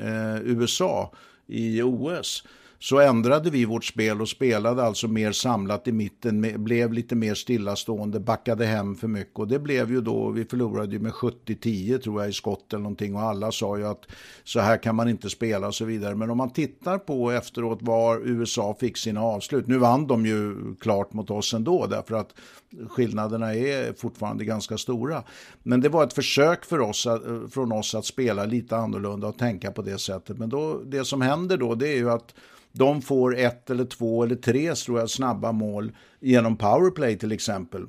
eh, 0.01 0.40
USA 0.44 1.12
i 1.46 1.83
OS 1.83 2.44
så 2.78 3.00
ändrade 3.00 3.50
vi 3.50 3.64
vårt 3.64 3.84
spel 3.84 4.20
och 4.20 4.28
spelade 4.28 4.82
alltså 4.82 5.08
mer 5.08 5.32
samlat 5.32 5.88
i 5.88 5.92
mitten, 5.92 6.64
blev 6.64 6.92
lite 6.92 7.14
mer 7.14 7.34
stillastående, 7.34 8.20
backade 8.20 8.66
hem 8.66 8.94
för 8.94 9.08
mycket 9.08 9.38
och 9.38 9.48
det 9.48 9.58
blev 9.58 9.90
ju 9.90 10.00
då, 10.00 10.30
vi 10.30 10.44
förlorade 10.44 10.92
ju 10.92 10.98
med 10.98 11.12
70-10 11.12 11.98
tror 11.98 12.20
jag 12.20 12.30
i 12.30 12.32
skott 12.32 12.72
eller 12.72 12.82
någonting 12.82 13.14
och 13.14 13.22
alla 13.22 13.52
sa 13.52 13.78
ju 13.78 13.86
att 13.86 14.06
så 14.44 14.60
här 14.60 14.82
kan 14.82 14.94
man 14.94 15.08
inte 15.08 15.30
spela 15.30 15.66
och 15.66 15.74
så 15.74 15.84
vidare. 15.84 16.14
Men 16.14 16.30
om 16.30 16.38
man 16.38 16.52
tittar 16.52 16.98
på 16.98 17.30
efteråt 17.30 17.78
var 17.82 18.20
USA 18.24 18.76
fick 18.80 18.96
sina 18.96 19.22
avslut, 19.22 19.66
nu 19.66 19.78
vann 19.78 20.06
de 20.06 20.26
ju 20.26 20.74
klart 20.80 21.12
mot 21.12 21.30
oss 21.30 21.54
ändå 21.54 21.86
därför 21.86 22.14
att 22.14 22.34
skillnaderna 22.88 23.55
är 23.55 23.92
fortfarande 23.92 24.44
ganska 24.44 24.79
stora. 24.79 25.22
Men 25.62 25.81
det 25.81 25.88
var 25.88 26.05
ett 26.05 26.12
försök 26.12 26.64
för 26.64 26.81
oss, 26.81 27.07
från 27.50 27.72
oss 27.72 27.94
att 27.94 28.05
spela 28.05 28.44
lite 28.44 28.76
annorlunda 28.76 29.26
och 29.26 29.38
tänka 29.38 29.70
på 29.70 29.83
det 29.83 29.98
sättet. 29.98 30.38
Men 30.38 30.48
då, 30.48 30.83
det 30.85 31.05
som 31.05 31.20
händer 31.20 31.57
då 31.57 31.74
det 31.74 31.88
är 31.88 31.96
ju 31.96 32.11
att 32.11 32.35
de 32.72 33.02
får 33.02 33.37
ett 33.37 33.70
eller 33.70 33.85
två 33.85 34.22
eller 34.22 34.37
tre 34.37 34.74
tror 34.74 34.98
jag, 34.98 35.11
snabba 35.11 35.52
mål 35.52 35.92
genom 36.20 36.57
powerplay 36.57 37.18
till 37.18 37.33
exempel. 37.33 37.87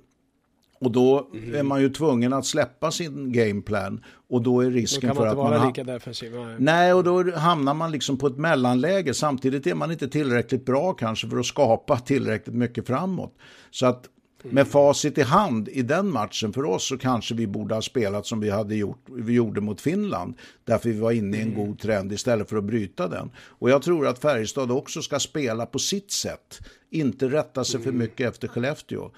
Och 0.79 0.91
då 0.91 1.29
mm. 1.33 1.55
är 1.55 1.63
man 1.63 1.81
ju 1.81 1.89
tvungen 1.89 2.33
att 2.33 2.45
släppa 2.45 2.91
sin 2.91 3.31
gameplan 3.31 4.03
och 4.29 4.41
då 4.41 4.61
är 4.61 4.71
risken 4.71 5.09
då 5.09 5.15
för 5.15 5.27
att 5.27 5.37
man... 5.37 5.51
Vara 5.51 5.67
lika 5.67 5.83
defensiv. 5.83 6.31
Nej, 6.57 6.93
och 6.93 7.03
då 7.03 7.31
hamnar 7.35 7.73
man 7.73 7.91
liksom 7.91 8.17
på 8.17 8.27
ett 8.27 8.37
mellanläge. 8.37 9.13
Samtidigt 9.13 9.67
är 9.67 9.75
man 9.75 9.91
inte 9.91 10.07
tillräckligt 10.07 10.65
bra 10.65 10.93
kanske 10.93 11.29
för 11.29 11.37
att 11.37 11.45
skapa 11.45 11.99
tillräckligt 11.99 12.55
mycket 12.55 12.87
framåt. 12.87 13.35
Så 13.71 13.85
att 13.85 14.09
med 14.43 14.67
facit 14.67 15.17
i 15.17 15.21
hand 15.21 15.69
i 15.69 15.81
den 15.81 16.11
matchen 16.11 16.53
för 16.53 16.65
oss 16.65 16.87
så 16.87 16.97
kanske 16.97 17.35
vi 17.35 17.47
borde 17.47 17.75
ha 17.75 17.81
spelat 17.81 18.25
som 18.25 18.39
vi 18.39 18.49
hade 18.49 18.75
gjort, 18.75 19.05
vi 19.15 19.33
gjorde 19.33 19.61
mot 19.61 19.81
Finland. 19.81 20.33
Därför 20.63 20.89
vi 20.89 20.99
var 20.99 21.11
inne 21.11 21.37
i 21.37 21.41
en 21.41 21.47
mm. 21.47 21.65
god 21.65 21.79
trend 21.79 22.11
istället 22.11 22.49
för 22.49 22.57
att 22.57 22.63
bryta 22.63 23.07
den. 23.07 23.31
Och 23.37 23.69
jag 23.69 23.81
tror 23.81 24.07
att 24.07 24.19
Färjestad 24.19 24.71
också 24.71 25.01
ska 25.01 25.19
spela 25.19 25.65
på 25.65 25.79
sitt 25.79 26.11
sätt. 26.11 26.59
Inte 26.89 27.29
rätta 27.29 27.63
sig 27.63 27.79
för 27.79 27.89
mm. 27.89 27.99
mycket 27.99 28.29
efter 28.29 28.47
Skellefteå. 28.47 29.11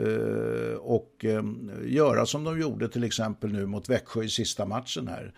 Uh, 0.00 0.74
och 0.74 1.24
um, 1.24 1.70
göra 1.84 2.26
som 2.26 2.44
de 2.44 2.60
gjorde 2.60 2.88
till 2.88 3.04
exempel 3.04 3.52
nu 3.52 3.66
mot 3.66 3.88
Växjö 3.88 4.22
i 4.22 4.28
sista 4.28 4.66
matchen 4.66 5.08
här. 5.08 5.32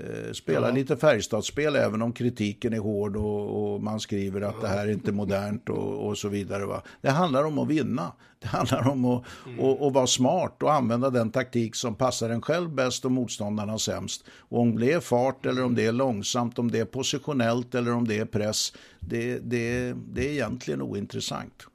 Eh, 0.00 0.32
spela 0.32 0.68
ja. 0.68 0.74
lite 0.74 0.96
Färjestadsspel 0.96 1.76
även 1.76 2.02
om 2.02 2.12
kritiken 2.12 2.72
är 2.72 2.78
hård 2.78 3.16
och, 3.16 3.74
och 3.74 3.82
man 3.82 4.00
skriver 4.00 4.40
att 4.40 4.54
ja. 4.54 4.60
det 4.60 4.68
här 4.68 4.86
är 4.86 4.92
inte 4.92 5.12
modernt 5.12 5.68
och, 5.68 6.06
och, 6.06 6.18
så 6.18 6.28
vidare. 6.28 6.66
Va? 6.66 6.82
Det 7.00 7.10
handlar 7.10 7.44
om 7.44 7.58
att 7.58 7.68
vinna. 7.68 8.12
Det 8.38 8.48
handlar 8.48 8.88
om 8.88 9.04
att 9.04 9.24
mm. 9.46 9.60
och, 9.60 9.86
och 9.86 9.92
vara 9.92 10.06
smart 10.06 10.62
och 10.62 10.72
använda 10.72 11.10
den 11.10 11.30
taktik 11.30 11.74
som 11.74 11.94
passar 11.94 12.30
en 12.30 12.42
själv 12.42 12.70
bäst 12.70 13.04
och 13.04 13.12
motståndarna 13.12 13.78
sämst. 13.78 14.24
Och 14.38 14.60
om 14.60 14.78
det 14.78 14.92
är 14.92 15.00
fart 15.00 15.46
eller 15.46 15.64
om 15.64 15.74
det 15.74 15.86
är 15.86 15.92
långsamt, 15.92 16.58
om 16.58 16.70
det 16.70 16.78
är 16.78 16.84
positionellt 16.84 17.74
eller 17.74 17.92
om 17.92 18.08
det 18.08 18.18
är 18.18 18.24
press, 18.24 18.72
det, 19.00 19.38
det, 19.38 19.94
det 20.12 20.28
är 20.28 20.32
egentligen 20.32 20.82
ointressant. 20.82 21.66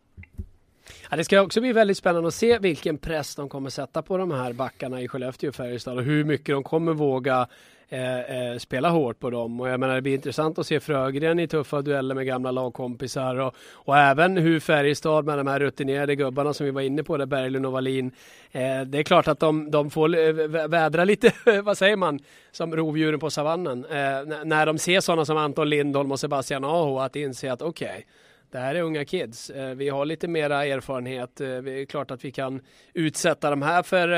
Ja, 1.11 1.17
det 1.17 1.23
ska 1.23 1.41
också 1.41 1.61
bli 1.61 1.73
väldigt 1.73 1.97
spännande 1.97 2.27
att 2.27 2.33
se 2.33 2.59
vilken 2.59 2.97
press 2.97 3.35
de 3.35 3.49
kommer 3.49 3.69
sätta 3.69 4.01
på 4.01 4.17
de 4.17 4.31
här 4.31 4.53
backarna 4.53 5.01
i 5.01 5.07
Skellefteå 5.07 5.49
och 5.49 5.55
Färjestad 5.55 5.97
och 5.97 6.03
hur 6.03 6.23
mycket 6.23 6.55
de 6.55 6.63
kommer 6.63 6.93
våga 6.93 7.47
Eh, 7.91 8.19
eh, 8.19 8.57
spela 8.57 8.89
hårt 8.89 9.19
på 9.19 9.29
dem. 9.29 9.59
Och 9.59 9.69
jag 9.69 9.79
menar 9.79 9.95
det 9.95 10.01
blir 10.01 10.13
intressant 10.13 10.59
att 10.59 10.67
se 10.67 10.79
Frögren 10.79 11.39
i 11.39 11.47
tuffa 11.47 11.81
dueller 11.81 12.15
med 12.15 12.25
gamla 12.25 12.51
lagkompisar 12.51 13.39
och, 13.39 13.55
och 13.73 13.97
även 13.97 14.37
hur 14.37 14.59
Färjestad 14.59 15.25
med 15.25 15.37
de 15.37 15.47
här 15.47 15.59
rutinerade 15.59 16.15
gubbarna 16.15 16.53
som 16.53 16.65
vi 16.65 16.71
var 16.71 16.81
inne 16.81 17.03
på 17.03 17.17
där 17.17 17.25
Berglund 17.25 17.65
och 17.65 17.71
Wallin. 17.71 18.11
Eh, 18.51 18.81
det 18.81 18.97
är 18.97 19.03
klart 19.03 19.27
att 19.27 19.39
de, 19.39 19.71
de 19.71 19.89
får 19.89 20.17
eh, 20.17 20.33
vädra 20.67 21.03
lite, 21.03 21.33
vad 21.63 21.77
säger 21.77 21.95
man, 21.95 22.19
som 22.51 22.75
rovdjuren 22.75 23.19
på 23.19 23.29
savannen. 23.29 23.85
Eh, 23.85 24.45
när 24.45 24.65
de 24.65 24.77
ser 24.77 24.99
sådana 24.99 25.25
som 25.25 25.37
Anton 25.37 25.69
Lindholm 25.69 26.11
och 26.11 26.19
Sebastian 26.19 26.63
Aho 26.63 26.99
att 26.99 27.15
inse 27.15 27.51
att 27.51 27.61
okej 27.61 27.89
okay, 27.89 28.03
det 28.51 28.57
här 28.57 28.75
är 28.75 28.81
unga 28.81 29.05
kids. 29.05 29.49
Eh, 29.49 29.75
vi 29.75 29.89
har 29.89 30.05
lite 30.05 30.27
mera 30.27 30.65
erfarenhet. 30.65 31.35
Det 31.35 31.81
är 31.81 31.85
klart 31.85 32.11
att 32.11 32.25
vi 32.25 32.31
kan 32.31 32.61
utsätta 32.93 33.49
de 33.49 33.61
här 33.61 33.83
för 33.83 34.09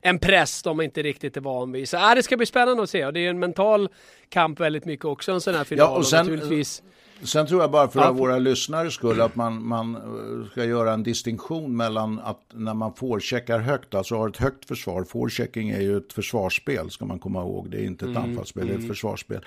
en 0.00 0.18
press 0.18 0.62
de 0.62 0.80
inte 0.80 1.02
riktigt 1.02 1.36
är 1.36 1.40
van 1.40 1.72
vid. 1.72 1.88
Så 1.88 1.96
äh, 1.96 2.14
det 2.14 2.22
ska 2.22 2.36
bli 2.36 2.46
spännande 2.46 2.82
att 2.82 2.90
se 2.90 3.06
och 3.06 3.12
det 3.12 3.20
är 3.26 3.30
en 3.30 3.38
mental 3.38 3.88
kamp 4.28 4.60
väldigt 4.60 4.84
mycket 4.84 5.04
också 5.04 5.32
en 5.32 5.40
sån 5.40 5.54
här 5.54 5.64
final. 5.64 5.86
Ja, 5.90 5.96
och 5.96 6.06
sen, 6.06 6.26
naturligtvis. 6.26 6.82
Sen 7.22 7.46
tror 7.46 7.60
jag 7.60 7.70
bara 7.70 7.88
för 7.88 8.00
ja. 8.00 8.12
våra 8.12 8.38
lyssnare 8.38 8.90
skull 8.90 9.20
att 9.20 9.36
man, 9.36 9.66
man 9.66 9.94
eh, 9.94 10.50
ska 10.50 10.64
göra 10.64 10.92
en 10.92 11.02
distinktion 11.02 11.76
mellan 11.76 12.18
att 12.18 12.40
när 12.54 12.74
man 12.74 12.94
forecheckar 12.94 13.58
högt, 13.58 13.94
alltså 13.94 14.16
har 14.16 14.28
ett 14.28 14.36
högt 14.36 14.64
försvar, 14.64 15.04
forechecking 15.04 15.70
är 15.70 15.80
ju 15.80 15.96
ett 15.96 16.12
försvarsspel 16.12 16.90
ska 16.90 17.04
man 17.04 17.18
komma 17.18 17.40
ihåg, 17.40 17.70
det 17.70 17.78
är 17.78 17.84
inte 17.84 18.04
ett 18.04 18.16
mm, 18.16 18.22
anfallsspel, 18.22 18.62
mm. 18.62 18.68
det 18.68 18.74
är 18.74 18.78
ett 18.78 18.84
mm. 18.84 18.94
försvarsspel. 18.94 19.44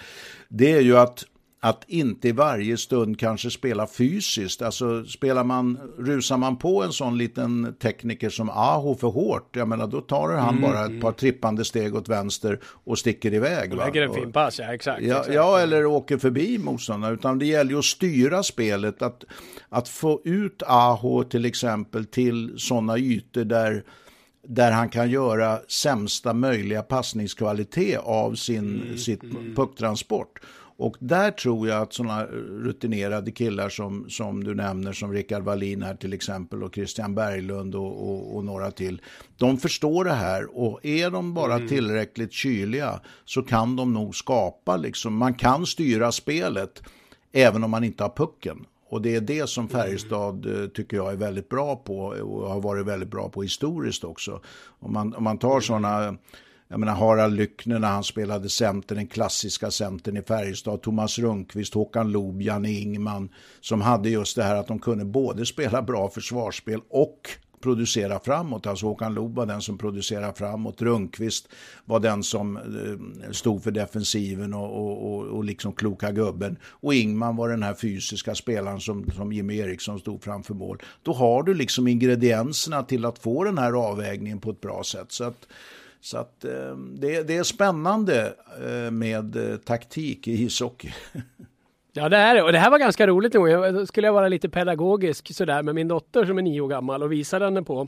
Det 0.47 0.71
är 0.71 0.81
ju 0.81 0.97
att 0.97 1.25
att 1.63 1.83
inte 1.87 2.27
i 2.27 2.31
varje 2.31 2.77
stund 2.77 3.19
kanske 3.19 3.49
spela 3.49 3.87
fysiskt. 3.87 4.61
Alltså 4.61 5.05
spelar 5.05 5.43
man, 5.43 5.79
rusar 5.97 6.37
man 6.37 6.57
på 6.57 6.83
en 6.83 6.91
sån 6.91 7.17
liten 7.17 7.75
tekniker 7.81 8.29
som 8.29 8.49
Aho 8.49 8.95
för 8.95 9.07
hårt, 9.07 9.55
jag 9.55 9.67
menar 9.67 9.87
då 9.87 10.01
tar 10.01 10.29
han 10.29 10.57
mm, 10.57 10.61
bara 10.61 10.81
ett 10.83 10.89
mm. 10.89 11.01
par 11.01 11.11
trippande 11.11 11.65
steg 11.65 11.95
åt 11.95 12.09
vänster 12.09 12.59
och 12.63 12.99
sticker 12.99 13.33
iväg. 13.33 13.73
Lägger 13.73 14.01
en 14.01 14.13
fin 14.13 14.31
pass, 14.31 14.59
ja 14.59 14.73
exakt. 14.73 15.01
Ja, 15.01 15.17
exakt. 15.17 15.35
ja 15.35 15.59
eller 15.59 15.85
åker 15.85 16.17
förbi 16.17 16.57
motståndaren, 16.57 17.13
utan 17.13 17.39
det 17.39 17.45
gäller 17.45 17.71
ju 17.71 17.79
att 17.79 17.85
styra 17.85 18.43
spelet, 18.43 19.01
att, 19.01 19.23
att 19.69 19.89
få 19.89 20.21
ut 20.23 20.63
Aho 20.67 21.23
till 21.23 21.45
exempel 21.45 22.05
till 22.05 22.53
sådana 22.57 22.97
ytor 22.97 23.43
där 23.43 23.83
där 24.47 24.71
han 24.71 24.89
kan 24.89 25.09
göra 25.09 25.59
sämsta 25.67 26.33
möjliga 26.33 26.81
passningskvalitet 26.81 27.99
av 28.03 28.35
sin 28.35 28.81
mm, 28.81 28.97
sitt 28.97 29.23
mm. 29.23 29.55
pucktransport. 29.55 30.39
Och 30.77 30.97
där 30.99 31.31
tror 31.31 31.67
jag 31.67 31.81
att 31.81 31.93
sådana 31.93 32.25
rutinerade 32.63 33.31
killar 33.31 33.69
som, 33.69 34.09
som 34.09 34.43
du 34.43 34.55
nämner, 34.55 34.93
som 34.93 35.13
Rickard 35.13 35.43
Wallin 35.43 35.83
här 35.83 35.95
till 35.95 36.13
exempel 36.13 36.63
och 36.63 36.75
Christian 36.75 37.15
Berglund 37.15 37.75
och, 37.75 38.09
och, 38.09 38.35
och, 38.35 38.45
några 38.45 38.71
till, 38.71 39.01
de 39.37 39.57
förstår 39.57 40.05
det 40.05 40.13
här 40.13 40.57
och 40.57 40.85
är 40.85 41.11
de 41.11 41.33
bara 41.33 41.55
mm. 41.55 41.67
tillräckligt 41.67 42.33
kyliga 42.33 43.01
så 43.25 43.41
kan 43.41 43.75
de 43.75 43.93
nog 43.93 44.15
skapa, 44.15 44.77
liksom, 44.77 45.17
man 45.17 45.33
kan 45.33 45.65
styra 45.65 46.11
spelet 46.11 46.83
även 47.31 47.63
om 47.63 47.71
man 47.71 47.83
inte 47.83 48.03
har 48.03 48.09
pucken. 48.09 48.65
Och 48.89 49.01
det 49.01 49.15
är 49.15 49.21
det 49.21 49.49
som 49.49 49.67
Färjestad 49.67 50.45
mm. 50.45 50.69
tycker 50.69 50.97
jag 50.97 51.11
är 51.11 51.17
väldigt 51.17 51.49
bra 51.49 51.75
på 51.75 51.99
och 52.05 52.49
har 52.49 52.61
varit 52.61 52.85
väldigt 52.85 53.09
bra 53.09 53.29
på 53.29 53.43
historiskt 53.43 54.03
också. 54.03 54.41
Om 54.79 54.93
man, 54.93 55.15
om 55.15 55.23
man 55.23 55.37
tar 55.37 55.51
mm. 55.51 55.61
sådana 55.61 56.17
jag 56.71 56.79
menar 56.79 56.95
Harald 56.95 57.35
Lyckner 57.35 57.79
när 57.79 57.87
han 57.87 58.03
spelade 58.03 58.49
center, 58.49 58.95
den 58.95 59.07
klassiska 59.07 59.71
centern 59.71 60.17
i 60.17 60.21
Färjestad, 60.21 60.81
Thomas 60.81 61.19
Rundqvist, 61.19 61.73
Håkan 61.73 62.11
Loob, 62.11 62.41
Janne 62.41 62.71
Ingman, 62.71 63.29
som 63.61 63.81
hade 63.81 64.09
just 64.09 64.35
det 64.35 64.43
här 64.43 64.55
att 64.55 64.67
de 64.67 64.79
kunde 64.79 65.05
både 65.05 65.45
spela 65.45 65.81
bra 65.81 66.09
försvarsspel 66.09 66.81
och 66.89 67.29
producera 67.61 68.19
framåt. 68.19 68.67
Alltså 68.67 68.85
Håkan 68.85 69.13
Loob 69.13 69.35
var 69.35 69.45
den 69.45 69.61
som 69.61 69.77
producerade 69.77 70.33
framåt. 70.33 70.81
Rundqvist 70.81 71.47
var 71.85 71.99
den 71.99 72.23
som 72.23 72.57
eh, 72.57 73.31
stod 73.31 73.63
för 73.63 73.71
defensiven 73.71 74.53
och, 74.53 74.77
och, 74.77 75.13
och, 75.13 75.27
och 75.27 75.43
liksom 75.43 75.73
kloka 75.73 76.11
gubben. 76.11 76.57
Och 76.63 76.93
Ingman 76.93 77.35
var 77.35 77.49
den 77.49 77.63
här 77.63 77.73
fysiska 77.73 78.35
spelaren 78.35 78.79
som, 78.79 79.11
som 79.15 79.33
Jimmy 79.33 79.57
Eriksson 79.57 79.99
stod 79.99 80.23
framför 80.23 80.53
mål. 80.53 80.81
Då 81.03 81.13
har 81.13 81.43
du 81.43 81.53
liksom 81.53 81.87
ingredienserna 81.87 82.83
till 82.83 83.05
att 83.05 83.19
få 83.19 83.43
den 83.43 83.57
här 83.57 83.73
avvägningen 83.73 84.39
på 84.39 84.49
ett 84.49 84.61
bra 84.61 84.83
sätt. 84.83 85.11
Så 85.11 85.23
att 85.23 85.47
så 86.01 86.17
att, 86.17 86.45
eh, 86.45 86.75
det, 86.75 87.23
det, 87.23 87.37
är 87.37 87.43
spännande 87.43 88.33
eh, 88.63 88.91
med 88.91 89.35
eh, 89.35 89.57
taktik 89.57 90.27
i 90.27 90.43
ishockey. 90.43 90.91
Ja 91.93 92.09
det 92.09 92.17
är 92.17 92.35
det 92.35 92.41
och 92.41 92.51
det 92.51 92.59
här 92.59 92.71
var 92.71 92.79
ganska 92.79 93.07
roligt. 93.07 93.33
Jag 93.33 93.87
skulle 93.87 94.07
jag 94.07 94.13
vara 94.13 94.27
lite 94.27 94.49
pedagogisk 94.49 95.35
sådär 95.35 95.63
med 95.63 95.75
min 95.75 95.87
dotter 95.87 96.25
som 96.25 96.37
är 96.37 96.41
nio 96.41 96.61
år 96.61 96.67
gammal 96.67 97.03
och 97.03 97.11
visa 97.11 97.39
henne 97.39 97.63
på 97.63 97.87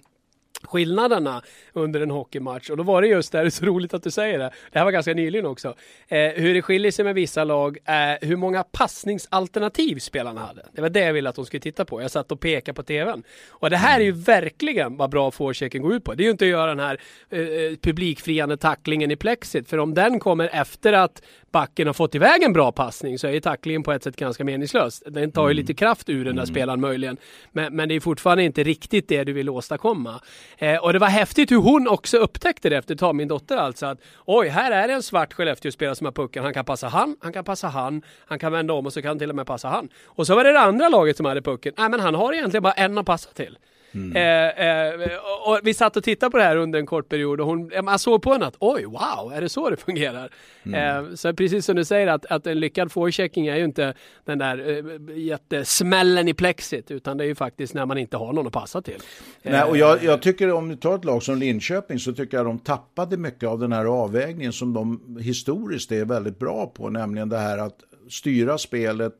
skillnaderna 0.67 1.41
under 1.73 2.01
en 2.01 2.11
hockeymatch. 2.11 2.69
Och 2.69 2.77
då 2.77 2.83
var 2.83 3.01
det 3.01 3.07
just 3.07 3.31
det, 3.31 3.37
det 3.37 3.45
är 3.45 3.49
så 3.49 3.65
roligt 3.65 3.93
att 3.93 4.03
du 4.03 4.11
säger 4.11 4.39
det. 4.39 4.51
Det 4.71 4.79
här 4.79 4.85
var 4.85 4.91
ganska 4.91 5.13
nyligen 5.13 5.45
också. 5.45 5.75
Eh, 6.07 6.17
hur 6.17 6.53
det 6.53 6.61
skiljer 6.61 6.91
sig 6.91 7.05
med 7.05 7.15
vissa 7.15 7.43
lag, 7.43 7.77
eh, 7.85 8.27
hur 8.27 8.35
många 8.35 8.63
passningsalternativ 8.63 9.99
spelarna 9.99 10.41
hade. 10.41 10.65
Det 10.73 10.81
var 10.81 10.89
det 10.89 10.99
jag 10.99 11.13
ville 11.13 11.29
att 11.29 11.35
de 11.35 11.45
skulle 11.45 11.61
titta 11.61 11.85
på. 11.85 12.01
Jag 12.01 12.11
satt 12.11 12.31
och 12.31 12.39
pekade 12.39 12.75
på 12.75 12.83
tvn. 12.83 13.23
Och 13.49 13.69
det 13.69 13.77
här 13.77 13.99
är 13.99 14.03
ju 14.03 14.11
verkligen 14.11 14.97
vad 14.97 15.09
bra 15.09 15.31
forechecken 15.31 15.81
går 15.81 15.93
ut 15.93 16.03
på. 16.03 16.13
Det 16.13 16.23
är 16.23 16.25
ju 16.25 16.31
inte 16.31 16.45
att 16.45 16.49
göra 16.49 16.75
den 16.75 16.79
här 16.79 16.99
eh, 17.29 17.39
eh 17.39 17.75
publikfriande 17.81 18.57
tacklingen 18.57 19.11
i 19.11 19.15
plexit. 19.15 19.69
För 19.69 19.77
om 19.77 19.93
den 19.93 20.19
kommer 20.19 20.49
efter 20.53 20.93
att 20.93 21.21
backen 21.53 21.87
har 21.87 21.93
fått 21.93 22.15
iväg 22.15 22.43
en 22.43 22.53
bra 22.53 22.71
passning 22.71 23.19
så 23.19 23.27
är 23.27 23.39
tacklingen 23.39 23.83
på 23.83 23.91
ett 23.91 24.03
sätt 24.03 24.15
ganska 24.15 24.43
meningslös. 24.43 25.03
Den 25.05 25.31
tar 25.31 25.41
ju 25.41 25.51
mm. 25.51 25.57
lite 25.57 25.73
kraft 25.73 26.09
ur 26.09 26.25
den 26.25 26.35
där 26.35 26.43
mm. 26.43 26.53
spelaren 26.53 26.81
möjligen. 26.81 27.17
Men, 27.51 27.75
men 27.75 27.89
det 27.89 27.95
är 27.95 27.99
fortfarande 27.99 28.43
inte 28.43 28.63
riktigt 28.63 29.07
det 29.07 29.23
du 29.23 29.33
vill 29.33 29.49
åstadkomma. 29.49 30.21
Eh, 30.57 30.77
och 30.77 30.93
det 30.93 30.99
var 30.99 31.07
häftigt 31.07 31.51
hur 31.51 31.57
hon 31.57 31.87
också 31.87 32.17
upptäckte 32.17 32.69
det 32.69 32.77
efter 32.77 32.95
ta 32.95 33.13
min 33.13 33.27
dotter 33.27 33.57
alltså 33.57 33.85
att 33.85 33.99
oj, 34.25 34.47
här 34.47 34.71
är 34.71 34.87
det 34.87 34.93
en 34.93 35.03
svart 35.03 35.33
Skellefteå-spelare 35.33 35.95
som 35.95 36.05
har 36.05 36.11
pucken. 36.11 36.43
Han 36.43 36.53
kan 36.53 36.65
passa 36.65 36.87
han, 36.87 37.17
han 37.21 37.33
kan 37.33 37.43
passa 37.43 37.67
han, 37.67 38.01
han 38.25 38.39
kan 38.39 38.51
vända 38.51 38.73
om 38.73 38.85
och 38.85 38.93
så 38.93 39.01
kan 39.01 39.09
han 39.09 39.19
till 39.19 39.29
och 39.29 39.35
med 39.35 39.47
passa 39.47 39.67
han. 39.67 39.89
Och 40.05 40.27
så 40.27 40.35
var 40.35 40.43
det 40.43 40.51
det 40.51 40.59
andra 40.59 40.89
laget 40.89 41.17
som 41.17 41.25
hade 41.25 41.41
pucken. 41.41 41.73
Nej, 41.77 41.89
men 41.89 41.99
han 41.99 42.15
har 42.15 42.33
egentligen 42.33 42.63
bara 42.63 42.73
en 42.73 42.97
att 42.97 43.05
passa 43.05 43.29
till. 43.29 43.57
Mm. 43.93 44.15
Eh, 44.15 44.67
eh, 44.67 45.19
och 45.45 45.59
vi 45.63 45.73
satt 45.73 45.97
och 45.97 46.03
tittade 46.03 46.29
på 46.31 46.37
det 46.37 46.43
här 46.43 46.55
under 46.55 46.79
en 46.79 46.85
kort 46.85 47.09
period 47.09 47.41
och 47.41 47.47
hon, 47.47 47.71
man 47.83 47.99
såg 47.99 48.21
på 48.21 48.31
henne 48.31 48.45
att 48.45 48.55
oj, 48.59 48.85
wow, 48.85 49.33
är 49.35 49.41
det 49.41 49.49
så 49.49 49.69
det 49.69 49.77
fungerar? 49.77 50.29
Mm. 50.63 51.05
Eh, 51.05 51.15
så 51.15 51.33
precis 51.33 51.65
som 51.65 51.75
du 51.75 51.85
säger 51.85 52.07
att, 52.07 52.25
att 52.25 52.47
en 52.47 52.59
lyckad 52.59 52.91
forechecking 52.91 53.47
är 53.47 53.55
ju 53.55 53.63
inte 53.63 53.93
den 54.25 54.37
där 54.37 54.69
eh, 54.69 55.17
jättesmällen 55.17 56.27
i 56.27 56.33
plexit 56.33 56.91
utan 56.91 57.17
det 57.17 57.23
är 57.23 57.27
ju 57.27 57.35
faktiskt 57.35 57.73
när 57.73 57.85
man 57.85 57.97
inte 57.97 58.17
har 58.17 58.33
någon 58.33 58.47
att 58.47 58.53
passa 58.53 58.81
till. 58.81 58.99
Nej, 59.41 59.63
och 59.63 59.77
jag, 59.77 60.03
jag 60.03 60.21
tycker 60.21 60.51
om 60.51 60.69
du 60.69 60.75
tar 60.75 60.95
ett 60.95 61.05
lag 61.05 61.23
som 61.23 61.37
Linköping 61.37 61.99
så 61.99 62.13
tycker 62.13 62.37
jag 62.37 62.45
de 62.45 62.59
tappade 62.59 63.17
mycket 63.17 63.49
av 63.49 63.59
den 63.59 63.71
här 63.71 63.85
avvägningen 63.85 64.53
som 64.53 64.73
de 64.73 65.17
historiskt 65.21 65.91
är 65.91 66.05
väldigt 66.05 66.39
bra 66.39 66.67
på, 66.67 66.89
nämligen 66.89 67.29
det 67.29 67.37
här 67.37 67.57
att 67.57 67.77
styra 68.09 68.57
spelet 68.57 69.13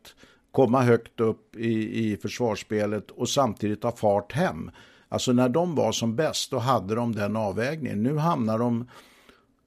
komma 0.53 0.81
högt 0.81 1.19
upp 1.19 1.55
i, 1.55 2.11
i 2.11 2.17
försvarsspelet 2.17 3.11
och 3.11 3.29
samtidigt 3.29 3.81
ta 3.81 3.91
fart 3.91 4.31
hem. 4.31 4.71
Alltså 5.09 5.33
när 5.33 5.49
de 5.49 5.75
var 5.75 5.91
som 5.91 6.15
bäst 6.15 6.51
då 6.51 6.57
hade 6.57 6.95
de 6.95 7.15
den 7.15 7.35
avvägningen. 7.35 8.03
Nu 8.03 8.17
hamnar 8.17 8.59
de, 8.59 8.87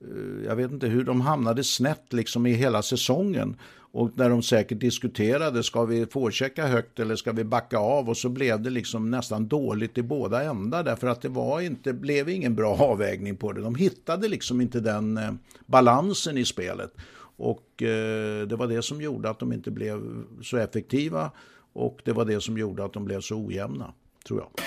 eh, 0.01 0.47
jag 0.47 0.57
vet 0.57 0.71
inte 0.71 0.87
hur 0.87 1.05
de 1.05 1.21
hamnade 1.21 1.65
snett 1.65 2.13
liksom 2.13 2.47
i 2.47 2.53
hela 2.53 2.83
säsongen. 2.83 3.57
Och 3.93 4.11
när 4.15 4.31
de 4.31 4.43
säkert 4.43 4.81
diskuterade, 4.81 5.63
ska 5.63 5.85
vi 5.85 6.07
forechecka 6.07 6.67
högt 6.67 6.99
eller 6.99 7.17
ska 7.17 7.33
vi 7.33 7.45
backa 7.45 7.79
av? 7.79 8.09
Och 8.09 8.17
så 8.17 8.29
blev 8.29 8.61
det 8.63 8.71
liksom 8.71 9.11
nästan 9.11 9.49
dåligt 9.49 9.99
i 9.99 10.03
båda 10.03 10.43
ändar 10.43 10.85
därför 10.85 11.07
att 11.07 11.23
det 11.23 11.29
var 11.29 11.61
inte, 11.61 11.93
blev 11.93 12.29
ingen 12.29 12.55
bra 12.55 12.77
avvägning 12.77 13.37
på 13.37 13.53
det. 13.53 13.61
De 13.61 13.75
hittade 13.75 14.29
liksom 14.29 14.61
inte 14.61 14.81
den 14.81 15.17
eh, 15.17 15.33
balansen 15.67 16.39
i 16.39 16.45
spelet. 16.45 16.95
Och 17.37 17.83
eh, 17.83 18.47
det 18.47 18.57
var 18.57 18.67
det 18.67 18.83
som 18.83 19.01
gjorde 19.03 19.31
att 19.31 19.39
de 19.39 19.53
inte 19.53 19.71
blev 19.71 20.25
så 20.43 20.57
effektiva 20.57 21.31
och 21.73 22.01
det 22.05 22.13
var 22.13 22.25
det 22.25 22.41
som 22.41 22.59
gjorde 22.59 22.85
att 22.85 22.93
de 22.93 23.05
blev 23.05 23.21
så 23.21 23.37
ojämna, 23.37 23.95
tror 24.27 24.41
jag. 24.41 24.65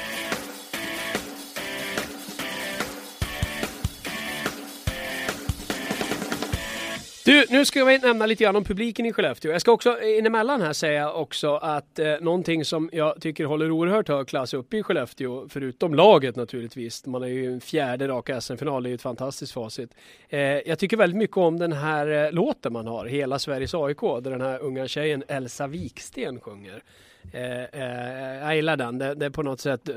Du, 7.30 7.45
nu 7.49 7.65
ska 7.65 7.86
vi 7.86 7.97
nämna 7.97 8.25
lite 8.25 8.43
grann 8.43 8.55
om 8.55 8.63
publiken 8.63 9.05
i 9.05 9.13
Skellefteå. 9.13 9.51
Jag 9.51 9.61
ska 9.61 9.71
också 9.71 10.01
eh, 10.01 10.17
inemellan 10.17 10.61
här 10.61 10.73
säga 10.73 11.11
också 11.11 11.55
att 11.55 11.99
eh, 11.99 12.15
någonting 12.21 12.65
som 12.65 12.89
jag 12.93 13.21
tycker 13.21 13.45
håller 13.45 13.71
oerhört 13.71 14.07
hög 14.07 14.27
klass 14.27 14.53
uppe 14.53 14.77
i 14.77 14.84
Skellefteå, 14.84 15.49
förutom 15.49 15.95
laget 15.95 16.36
naturligtvis. 16.36 17.05
Man 17.05 17.23
är 17.23 17.27
ju 17.27 17.53
en 17.53 17.61
fjärde 17.61 18.07
raka 18.07 18.41
SM-final, 18.41 18.84
det 18.84 18.88
är 18.88 18.89
ju 18.89 18.95
ett 18.95 19.01
fantastiskt 19.01 19.51
facit. 19.51 19.93
Eh, 20.30 20.39
jag 20.39 20.80
tycker 20.80 20.97
väldigt 20.97 21.17
mycket 21.17 21.38
om 21.38 21.59
den 21.59 21.73
här 21.73 22.25
eh, 22.25 22.32
låten 22.32 22.73
man 22.73 22.88
har, 22.88 23.05
Hela 23.05 23.39
Sveriges 23.39 23.73
AIK, 23.73 24.01
där 24.01 24.32
den 24.32 24.41
här 24.41 24.59
unga 24.59 24.88
tjejen 24.88 25.23
Elsa 25.27 25.67
Viksten 25.67 26.39
sjunger. 26.39 26.84
Eh, 27.32 27.63
eh, 27.63 28.43
jag 28.43 28.55
gillar 28.55 28.78
den. 28.78 28.97
Det, 28.97 29.15
det 29.15 29.32
på 29.32 29.43
något 29.43 29.59
sätt 29.59 29.89
eh, 29.89 29.95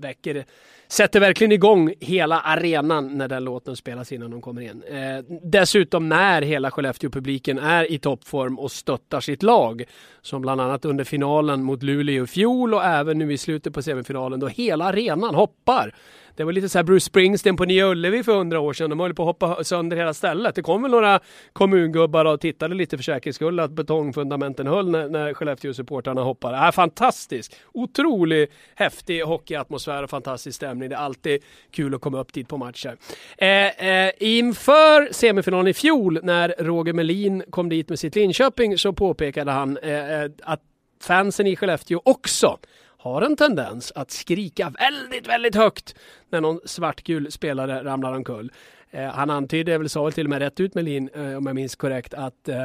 väcker, 0.00 0.44
sätter 0.88 1.20
verkligen 1.20 1.52
igång 1.52 1.94
hela 2.00 2.40
arenan 2.40 3.18
när 3.18 3.28
den 3.28 3.44
låten 3.44 3.76
spelas 3.76 4.12
innan 4.12 4.30
de 4.30 4.40
kommer 4.40 4.62
in. 4.62 4.82
Eh, 4.82 5.24
dessutom 5.42 6.08
när 6.08 6.42
hela 6.42 6.70
Skellefteå-publiken 6.70 7.58
är 7.58 7.92
i 7.92 7.98
toppform 7.98 8.58
och 8.58 8.72
stöttar 8.72 9.20
sitt 9.20 9.42
lag. 9.42 9.84
Som 10.22 10.42
bland 10.42 10.60
annat 10.60 10.84
under 10.84 11.04
finalen 11.04 11.62
mot 11.62 11.82
Luleå 11.82 12.24
i 12.24 12.26
fjol 12.26 12.74
och 12.74 12.84
även 12.84 13.18
nu 13.18 13.32
i 13.32 13.38
slutet 13.38 13.74
på 13.74 13.82
semifinalen 13.82 14.40
då 14.40 14.46
hela 14.46 14.84
arenan 14.84 15.34
hoppar 15.34 15.94
det 16.36 16.44
var 16.44 16.52
lite 16.52 16.68
så 16.68 16.78
här 16.78 16.82
Bruce 16.82 17.04
Springsteen 17.04 17.56
på 17.56 17.64
Nya 17.64 17.86
Ullevi 17.86 18.22
för 18.22 18.34
hundra 18.34 18.60
år 18.60 18.72
sedan. 18.72 18.90
De 18.90 19.00
höll 19.00 19.14
på 19.14 19.22
att 19.22 19.26
hoppa 19.26 19.64
sönder 19.64 19.96
hela 19.96 20.14
stället. 20.14 20.54
Det 20.54 20.62
kom 20.62 20.82
väl 20.82 20.90
några 20.90 21.20
kommungubbar 21.52 22.24
och 22.24 22.40
tittade 22.40 22.74
lite 22.74 22.96
för 22.96 23.04
säkerhets 23.04 23.36
skull 23.36 23.60
att 23.60 23.70
betongfundamenten 23.70 24.66
höll 24.66 24.90
när, 24.90 25.08
när 25.08 25.34
Skellefteå-supportrarna 25.34 26.22
hoppade. 26.22 26.56
Äh, 26.56 26.70
fantastiskt! 26.70 27.56
Otroligt 27.72 28.52
häftig 28.74 29.22
hockeyatmosfär 29.22 30.02
och 30.02 30.10
fantastisk 30.10 30.56
stämning. 30.56 30.88
Det 30.88 30.94
är 30.94 31.00
alltid 31.00 31.42
kul 31.70 31.94
att 31.94 32.00
komma 32.00 32.20
upp 32.20 32.32
dit 32.32 32.48
på 32.48 32.56
matcher. 32.56 32.96
Eh, 33.38 33.88
eh, 33.88 34.12
inför 34.20 35.12
semifinalen 35.12 35.68
i 35.68 35.74
fjol 35.74 36.20
när 36.22 36.54
Roger 36.58 36.92
Melin 36.92 37.42
kom 37.50 37.68
dit 37.68 37.88
med 37.88 37.98
sitt 37.98 38.16
Linköping 38.16 38.78
så 38.78 38.92
påpekade 38.92 39.50
han 39.50 39.78
eh, 39.78 40.22
eh 40.22 40.30
att 40.42 40.60
fansen 41.02 41.46
i 41.46 41.56
Skellefteå 41.56 42.00
också 42.04 42.58
har 43.04 43.22
en 43.22 43.36
tendens 43.36 43.92
att 43.94 44.10
skrika 44.10 44.70
väldigt, 44.70 45.28
väldigt 45.28 45.54
högt 45.54 45.94
när 46.30 46.40
någon 46.40 46.60
svartgul 46.64 47.32
spelare 47.32 47.84
ramlar 47.84 48.12
omkull. 48.12 48.52
Eh, 48.90 49.06
han 49.06 49.30
antydde, 49.30 49.78
väl 49.78 49.88
sa 49.88 50.04
väl 50.04 50.12
till 50.12 50.26
och 50.26 50.30
med 50.30 50.38
rätt 50.38 50.60
ut 50.60 50.74
Melin, 50.74 51.10
eh, 51.14 51.36
om 51.36 51.46
jag 51.46 51.54
minns 51.54 51.76
korrekt, 51.76 52.14
att 52.14 52.48
eh, 52.48 52.56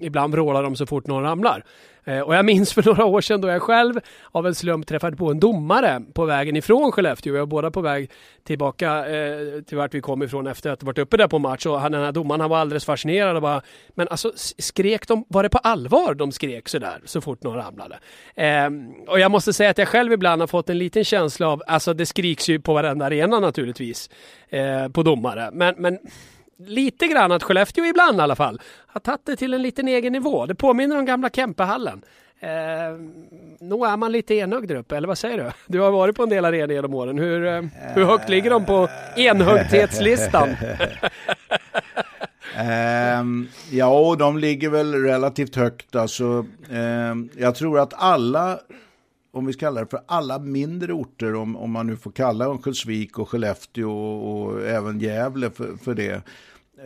ibland 0.00 0.32
vrålar 0.32 0.62
de 0.62 0.76
så 0.76 0.86
fort 0.86 1.06
någon 1.06 1.22
ramlar. 1.22 1.64
Eh, 2.08 2.20
och 2.20 2.34
jag 2.34 2.44
minns 2.44 2.72
för 2.72 2.82
några 2.86 3.04
år 3.04 3.20
sedan 3.20 3.40
då 3.40 3.48
jag 3.48 3.62
själv 3.62 4.00
av 4.32 4.46
en 4.46 4.54
slump 4.54 4.86
träffade 4.86 5.16
på 5.16 5.30
en 5.30 5.40
domare 5.40 6.02
på 6.14 6.24
vägen 6.24 6.56
ifrån 6.56 6.92
Skellefteå. 6.92 7.32
Vi 7.32 7.38
var 7.38 7.46
båda 7.46 7.70
på 7.70 7.80
väg 7.80 8.10
tillbaka 8.44 9.06
eh, 9.06 9.62
till 9.62 9.76
vart 9.76 9.94
vi 9.94 10.00
kom 10.00 10.22
ifrån 10.22 10.46
efter 10.46 10.70
att 10.70 10.82
ha 10.82 10.86
varit 10.86 10.98
uppe 10.98 11.16
där 11.16 11.28
på 11.28 11.38
match. 11.38 11.66
Och 11.66 11.80
han, 11.80 11.92
den 11.92 12.04
här 12.04 12.12
domaren 12.12 12.40
han 12.40 12.50
var 12.50 12.58
alldeles 12.58 12.84
fascinerad 12.84 13.36
och 13.36 13.42
bara, 13.42 13.62
men 13.88 14.08
alltså 14.08 14.32
skrek 14.58 15.08
de, 15.08 15.24
var 15.28 15.42
det 15.42 15.48
på 15.48 15.58
allvar 15.58 16.14
de 16.14 16.32
skrek 16.32 16.68
sådär 16.68 17.00
så 17.04 17.20
fort 17.20 17.42
någon 17.42 17.56
ramlade? 17.56 17.98
Eh, 18.34 18.70
och 19.06 19.20
jag 19.20 19.30
måste 19.30 19.52
säga 19.52 19.70
att 19.70 19.78
jag 19.78 19.88
själv 19.88 20.12
ibland 20.12 20.42
har 20.42 20.46
fått 20.46 20.70
en 20.70 20.78
liten 20.78 21.04
känsla 21.04 21.48
av, 21.48 21.62
alltså 21.66 21.94
det 21.94 22.06
skriks 22.06 22.48
ju 22.48 22.60
på 22.60 22.74
varenda 22.74 23.06
arena 23.06 23.40
naturligtvis, 23.40 24.10
eh, 24.48 24.88
på 24.88 25.02
domare. 25.02 25.50
Men, 25.52 25.74
men 25.78 25.98
lite 26.58 27.06
grann 27.06 27.32
att 27.32 27.42
Skellefteå 27.42 27.84
ibland 27.84 28.18
i 28.18 28.22
alla 28.22 28.36
fall 28.36 28.60
har 28.86 29.00
tagit 29.00 29.26
det 29.26 29.36
till 29.36 29.54
en 29.54 29.62
liten 29.62 29.88
egen 29.88 30.12
nivå. 30.12 30.46
Det 30.46 30.54
påminner 30.54 30.98
om 30.98 31.04
gamla 31.04 31.30
Kempehallen. 31.30 32.02
Eh, 32.40 32.48
nog 33.60 33.86
är 33.86 33.96
man 33.96 34.12
lite 34.12 34.34
enögd 34.34 34.68
där 34.68 34.74
uppe, 34.74 34.96
eller 34.96 35.08
vad 35.08 35.18
säger 35.18 35.38
du? 35.38 35.50
Du 35.66 35.80
har 35.80 35.90
varit 35.90 36.16
på 36.16 36.22
en 36.22 36.28
del 36.28 36.44
arenor 36.44 36.72
genom 36.72 36.94
åren. 36.94 37.18
Hur, 37.18 37.46
eh, 37.46 37.62
hur 37.94 38.04
högt 38.04 38.28
ligger 38.28 38.50
de 38.50 38.64
på 38.64 38.88
enhögthetslistan? 39.16 40.48
Um, 43.20 43.48
ja, 43.70 44.16
de 44.18 44.38
ligger 44.38 44.68
väl 44.68 44.94
relativt 44.94 45.56
högt. 45.56 45.96
Alltså, 45.96 46.46
um, 46.70 47.28
jag 47.36 47.54
tror 47.54 47.78
att 47.78 47.94
alla, 47.96 48.58
om 49.38 49.46
vi 49.46 49.52
ska 49.52 49.66
kalla 49.66 49.80
det 49.80 49.86
för 49.86 50.00
alla 50.06 50.38
mindre 50.38 50.92
orter, 50.92 51.34
om, 51.34 51.56
om 51.56 51.70
man 51.70 51.86
nu 51.86 51.96
får 51.96 52.10
kalla 52.10 52.44
Örnsköldsvik 52.44 53.18
och 53.18 53.28
Skellefteå 53.28 53.90
och, 53.90 54.46
och 54.46 54.62
även 54.62 55.00
Gävle 55.00 55.50
för, 55.50 55.76
för 55.76 55.94
det, 55.94 56.06
Eh, 56.14 56.22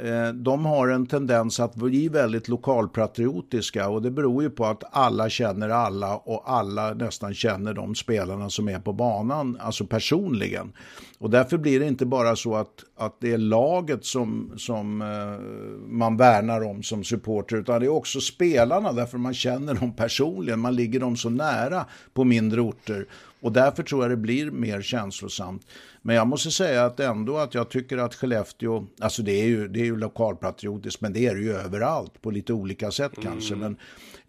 Eh, 0.01 0.29
de 0.33 0.67
har 0.67 0.89
en 0.89 1.07
tendens 1.07 1.61
att 1.61 1.75
bli 1.75 2.09
väldigt 2.09 2.49
lokalpatriotiska 2.49 3.89
och 3.89 4.03
det 4.03 4.11
beror 4.11 4.43
ju 4.43 4.51
på 4.51 4.67
att 4.67 4.85
alla 4.91 5.29
känner 5.29 5.69
alla 5.69 6.17
och 6.17 6.43
alla 6.47 6.95
nästan 6.95 7.35
känner 7.35 7.75
de 7.75 7.95
spelarna 7.95 8.51
som 8.51 8.69
är 8.69 8.79
på 8.79 8.93
banan, 8.93 9.59
alltså 9.61 9.87
personligen. 9.87 10.73
Och 11.19 11.31
därför 11.31 11.59
blir 11.59 11.81
det 11.81 11.87
inte 11.87 12.07
bara 12.07 12.37
så 12.37 12.55
att, 12.55 12.85
att 12.97 13.17
det 13.21 13.33
är 13.33 13.39
laget 13.39 14.05
som, 14.05 14.53
som 14.57 15.03
eh, 15.03 15.89
man 15.89 16.17
värnar 16.17 16.61
om 16.61 16.83
som 16.83 17.05
supporter 17.05 17.57
utan 17.57 17.81
det 17.81 17.87
är 17.87 17.91
också 17.93 18.21
spelarna 18.21 18.93
därför 18.93 19.19
man 19.19 19.35
känner 19.35 19.75
dem 19.75 19.97
personligen, 19.97 20.61
man 20.61 20.77
ligger 20.77 21.01
dem 21.01 21.17
så 21.17 21.31
nära 21.31 21.87
på 22.15 22.25
mindre 22.25 22.61
orter. 22.61 23.07
Och 23.43 23.53
därför 23.53 23.83
tror 23.83 24.03
jag 24.03 24.11
det 24.11 24.17
blir 24.17 24.51
mer 24.51 24.83
känslosamt. 24.83 25.67
Men 26.03 26.17
jag 26.17 26.27
måste 26.27 26.51
säga 26.51 26.85
att 26.85 27.01
ändå 27.01 27.39
att 27.39 27.55
jag 27.55 27.69
tycker 27.69 27.99
att 27.99 28.15
Skellefteå, 28.15 28.87
alltså 29.01 29.23
det 29.23 29.33
är 29.33 29.47
ju, 29.47 29.69
det 29.69 29.81
är 29.81 29.85
ju 29.85 29.97
lokalpatriotiskt, 29.97 31.01
men 31.01 31.13
det 31.13 31.27
är 31.27 31.35
det 31.35 31.41
ju 31.41 31.53
överallt 31.53 32.23
på 32.23 32.31
lite 32.31 32.53
olika 32.53 32.91
sätt 32.91 33.13
kanske. 33.23 33.55
Mm. 33.55 33.61
Men 33.61 33.77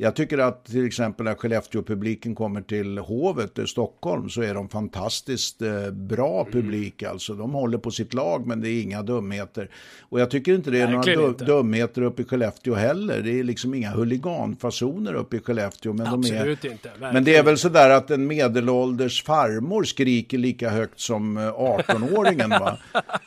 jag 0.03 0.15
tycker 0.15 0.37
att 0.37 0.65
till 0.65 0.85
exempel 0.85 1.25
när 1.25 1.35
Skellefteå-publiken 1.35 2.35
kommer 2.35 2.61
till 2.61 2.97
Hovet 2.97 3.59
i 3.59 3.67
Stockholm 3.67 4.29
så 4.29 4.41
är 4.41 4.53
de 4.53 4.69
fantastiskt 4.69 5.61
eh, 5.61 5.91
bra 5.91 6.41
mm. 6.41 6.51
publik. 6.51 7.03
Alltså 7.03 7.33
de 7.33 7.53
håller 7.53 7.77
på 7.77 7.91
sitt 7.91 8.13
lag 8.13 8.47
men 8.47 8.61
det 8.61 8.69
är 8.69 8.81
inga 8.81 9.01
dumheter. 9.01 9.69
Och 10.01 10.19
jag 10.19 10.29
tycker 10.29 10.55
inte 10.55 10.71
det 10.71 10.81
är 10.81 10.87
Verkligen 10.87 11.19
några 11.19 11.31
inte. 11.31 11.45
dumheter 11.45 12.01
uppe 12.01 12.21
i 12.21 12.25
Skellefteå 12.25 12.73
heller. 12.73 13.21
Det 13.21 13.39
är 13.39 13.43
liksom 13.43 13.73
inga 13.73 13.91
huliganfasoner 13.91 15.13
uppe 15.13 15.37
i 15.37 15.39
Skellefteå. 15.39 15.93
Men, 15.93 16.07
Absolut 16.07 16.61
de 16.61 16.67
är, 16.67 16.71
inte. 16.71 16.89
Verkligen. 16.89 17.13
Men 17.13 17.23
det 17.23 17.35
är 17.35 17.43
väl 17.43 17.57
sådär 17.57 17.89
att 17.89 18.11
en 18.11 18.27
medelålders 18.27 19.23
farmor 19.23 19.83
skriker 19.83 20.37
lika 20.37 20.69
högt 20.69 20.99
som 20.99 21.39
18-åringen. 21.39 22.53
Eh, 22.53 22.59
va? 22.59 22.77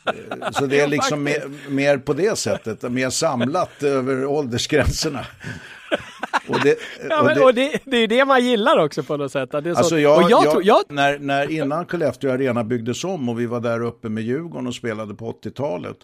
Så 0.52 0.66
det 0.66 0.80
är 0.80 0.88
liksom 0.88 1.22
mer, 1.22 1.70
mer 1.70 1.98
på 1.98 2.12
det 2.12 2.38
sättet, 2.38 2.82
mer 2.82 3.10
samlat 3.10 3.82
över 3.82 4.26
åldersgränserna. 4.26 5.26
Och 6.48 6.60
det, 6.60 6.76
ja, 7.10 7.22
men, 7.22 7.30
och 7.30 7.34
det, 7.34 7.44
och 7.44 7.54
det, 7.54 7.80
det 7.84 7.96
är 7.96 8.08
det 8.08 8.24
man 8.24 8.44
gillar 8.44 8.78
också 8.78 9.02
på 9.02 9.16
något 9.16 9.32
sätt. 9.32 9.50
Det 9.50 9.58
är 9.58 9.74
alltså 9.74 9.98
jag, 9.98 10.24
och 10.24 10.30
jag, 10.30 10.44
jag, 10.44 10.64
jag, 10.64 10.82
När, 10.88 11.18
när 11.18 11.50
innan 11.50 11.86
Skellefteå 11.86 12.32
Arena 12.32 12.64
byggdes 12.64 13.04
om 13.04 13.28
och 13.28 13.40
vi 13.40 13.46
var 13.46 13.60
där 13.60 13.80
uppe 13.82 14.08
med 14.08 14.24
Djurgården 14.24 14.66
och 14.66 14.74
spelade 14.74 15.14
på 15.14 15.32
80-talet. 15.32 15.96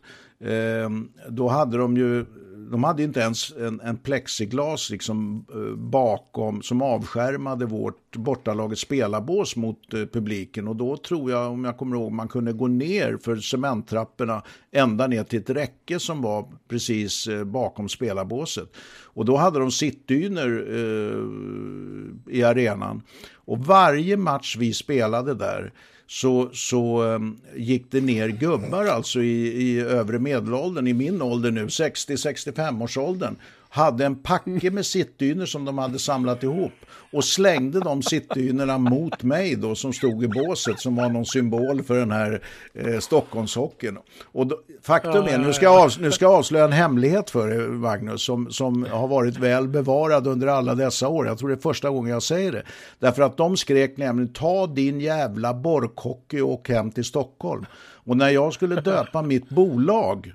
Eh, 0.45 0.91
då 1.29 1.49
hade 1.49 1.77
de 1.77 1.97
ju 1.97 2.25
de 2.73 2.85
hade 2.85 3.03
inte 3.03 3.21
ens 3.21 3.53
en, 3.57 3.81
en 3.81 3.97
plexiglas 3.97 4.91
liksom, 4.91 5.47
eh, 5.55 5.77
bakom 5.77 6.63
som 6.63 6.83
avskärmade 6.83 7.67
vårt 7.67 8.17
bortalagets 8.17 8.83
spelarbås 8.83 9.57
mot 9.57 9.95
eh, 9.95 10.05
publiken. 10.07 10.69
Och 10.69 10.77
då 10.77 10.97
tror 10.97 11.31
jag, 11.31 11.53
om 11.53 11.65
jag 11.65 11.77
kommer 11.77 11.97
ihåg, 11.97 12.13
man 12.13 12.29
kunde 12.29 12.53
gå 12.53 12.67
ner 12.67 13.19
för 13.25 13.37
cementtrapporna 13.37 14.43
ända 14.71 15.07
ner 15.07 15.25
till 15.25 15.39
ett 15.39 15.51
räcke 15.51 15.99
som 15.99 16.23
var 16.23 16.49
precis 16.69 17.27
eh, 17.27 17.45
bakom 17.45 17.89
spelarbåset. 17.89 18.77
Och 19.05 19.25
då 19.25 19.37
hade 19.37 19.59
de 19.59 19.71
sittdyner 19.71 20.65
eh, 20.69 22.35
i 22.35 22.43
arenan. 22.43 23.03
Och 23.35 23.59
varje 23.59 24.17
match 24.17 24.57
vi 24.59 24.73
spelade 24.73 25.35
där 25.35 25.73
så, 26.13 26.51
så 26.53 27.03
um, 27.03 27.37
gick 27.57 27.91
det 27.91 28.01
ner 28.01 28.29
gubbar 28.29 28.87
alltså 28.87 29.23
i, 29.23 29.63
i 29.63 29.81
övre 29.81 30.19
medelåldern, 30.19 30.87
i 30.87 30.93
min 30.93 31.23
ålder 31.23 31.51
nu, 31.51 31.67
60-65 31.67 32.83
års 32.83 32.97
åldern 32.97 33.37
hade 33.75 34.07
en 34.07 34.17
packe 34.17 34.71
med 34.71 34.87
sittdyner 34.87 35.47
som 35.47 35.65
de 35.65 35.79
hade 35.79 35.99
samlat 35.99 36.43
ihop 36.43 36.73
och 37.13 37.25
slängde 37.25 37.81
de 37.81 38.03
sittdynorna 38.03 38.79
mot 38.79 39.23
mig 39.23 39.57
då 39.57 39.75
som 39.75 39.93
stod 39.93 40.25
i 40.25 40.29
båset 40.29 40.81
som 40.81 40.97
var 40.97 41.09
någon 41.09 41.27
symbol 41.27 41.83
för 41.83 41.99
den 41.99 42.11
här 42.11 42.43
eh, 42.75 42.99
Stockholmshockeyn. 42.99 43.99
Och 44.25 44.47
då, 44.47 44.59
faktum 44.83 45.25
är, 45.25 45.39
nu 45.39 45.53
ska, 45.53 45.65
jag 45.65 45.81
avslöja, 45.81 46.07
nu 46.07 46.13
ska 46.13 46.25
jag 46.25 46.35
avslöja 46.35 46.65
en 46.65 46.73
hemlighet 46.73 47.31
för 47.31 47.49
er 47.49 47.69
Magnus 47.69 48.23
som, 48.23 48.51
som 48.51 48.87
har 48.91 49.09
varit 49.09 49.37
väl 49.37 49.69
bevarad 49.69 50.27
under 50.27 50.47
alla 50.47 50.75
dessa 50.75 51.09
år. 51.09 51.27
Jag 51.27 51.39
tror 51.39 51.49
det 51.49 51.55
är 51.55 51.61
första 51.61 51.91
gången 51.91 52.13
jag 52.13 52.23
säger 52.23 52.53
det. 52.53 52.63
Därför 52.99 53.23
att 53.23 53.37
de 53.37 53.57
skrek 53.57 53.97
nämligen 53.97 54.33
ta 54.33 54.67
din 54.67 55.01
jävla 55.01 55.55
borkhockey 55.55 56.41
och 56.41 56.51
åk 56.51 56.69
hem 56.69 56.91
till 56.91 57.05
Stockholm. 57.05 57.67
Och 58.05 58.17
när 58.17 58.31
jag 58.31 58.53
skulle 58.53 58.81
döpa 58.81 59.23
mitt 59.23 59.49
bolag 59.49 60.33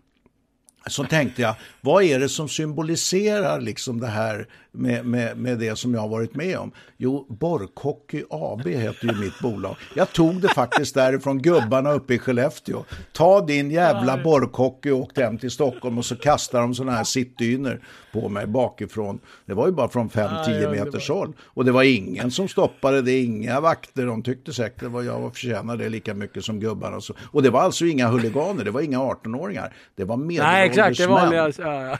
så 0.89 1.03
tänkte 1.03 1.41
jag, 1.41 1.55
vad 1.81 2.03
är 2.03 2.19
det 2.19 2.29
som 2.29 2.49
symboliserar 2.49 3.61
liksom 3.61 3.99
det 3.99 4.07
här 4.07 4.47
med, 4.78 5.05
med, 5.05 5.38
med 5.38 5.59
det 5.59 5.75
som 5.75 5.93
jag 5.93 6.01
har 6.01 6.07
varit 6.07 6.36
med 6.36 6.57
om? 6.57 6.71
Jo, 6.97 7.25
Borkhockey 7.30 8.23
AB 8.30 8.67
heter 8.67 9.07
ju 9.07 9.15
mitt 9.15 9.39
bolag. 9.39 9.75
Jag 9.95 10.13
tog 10.13 10.41
det 10.41 10.47
faktiskt 10.47 10.95
därifrån 10.95 11.41
gubbarna 11.41 11.91
uppe 11.91 12.13
i 12.13 12.19
Skellefteå. 12.19 12.84
Ta 13.13 13.41
din 13.41 13.71
jävla 13.71 14.23
Borkhockey 14.23 14.91
och 14.91 14.99
åk 14.99 15.17
hem 15.17 15.38
till 15.38 15.51
Stockholm 15.51 15.97
och 15.97 16.05
så 16.05 16.15
kastar 16.15 16.61
de 16.61 16.75
sådana 16.75 16.97
här 16.97 17.03
sittdyner 17.03 17.82
på 18.13 18.30
mig 18.30 18.47
bakifrån. 18.47 19.19
Det 19.45 19.53
var 19.53 19.67
ju 19.67 19.73
bara 19.73 19.89
från 19.89 20.09
5-10 20.09 20.71
meters 20.71 21.09
håll. 21.09 21.34
Och 21.43 21.65
det 21.65 21.71
var 21.71 21.84
ingen 21.84 22.32
som 22.32 22.47
stoppade 22.47 23.01
det, 23.01 23.19
inga 23.19 23.59
vakter. 23.59 24.05
De 24.05 24.23
tyckte 24.23 24.53
säkert 24.53 24.84
att 24.84 25.05
jag 25.05 25.34
förtjänade 25.34 25.84
det 25.84 25.89
lika 25.89 26.13
mycket 26.13 26.45
som 26.45 26.59
gubbarna. 26.59 26.99
Och 27.32 27.43
det 27.43 27.49
var 27.49 27.61
alltså 27.61 27.86
inga 27.86 28.07
huliganer, 28.07 28.63
det 28.63 28.71
var 28.71 28.82
inga 28.82 28.99
18-åringar. 28.99 29.73
Det 29.95 30.03
var 30.03 30.17
medelålders 30.17 30.99
män. 30.99 31.34
Ja, 31.34 31.51
ja 31.57 31.97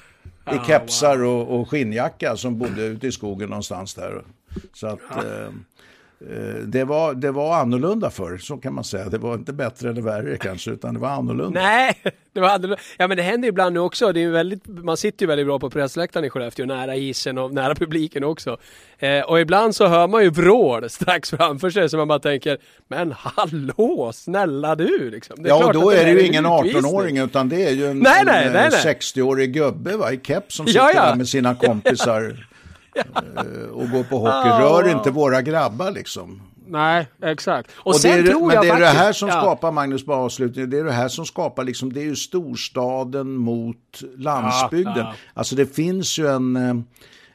i 0.56 0.68
kepsar 0.68 1.24
och, 1.24 1.60
och 1.60 1.70
skinnjacka 1.70 2.36
som 2.36 2.58
bodde 2.58 2.82
ute 2.82 3.08
i 3.08 3.12
skogen 3.12 3.50
någonstans 3.50 3.94
där. 3.94 4.24
Så 4.74 4.88
att 4.88 5.12
eh, 5.12 5.18
Eh, 5.18 5.54
det 6.66 6.84
var, 6.84 7.14
det 7.14 7.32
var 7.32 7.56
annorlunda 7.56 8.10
förr, 8.10 8.38
så 8.38 8.58
kan 8.58 8.74
man 8.74 8.84
säga. 8.84 9.10
Det 9.10 9.18
var 9.18 9.34
inte 9.34 9.54
bättre 9.54 9.90
eller 9.90 10.02
värre 10.02 10.38
kanske, 10.38 10.72
utan 10.72 10.94
det 10.94 11.00
var 11.00 11.10
annorlunda. 11.10 11.62
Nej, 11.62 11.98
det 12.34 12.40
var 12.40 12.50
annorlunda. 12.50 12.78
Ja, 12.98 13.08
men 13.08 13.18
det 13.18 13.24
händer 13.24 13.48
ibland 13.50 13.74
nu 13.74 13.80
också. 13.80 14.12
Det 14.12 14.24
är 14.24 14.30
väldigt, 14.30 14.68
man 14.68 14.98
sitter 14.98 15.24
ju 15.24 15.28
väldigt 15.28 15.48
bra 15.48 15.60
på 15.60 15.70
pressläktaren 15.70 16.26
i 16.26 16.30
Skellefteå, 16.30 16.66
nära 16.66 16.96
isen 16.96 17.38
och 17.38 17.54
nära 17.54 17.76
publiken 17.76 18.24
också. 18.24 18.58
Eh, 19.00 19.22
och 19.22 19.40
ibland 19.40 19.76
så 19.76 19.88
hör 19.88 20.08
man 20.08 20.24
ju 20.24 20.30
vrål 20.30 20.90
strax 20.90 21.30
framför 21.30 21.70
sig, 21.70 21.90
så 21.90 21.98
man 21.98 22.08
bara 22.08 22.20
tänker, 22.20 22.58
men 22.88 23.14
hallå, 23.18 24.12
snälla 24.14 24.76
du! 24.76 25.10
Liksom. 25.12 25.46
ja, 25.46 25.66
och 25.66 25.74
då 25.74 25.92
är 25.92 26.06
det 26.06 26.12
ju 26.12 26.28
ingen 26.28 26.46
18-åring, 26.46 27.18
utan 27.18 27.50
det 27.50 27.66
är 27.66 27.72
ju 27.72 27.86
en, 27.86 27.92
en 27.92 28.04
nej, 28.26 28.70
60-årig 28.70 29.54
gubbe 29.54 29.98
va, 29.98 30.12
i 30.12 30.20
keps 30.24 30.56
som 30.56 30.68
sitter 30.68 30.80
ja, 30.80 30.92
ja. 30.96 31.06
där 31.06 31.16
med 31.16 31.28
sina 31.28 31.56
kompisar. 31.56 32.48
Eh, 33.38 33.70
och 33.70 33.90
gå 33.90 34.04
på 34.04 34.18
hockey. 34.18 34.50
Rör 34.50 34.92
inte 34.92 35.12
våra 35.12 35.42
grabbar 35.42 35.92
liksom. 35.92 36.42
Nej, 36.68 37.08
exakt. 37.22 37.72
Och, 37.76 37.88
och 37.88 37.96
sen 37.96 38.12
det 38.12 38.30
är, 38.30 38.32
tror 38.32 38.48
men 38.48 38.56
jag 38.56 38.64
det 38.64 38.68
är 38.68 38.72
faktiskt, 38.72 38.94
det 38.94 39.00
här 39.00 39.14
som 39.14 39.30
ja. 39.30 39.42
skapar, 39.42 39.72
Magnus, 39.72 40.06
bara 40.06 40.18
avslutning, 40.18 40.70
det 40.70 40.80
är 40.80 40.84
det 40.84 40.92
här 40.92 41.08
som 41.08 41.26
skapar, 41.26 41.64
liksom, 41.64 41.94
det 41.94 42.00
är 42.00 42.06
ju 42.06 42.16
storstaden 42.16 43.36
mot 43.36 44.02
landsbygden. 44.18 44.94
Ja, 44.98 45.02
ja. 45.02 45.14
Alltså 45.34 45.56
det 45.56 45.76
finns 45.76 46.20
ju 46.20 46.28
en, 46.28 46.56
eh, 46.56 46.76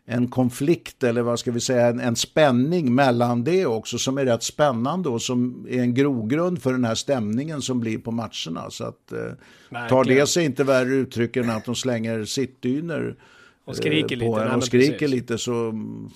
en 0.06 0.28
konflikt, 0.28 1.02
eller 1.02 1.22
vad 1.22 1.38
ska 1.38 1.52
vi 1.52 1.60
säga, 1.60 1.86
en, 1.86 2.00
en 2.00 2.16
spänning 2.16 2.94
mellan 2.94 3.44
det 3.44 3.66
också, 3.66 3.98
som 3.98 4.18
är 4.18 4.24
rätt 4.24 4.42
spännande 4.42 5.08
och 5.08 5.22
som 5.22 5.66
är 5.70 5.80
en 5.80 5.94
grogrund 5.94 6.62
för 6.62 6.72
den 6.72 6.84
här 6.84 6.94
stämningen 6.94 7.62
som 7.62 7.80
blir 7.80 7.98
på 7.98 8.10
matcherna. 8.10 8.70
Så 8.70 8.84
att, 8.84 9.12
eh, 9.12 9.88
tar 9.88 10.04
det 10.04 10.26
sig 10.26 10.44
inte 10.44 10.64
värre 10.64 10.94
uttryck 10.94 11.36
än 11.36 11.50
att 11.50 11.64
de 11.64 11.74
slänger 11.74 12.24
sittdyner 12.24 13.16
och 13.64 13.76
skriker 13.76 14.16
lite. 14.16 14.42
En, 14.42 14.56
och 14.56 14.64
skriker 14.64 15.08
lite 15.08 15.38
så 15.38 15.52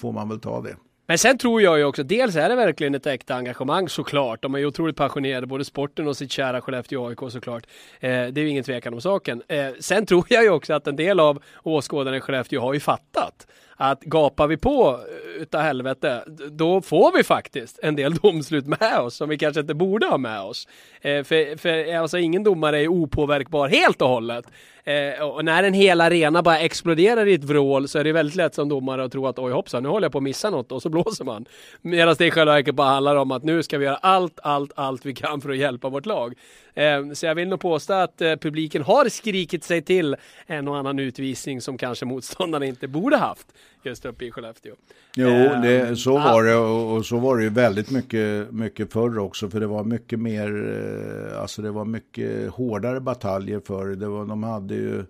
får 0.01 0.13
man 0.13 0.29
väl 0.29 0.41
ta 0.41 0.61
det. 0.61 0.77
Men 1.09 1.19
sen 1.19 1.39
tror 1.39 1.63
jag 1.63 1.79
ju 1.79 1.85
också, 1.85 2.03
dels 2.03 2.37
är 2.37 2.49
det 2.49 2.57
verkligen 2.57 2.95
ett 2.95 3.07
äkta 3.07 3.35
engagemang 3.35 3.89
såklart. 3.89 4.43
De 4.43 4.55
är 4.55 4.59
ju 4.59 4.67
otroligt 4.67 4.97
passionerade, 4.97 5.47
både 5.47 5.65
sporten 5.65 6.09
och 6.09 6.17
sitt 6.17 6.33
kära 6.33 6.61
Skellefteå 6.61 7.07
AIK 7.07 7.19
såklart. 7.29 7.67
Eh, 8.01 8.11
det 8.11 8.41
är 8.41 8.43
ju 8.43 8.49
ingen 8.49 8.65
tvekan 8.65 8.95
om 8.95 9.01
saken. 9.01 9.43
Eh, 9.49 9.67
sen 9.81 10.07
tror 10.07 10.27
jag 10.29 10.43
ju 10.43 10.51
också 10.51 10.75
att 10.75 10.87
en 10.87 10.97
del 10.97 11.21
av 11.21 11.43
åskådarna 11.63 12.17
i 12.17 12.21
Skellefteå 12.21 12.61
har 12.61 12.75
ju 12.75 12.81
fattat 12.81 13.47
att 13.77 14.01
gapar 14.01 14.47
vi 14.47 14.57
på 14.57 14.89
eh, 14.89 15.43
utav 15.43 15.61
helvete, 15.61 16.24
då 16.51 16.81
får 16.81 17.16
vi 17.16 17.24
faktiskt 17.24 17.79
en 17.83 17.97
del 17.97 18.14
domslut 18.22 18.66
med 18.66 18.99
oss 18.99 19.16
som 19.16 19.29
vi 19.29 19.39
kanske 19.39 19.61
inte 19.61 19.74
borde 19.74 20.07
ha 20.07 20.18
med 20.18 20.41
oss. 20.41 20.68
Eh, 21.01 21.24
för, 21.24 21.59
för 21.59 21.93
eh, 21.93 22.03
alltså 22.03 22.18
ingen 22.18 22.45
domare 22.45 22.81
är 22.81 22.89
opåverkbar 22.89 23.68
helt 23.68 24.03
och 24.03 24.09
hållet. 24.09 24.45
Eh, 24.85 25.29
och 25.29 25.45
när 25.45 25.62
en 25.62 25.74
hel 25.74 26.01
arena 26.01 26.43
bara 26.43 26.59
exploderar 26.59 27.27
i 27.27 27.35
ett 27.35 27.45
vrål 27.45 27.89
så 27.89 27.99
är 27.99 28.05
det 28.05 28.12
väldigt 28.12 28.37
lätt 28.37 28.55
som 28.55 28.68
domare 28.68 29.05
att 29.05 29.12
tro 29.12 29.27
att 29.27 29.39
oj 29.39 29.53
hoppsan, 29.53 29.83
nu 29.83 29.89
håller 29.89 30.05
jag 30.05 30.12
på 30.12 30.18
att 30.18 30.24
missa 30.24 30.51
något 30.51 30.72
och 30.72 30.83
så 30.83 30.89
blåser 30.89 31.24
man. 31.24 31.47
Medan 31.83 32.14
det 32.18 32.27
i 32.27 32.31
själva 32.31 32.53
verket 32.53 32.74
bara 32.74 32.89
handlar 32.89 33.16
om 33.16 33.31
att 33.31 33.45
nu 33.45 33.62
ska 33.62 33.79
vi 33.79 33.85
göra 33.85 33.97
allt, 33.97 34.41
allt, 34.43 34.72
allt 34.77 35.07
vi 35.07 35.14
kan 35.14 35.41
för 35.41 35.51
att 35.51 35.57
hjälpa 35.57 35.89
vårt 35.89 36.07
lag. 36.07 36.35
Eh, 36.77 37.12
så 37.12 37.27
jag 37.27 37.35
vill 37.35 37.49
nog 37.49 37.61
påstå 37.61 37.93
att 37.93 38.20
eh, 38.20 38.37
publiken 38.37 38.83
har 38.83 39.09
skrikit 39.09 39.64
sig 39.64 39.83
till 39.83 40.16
en 40.47 40.68
och 40.68 40.77
annan 40.77 40.99
utvisning 40.99 41.61
som 41.61 41.79
kanske 41.79 42.05
motståndarna 42.05 42.66
inte 42.66 42.89
borde 42.89 43.16
haft. 43.16 43.47
just 43.83 44.07
uppe 44.07 44.24
i 44.24 44.31
Skellefteå. 44.31 44.74
Jo, 45.16 45.29
det, 45.62 45.81
ehm, 45.81 45.97
så 45.97 46.12
var 46.12 46.45
det 46.45 46.57
och, 46.57 47.07
så 47.07 47.18
var 47.18 47.37
det 47.37 47.43
ju 47.43 47.51
väldigt 47.51 47.91
mycket, 47.91 48.53
mycket 48.53 48.93
förr 48.93 49.18
också 49.18 49.51
för 49.51 49.61
det 49.61 49.66
var 49.66 49.85
mycket 49.85 50.18
mer, 50.18 50.49
eh, 51.33 51.41
alltså 51.41 51.62
det 51.62 51.70
var 51.70 51.85
mycket 51.85 52.51
hårdare 52.51 53.01
bataljer 53.01 53.61
förr. 53.66 53.87
Det 53.87 54.09
var, 54.09 54.24
de 54.24 54.43
hade 54.43 54.74
ju 54.74 55.05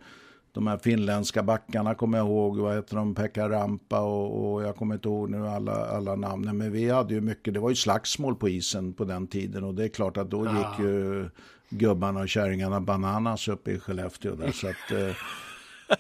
de 0.56 0.66
här 0.66 0.78
finländska 0.78 1.42
backarna 1.42 1.94
kommer 1.94 2.18
jag 2.18 2.26
ihåg, 2.26 2.58
vad 2.58 2.74
heter 2.74 2.96
de, 2.96 3.14
Pekka 3.14 3.48
Rampa 3.48 4.00
och, 4.00 4.54
och, 4.54 4.62
jag 4.62 4.76
kommer 4.76 4.94
inte 4.94 5.08
ihåg 5.08 5.30
nu 5.30 5.48
alla, 5.48 5.72
alla 5.72 6.16
namnen. 6.16 6.56
Men 6.56 6.72
vi 6.72 6.90
hade 6.90 7.14
ju 7.14 7.20
mycket, 7.20 7.54
det 7.54 7.60
var 7.60 7.70
ju 7.70 7.76
slagsmål 7.76 8.34
på 8.34 8.48
isen 8.48 8.92
på 8.92 9.04
den 9.04 9.26
tiden 9.26 9.64
och 9.64 9.74
det 9.74 9.84
är 9.84 9.88
klart 9.88 10.16
att 10.16 10.30
då 10.30 10.44
ja. 10.44 10.52
gick 10.58 10.86
ju 10.86 11.28
gubbarna 11.68 12.20
och 12.20 12.28
kärringarna 12.28 12.80
bananas 12.80 13.48
uppe 13.48 13.70
i 13.70 13.78
Skellefteå 13.78 14.34
där. 14.34 14.52
Så 14.52 14.68
att, 14.68 14.90
eh, 14.90 15.16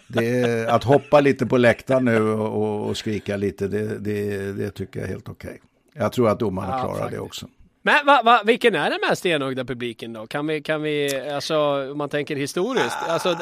det, 0.06 0.68
att 0.68 0.84
hoppa 0.84 1.20
lite 1.20 1.46
på 1.46 1.56
läktaren 1.56 2.04
nu 2.04 2.30
och, 2.30 2.88
och 2.88 2.96
skrika 2.96 3.36
lite, 3.36 3.68
det, 3.68 3.98
det, 3.98 4.52
det, 4.52 4.70
tycker 4.70 5.00
jag 5.00 5.08
är 5.08 5.12
helt 5.12 5.28
okej. 5.28 5.50
Okay. 5.50 6.02
Jag 6.02 6.12
tror 6.12 6.28
att 6.28 6.38
domarna 6.38 6.68
ja, 6.68 6.78
klarar 6.78 6.98
faktiskt. 6.98 7.12
det 7.12 7.20
också. 7.20 7.46
Men 7.82 8.06
va, 8.06 8.22
va, 8.24 8.42
vilken 8.44 8.74
är 8.74 8.90
den 8.90 9.00
mest 9.10 9.26
enögda 9.26 9.64
publiken 9.64 10.12
då? 10.12 10.26
Kan 10.26 10.46
vi, 10.46 10.62
kan 10.62 10.82
vi, 10.82 11.20
alltså 11.30 11.56
om 11.92 11.98
man 11.98 12.08
tänker 12.08 12.36
historiskt, 12.36 12.96
alltså 13.08 13.28
eh, 13.28 13.36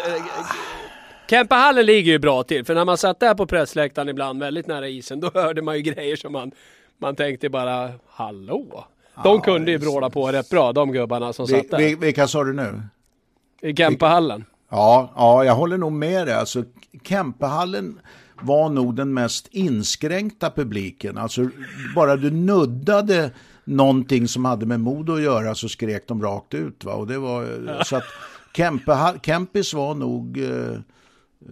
Kempehallen 1.31 1.87
ligger 1.87 2.13
ju 2.13 2.19
bra 2.19 2.43
till, 2.43 2.65
för 2.65 2.75
när 2.75 2.85
man 2.85 2.99
satt 2.99 3.21
där 3.21 3.35
på 3.35 3.47
pressläktaren 3.47 4.09
ibland 4.09 4.41
väldigt 4.41 4.67
nära 4.67 4.89
isen, 4.89 5.21
då 5.21 5.31
hörde 5.35 5.63
man 5.63 5.77
ju 5.77 5.83
grejer 5.83 6.17
som 6.17 6.33
man, 6.33 6.53
man 6.99 7.17
tänkte 7.17 7.49
bara, 7.49 7.93
hallå? 8.09 8.85
De 9.23 9.37
ja, 9.37 9.41
kunde 9.41 9.71
ju 9.71 9.79
vråla 9.79 10.11
på 10.11 10.33
rätt 10.33 10.51
bra, 10.51 10.73
de 10.73 10.93
gubbarna 10.93 11.33
som 11.33 11.47
vi, 11.47 11.53
satt 11.53 11.71
där. 11.71 11.97
vilka 11.97 12.29
sa 12.29 12.45
du 12.45 12.53
nu? 12.53 12.83
I 13.63 13.75
Kempehallen. 13.75 14.45
Ja, 14.71 15.13
ja, 15.17 15.45
jag 15.45 15.55
håller 15.55 15.79
nog 15.79 15.93
med 15.93 16.27
dig. 16.27 16.35
Alltså, 16.35 16.65
Kempehallen 17.03 18.01
var 18.43 18.69
nog 18.69 18.97
den 18.97 19.15
mest 19.15 19.49
inskränkta 19.51 20.51
publiken. 20.51 21.19
Alltså, 21.19 21.49
bara 21.95 22.17
du 22.17 22.31
nuddade 22.31 23.31
någonting 23.65 24.29
som 24.29 24.45
hade 24.45 24.67
med 24.67 24.81
mod 24.81 25.11
att 25.11 25.23
göra 25.23 25.55
så 25.55 25.69
skrek 25.69 26.09
de 26.09 26.23
rakt 26.23 26.55
ut. 26.55 26.85
Va? 26.85 26.93
Och 26.95 27.07
det 27.07 27.19
var, 27.19 27.47
så 27.85 27.97
att 27.97 28.05
Kempe, 28.57 29.21
Kempis 29.23 29.75
var 29.75 29.95
nog... 29.95 30.39
Eh, 30.39 30.79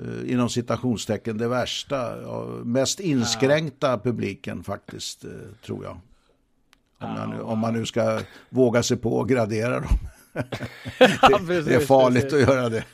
Eh, 0.00 0.32
inom 0.32 0.48
citationstecken 0.48 1.38
det 1.38 1.48
värsta, 1.48 2.16
mest 2.64 3.00
inskränkta 3.00 3.90
ja. 3.90 3.98
publiken 3.98 4.62
faktiskt, 4.62 5.24
eh, 5.24 5.30
tror 5.66 5.84
jag. 5.84 6.00
Om, 7.02 7.16
ja, 7.16 7.26
nu, 7.26 7.42
om, 7.42 7.58
man 7.58 7.74
nu 7.74 7.86
ska 7.86 8.20
våga 8.48 8.82
sig 8.82 8.96
på 8.96 9.20
att 9.20 9.28
gradera 9.28 9.80
dem. 9.80 9.98
det, 10.32 11.46
precis, 11.46 11.64
det, 11.64 11.74
är 11.74 11.80
farligt 11.80 12.22
precis. 12.22 12.48
att 12.48 12.54
göra 12.54 12.68
det. 12.68 12.84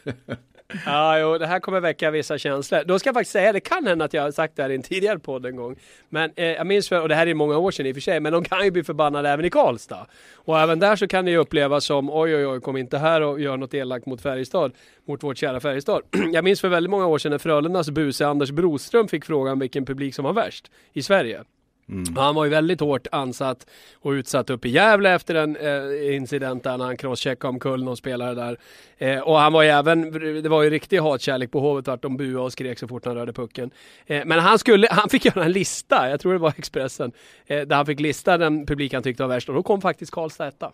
Ja, 0.87 1.19
jo, 1.19 1.39
det 1.39 1.47
här 1.47 1.61
kommer 1.61 1.81
väcka 1.81 2.11
vissa 2.11 2.39
känslor. 2.39 2.85
Då 2.85 2.99
ska 2.99 3.09
jag 3.09 3.15
faktiskt 3.15 3.33
säga, 3.33 3.53
det 3.53 3.61
kan 3.61 3.87
hända 3.87 4.05
att 4.05 4.15
jag 4.15 4.23
har 4.23 4.31
sagt 4.31 4.57
det 4.57 4.63
här 4.63 4.71
i 4.71 4.75
en 4.75 4.83
tidigare 4.83 5.19
podd 5.19 5.47
en 5.47 5.57
gång. 5.57 5.77
Men 6.09 6.31
eh, 6.37 6.47
jag 6.47 6.67
minns, 6.67 6.89
för, 6.89 7.03
och 7.03 7.09
det 7.09 7.15
här 7.15 7.27
är 7.27 7.35
många 7.35 7.59
år 7.59 7.71
sedan 7.71 7.87
i 7.87 7.93
och 7.93 7.97
för 7.97 8.01
sig, 8.01 8.21
men 8.21 8.33
de 8.33 8.45
kan 8.45 8.65
ju 8.65 8.71
bli 8.71 8.85
förbannade 8.85 9.29
även 9.29 9.45
i 9.45 9.51
Karlstad. 9.51 10.07
Och 10.35 10.61
även 10.61 10.79
där 10.79 10.97
så 10.97 11.09
kan 11.09 11.25
det 11.25 11.31
ju 11.31 11.37
upplevas 11.37 11.85
som, 11.85 12.11
oj 12.11 12.37
oj 12.37 12.47
oj, 12.47 12.61
kom 12.61 12.77
inte 12.77 12.99
här 12.99 13.21
och 13.21 13.41
gör 13.41 13.57
något 13.57 13.75
elakt 13.75 14.07
mot 14.07 14.21
Färjestad, 14.21 14.73
mot 15.05 15.23
vårt 15.23 15.39
kära 15.39 15.61
Färjestad. 15.61 16.03
jag 16.33 16.45
minns 16.45 16.61
för 16.61 16.69
väldigt 16.69 16.91
många 16.91 17.07
år 17.07 17.19
sedan 17.19 17.31
när 17.31 17.39
Frölundas 17.39 17.91
buse 17.91 18.27
Anders 18.27 18.51
Broström 18.51 19.09
fick 19.09 19.25
frågan 19.25 19.59
vilken 19.59 19.85
publik 19.85 20.15
som 20.15 20.25
var 20.25 20.33
värst 20.33 20.71
i 20.93 21.03
Sverige. 21.03 21.45
Mm. 21.89 22.17
Han 22.17 22.35
var 22.35 22.45
ju 22.45 22.51
väldigt 22.51 22.81
hårt 22.81 23.07
ansatt 23.13 23.67
och 23.95 24.11
utsatt 24.11 24.51
uppe 24.51 24.69
i 24.69 24.71
Gävle 24.71 25.15
efter 25.15 25.35
en 25.35 25.57
eh, 25.57 26.17
incident 26.17 26.65
där 26.65 26.79
när 26.79 26.85
han 26.85 26.97
crosscheckade 26.97 27.49
omkull 27.49 27.85
någon 27.85 27.97
spelare 27.97 28.35
där. 28.35 28.59
Eh, 28.99 29.21
och 29.21 29.39
han 29.39 29.53
var 29.53 29.63
ju 29.63 29.69
även, 29.69 30.13
det 30.43 30.49
var 30.49 30.63
ju 30.63 30.71
riktig 30.71 30.99
hatkärlek 30.99 31.51
på 31.51 31.61
Hovet 31.61 31.87
vart 31.87 32.03
de 32.03 32.17
buade 32.17 32.39
och 32.39 32.53
skrek 32.53 32.79
så 32.79 32.89
fort 32.89 33.05
han 33.05 33.15
rörde 33.15 33.33
pucken. 33.33 33.71
Eh, 34.07 34.25
men 34.25 34.39
han 34.39 34.59
skulle, 34.59 34.89
han 34.91 35.09
fick 35.09 35.25
göra 35.25 35.45
en 35.45 35.53
lista, 35.53 36.11
jag 36.11 36.21
tror 36.21 36.33
det 36.33 36.39
var 36.39 36.55
Expressen, 36.59 37.13
eh, 37.47 37.61
där 37.61 37.77
han 37.77 37.87
fick 37.87 38.01
lista 38.01 38.39
den 38.39 38.67
publik 38.67 38.95
han 38.95 39.03
tyckte 39.03 39.23
var 39.23 39.29
värst 39.29 39.49
och 39.49 39.55
då 39.55 39.63
kom 39.63 39.81
faktiskt 39.81 40.13
Karlstad 40.13 40.49
etta. 40.49 40.73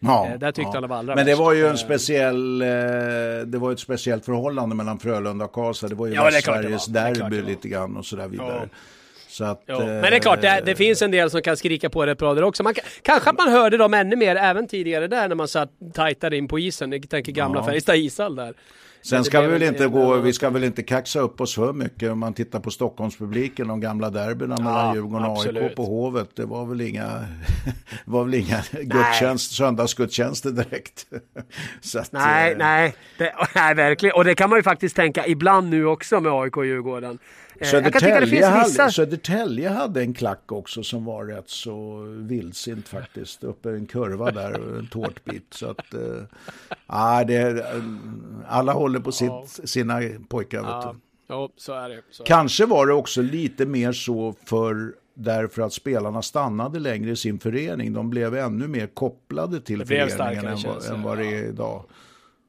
Ja, 0.00 0.28
eh, 0.28 0.38
där 0.38 0.52
tyckte 0.52 0.70
ja. 0.74 0.80
han 0.80 0.88
var 0.88 0.96
allra 0.96 1.14
Men 1.14 1.26
det 1.26 1.34
var 1.34 1.52
ju 1.52 1.64
en 1.64 1.70
eh, 1.70 1.76
speciell, 1.76 2.58
det 3.46 3.58
var 3.58 3.72
ett 3.72 3.80
speciellt 3.80 4.24
förhållande 4.24 4.76
mellan 4.76 4.98
Frölunda 4.98 5.44
och 5.44 5.52
Karlstad. 5.52 5.88
Det 5.88 5.94
var 5.94 6.06
ju 6.06 6.14
ja, 6.14 6.30
Sveriges 6.30 6.86
derby 6.86 7.42
lite 7.42 7.68
grann 7.68 7.96
och 7.96 8.06
sådär 8.06 8.28
vidare. 8.28 8.68
Ja. 8.72 8.78
Att, 9.40 9.62
jo, 9.66 9.78
men 9.78 10.02
det 10.02 10.16
är 10.16 10.20
klart, 10.20 10.40
det, 10.40 10.62
det, 10.64 10.74
finns 10.74 11.02
en 11.02 11.10
del 11.10 11.30
som 11.30 11.42
kan 11.42 11.56
skrika 11.56 11.90
på 11.90 12.06
rätt 12.06 12.18
bra 12.18 12.34
där 12.34 12.42
också. 12.42 12.62
Man, 12.62 12.74
kanske 13.02 13.30
att 13.30 13.38
man 13.38 13.48
hörde 13.48 13.76
dem 13.76 13.94
ännu 13.94 14.16
mer 14.16 14.36
även 14.36 14.68
tidigare 14.68 15.06
där 15.06 15.28
när 15.28 15.34
man 15.34 15.48
satt 15.48 15.70
tajtare 15.94 16.36
in 16.36 16.48
på 16.48 16.58
isen. 16.58 16.92
Jag 16.92 17.10
tänker 17.10 17.32
gamla 17.32 17.60
ja. 17.60 17.64
Färjestad 17.64 17.96
ishall 17.96 18.36
där. 18.36 18.54
Sen 19.02 19.24
ska 19.24 19.40
vi 19.40 19.46
väl 19.46 19.62
inte 19.62 19.86
gå, 19.86 20.16
vi 20.16 20.32
ska 20.32 20.50
väl 20.50 20.64
inte 20.64 20.82
kaxa 20.82 21.20
upp 21.20 21.40
oss 21.40 21.54
för 21.54 21.72
mycket 21.72 22.10
om 22.12 22.18
man 22.18 22.34
tittar 22.34 22.60
på 22.60 22.70
Stockholmspubliken, 22.70 23.68
de 23.68 23.80
gamla 23.80 24.10
derbyna 24.10 24.54
ja, 24.58 24.64
mellan 24.64 24.94
Djurgården 24.94 25.26
och 25.26 25.46
AIK 25.46 25.76
på 25.76 25.84
Hovet. 25.84 26.28
Det 26.36 26.44
var 26.44 26.66
väl 26.66 26.80
inga, 26.80 27.24
var 28.04 28.24
väl 28.24 28.34
inga 28.34 28.62
gudstjänst, 28.82 29.56
söndagsgudstjänster 29.56 30.50
direkt. 30.50 31.06
Att, 31.96 32.12
nej, 32.12 32.52
eh, 32.52 32.58
nej, 32.58 32.94
det, 33.18 33.34
nej, 33.54 33.74
verkligen. 33.74 34.16
Och 34.16 34.24
det 34.24 34.34
kan 34.34 34.50
man 34.50 34.58
ju 34.58 34.62
faktiskt 34.62 34.96
tänka 34.96 35.26
ibland 35.26 35.70
nu 35.70 35.86
också 35.86 36.20
med 36.20 36.32
AIK 36.32 36.56
och 36.56 36.66
Djurgården. 36.66 37.18
Eh, 37.60 37.68
Södertälje, 37.68 38.46
hade, 38.46 38.92
Södertälje 38.92 39.68
hade 39.68 40.00
en 40.00 40.14
klack 40.14 40.52
också 40.52 40.82
som 40.82 41.04
var 41.04 41.24
rätt 41.24 41.48
så 41.50 42.02
vildsint 42.16 42.88
faktiskt. 42.88 43.44
Uppe 43.44 43.70
i 43.70 43.74
en 43.74 43.86
kurva 43.86 44.30
där 44.30 44.60
och 44.60 44.78
en 44.78 44.86
tårtbit. 44.86 45.54
Så 45.54 45.70
att, 45.70 45.94
äh, 45.94 47.26
det, 47.26 47.66
alla 48.46 48.72
håller 48.72 49.00
på 49.00 49.12
sitt, 49.12 49.28
ja. 49.28 49.46
sina 49.46 50.00
pojkar. 50.28 50.58
Ja. 50.58 50.94
ja, 51.28 51.48
så 51.56 51.72
är 51.72 51.88
det. 51.88 52.02
Så 52.10 52.24
Kanske 52.24 52.66
var 52.66 52.86
det 52.86 52.92
också 52.92 53.22
lite 53.22 53.66
mer 53.66 53.92
så 53.92 54.34
för 54.44 54.92
därför 55.14 55.62
att 55.62 55.72
spelarna 55.72 56.22
stannade 56.22 56.78
längre 56.78 57.10
i 57.10 57.16
sin 57.16 57.38
förening. 57.38 57.92
De 57.92 58.10
blev 58.10 58.36
ännu 58.36 58.68
mer 58.68 58.86
kopplade 58.86 59.60
till 59.60 59.86
föreningen 59.86 60.46
än, 60.46 60.94
än 60.94 61.02
vad 61.02 61.18
det 61.18 61.26
är 61.26 61.44
idag. 61.44 61.84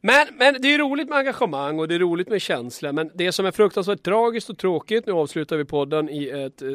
Men, 0.01 0.27
men 0.37 0.61
det 0.61 0.73
är 0.73 0.77
roligt 0.77 1.09
med 1.09 1.17
engagemang 1.17 1.79
och 1.79 1.87
det 1.87 1.95
är 1.95 1.99
roligt 1.99 2.29
med 2.29 2.41
känslor. 2.41 2.91
Men 2.91 3.11
det 3.13 3.31
som 3.31 3.45
är 3.45 3.51
fruktansvärt 3.51 4.03
tragiskt 4.03 4.49
och 4.49 4.57
tråkigt, 4.57 5.05
nu 5.05 5.13
avslutar 5.13 5.57
vi 5.57 5.65
podden 5.65 6.09
i 6.09 6.29
ett 6.29 6.61
eh, 6.61 6.69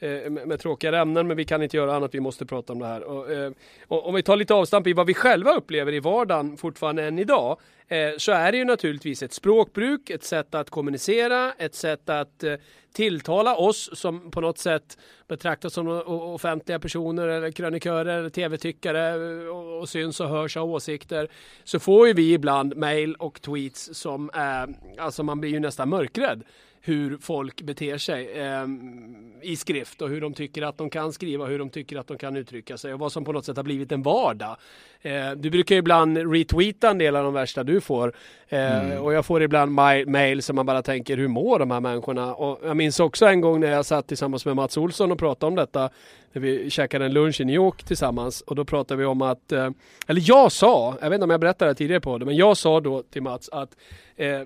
eh, 0.00 0.30
med, 0.30 0.48
med 0.48 0.60
tråkiga 0.60 1.00
ämnen, 1.00 1.26
men 1.26 1.36
vi 1.36 1.44
kan 1.44 1.62
inte 1.62 1.76
göra 1.76 1.96
annat, 1.96 2.14
vi 2.14 2.20
måste 2.20 2.46
prata 2.46 2.72
om 2.72 2.78
det 2.78 2.86
här. 2.86 3.02
Och, 3.02 3.32
eh, 3.32 3.52
och, 3.88 4.08
om 4.08 4.14
vi 4.14 4.22
tar 4.22 4.36
lite 4.36 4.54
avstamp 4.54 4.86
i 4.86 4.92
vad 4.92 5.06
vi 5.06 5.14
själva 5.14 5.52
upplever 5.52 5.92
i 5.92 6.00
vardagen 6.00 6.56
fortfarande 6.56 7.04
än 7.04 7.18
idag, 7.18 7.58
eh, 7.88 8.10
så 8.18 8.32
är 8.32 8.52
det 8.52 8.58
ju 8.58 8.64
naturligtvis 8.64 9.22
ett 9.22 9.32
språkbruk, 9.32 10.10
ett 10.10 10.24
sätt 10.24 10.54
att 10.54 10.70
kommunicera, 10.70 11.52
ett 11.52 11.74
sätt 11.74 12.08
att 12.08 12.42
eh, 12.42 12.54
tilltala 12.92 13.56
oss 13.56 13.90
som 13.92 14.30
på 14.30 14.40
något 14.40 14.58
sätt 14.58 14.98
betraktas 15.28 15.72
som 15.72 15.88
offentliga 16.06 16.78
personer 16.78 17.28
eller 17.28 17.50
krönikörer 17.50 18.28
tv-tyckare 18.28 19.08
eh, 19.08 19.48
och, 19.48 19.80
och 19.80 19.88
syns 19.88 20.20
och 20.20 20.28
hörs 20.28 20.56
av 20.56 20.70
åsikter 20.70 21.28
så 21.64 21.80
får 21.80 22.08
ju 22.08 22.14
vi 22.14 22.32
ibland 22.32 22.76
mail 22.76 23.14
och 23.14 23.42
tweets 23.42 23.90
som 23.92 24.30
är, 24.32 24.68
alltså 24.98 25.22
man 25.22 25.40
blir 25.40 25.50
ju 25.50 25.60
nästan 25.60 25.88
mörkrädd 25.88 26.42
hur 26.82 27.18
folk 27.20 27.62
beter 27.62 27.98
sig 27.98 28.30
eh, 28.38 28.66
i 29.42 29.56
skrift 29.56 30.02
och 30.02 30.08
hur 30.08 30.20
de 30.20 30.34
tycker 30.34 30.62
att 30.62 30.78
de 30.78 30.90
kan 30.90 31.12
skriva, 31.12 31.46
hur 31.46 31.58
de 31.58 31.70
tycker 31.70 31.98
att 31.98 32.06
de 32.06 32.18
kan 32.18 32.36
uttrycka 32.36 32.76
sig 32.76 32.94
och 32.94 33.00
vad 33.00 33.12
som 33.12 33.24
på 33.24 33.32
något 33.32 33.44
sätt 33.44 33.56
har 33.56 33.64
blivit 33.64 33.92
en 33.92 34.02
vardag. 34.02 34.56
Eh, 35.02 35.30
du 35.36 35.50
brukar 35.50 35.76
ibland 35.76 36.32
retweeta 36.32 36.90
en 36.90 36.98
del 36.98 37.16
av 37.16 37.24
de 37.24 37.34
värsta 37.34 37.62
du 37.62 37.80
får 37.80 38.12
eh, 38.48 38.84
mm. 38.84 39.02
och 39.02 39.12
jag 39.12 39.26
får 39.26 39.42
ibland 39.42 39.72
mail 40.06 40.42
som 40.42 40.56
man 40.56 40.66
bara 40.66 40.82
tänker 40.82 41.16
hur 41.16 41.28
mår 41.28 41.58
de 41.58 41.70
här 41.70 41.80
människorna? 41.80 42.34
Och 42.34 42.60
jag 42.64 42.76
minns 42.76 43.00
också 43.00 43.26
en 43.26 43.40
gång 43.40 43.60
när 43.60 43.70
jag 43.70 43.86
satt 43.86 44.06
tillsammans 44.06 44.46
med 44.46 44.56
Mats 44.56 44.76
Olsson 44.76 45.12
och 45.12 45.18
pratade 45.18 45.48
om 45.48 45.54
detta 45.54 45.90
när 46.32 46.42
vi 46.42 46.70
käkade 46.70 47.04
en 47.04 47.12
lunch 47.12 47.40
i 47.40 47.44
New 47.44 47.54
York 47.54 47.82
tillsammans 47.82 48.40
och 48.40 48.56
då 48.56 48.64
pratade 48.64 48.98
vi 48.98 49.04
om 49.04 49.22
att, 49.22 49.52
eh, 49.52 49.70
eller 50.06 50.22
jag 50.24 50.52
sa, 50.52 50.96
jag 51.00 51.10
vet 51.10 51.16
inte 51.16 51.24
om 51.24 51.30
jag 51.30 51.40
berättade 51.40 51.70
det 51.70 51.74
tidigare 51.74 52.00
på 52.00 52.18
det, 52.18 52.24
men 52.24 52.36
jag 52.36 52.56
sa 52.56 52.80
då 52.80 53.02
till 53.02 53.22
Mats 53.22 53.48
att 53.48 53.76
eh, 54.20 54.40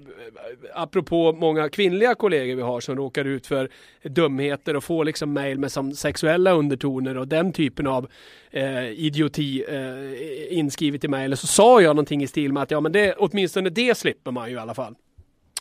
apropå 0.75 1.33
många 1.33 1.69
kvinnliga 1.69 2.15
kollegor 2.15 2.57
vi 2.57 2.63
har 2.63 2.81
som 2.81 2.97
råkar 2.97 3.25
ut 3.25 3.47
för 3.47 3.69
dumheter 4.03 4.77
och 4.77 4.85
får 4.85 5.05
liksom 5.05 5.33
mail 5.33 5.59
med 5.59 5.73
som 5.73 5.93
sexuella 5.93 6.53
undertoner 6.53 7.17
och 7.17 7.29
den 7.29 7.53
typen 7.53 7.87
av 7.87 8.09
eh, 8.51 8.89
idioti 8.89 9.65
eh, 9.69 10.59
inskrivet 10.59 11.05
i 11.05 11.09
mejlen 11.09 11.37
så 11.37 11.47
sa 11.47 11.81
jag 11.81 11.97
någonting 11.97 12.23
i 12.23 12.27
stil 12.27 12.53
med 12.53 12.63
att 12.63 12.71
ja 12.71 12.81
men 12.81 12.93
det, 12.93 13.15
åtminstone 13.19 13.71
det 13.71 13.99
slipper 13.99 14.31
man 14.31 14.51
ju 14.51 14.57
i 14.57 14.59
alla 14.59 14.75
fall. 14.75 14.95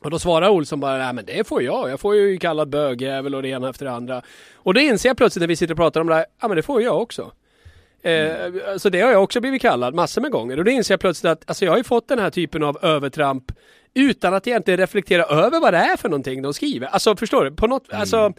Och 0.01 0.11
då 0.11 0.19
svarar 0.19 0.49
Olsson 0.49 0.79
bara, 0.79 0.97
nej 0.97 1.13
men 1.13 1.25
det 1.25 1.47
får 1.47 1.63
jag. 1.63 1.89
Jag 1.89 1.99
får 1.99 2.15
ju 2.15 2.37
kallad 2.37 2.69
bögjävel 2.69 3.35
och 3.35 3.41
det 3.41 3.49
ena 3.49 3.69
efter 3.69 3.85
det 3.85 3.91
andra. 3.91 4.21
Och 4.55 4.73
då 4.73 4.79
inser 4.79 5.09
jag 5.09 5.17
plötsligt 5.17 5.41
när 5.41 5.47
vi 5.47 5.55
sitter 5.55 5.73
och 5.73 5.77
pratar 5.77 6.01
om 6.01 6.07
det 6.07 6.15
här, 6.15 6.25
ja 6.41 6.47
men 6.47 6.57
det 6.57 6.63
får 6.63 6.81
jag 6.81 7.01
också. 7.01 7.31
Mm. 8.03 8.55
Eh, 8.55 8.77
så 8.77 8.89
det 8.89 9.01
har 9.01 9.11
jag 9.11 9.23
också 9.23 9.41
blivit 9.41 9.61
kallad 9.61 9.93
massor 9.93 10.21
med 10.21 10.31
gånger. 10.31 10.59
Och 10.59 10.65
då 10.65 10.71
inser 10.71 10.93
jag 10.93 10.99
plötsligt 10.99 11.31
att 11.31 11.43
alltså 11.49 11.65
jag 11.65 11.71
har 11.71 11.77
ju 11.77 11.83
fått 11.83 12.07
den 12.07 12.19
här 12.19 12.29
typen 12.29 12.63
av 12.63 12.77
övertramp 12.81 13.51
utan 13.93 14.33
att 14.33 14.47
egentligen 14.47 14.77
reflektera 14.77 15.23
över 15.23 15.59
vad 15.59 15.73
det 15.73 15.77
är 15.77 15.97
för 15.97 16.09
någonting 16.09 16.41
de 16.41 16.53
skriver. 16.53 16.87
Alltså 16.87 17.15
förstår 17.15 17.45
du? 17.45 17.51
På 17.51 17.67
något, 17.67 17.89
mm. 17.89 18.01
alltså, 18.01 18.33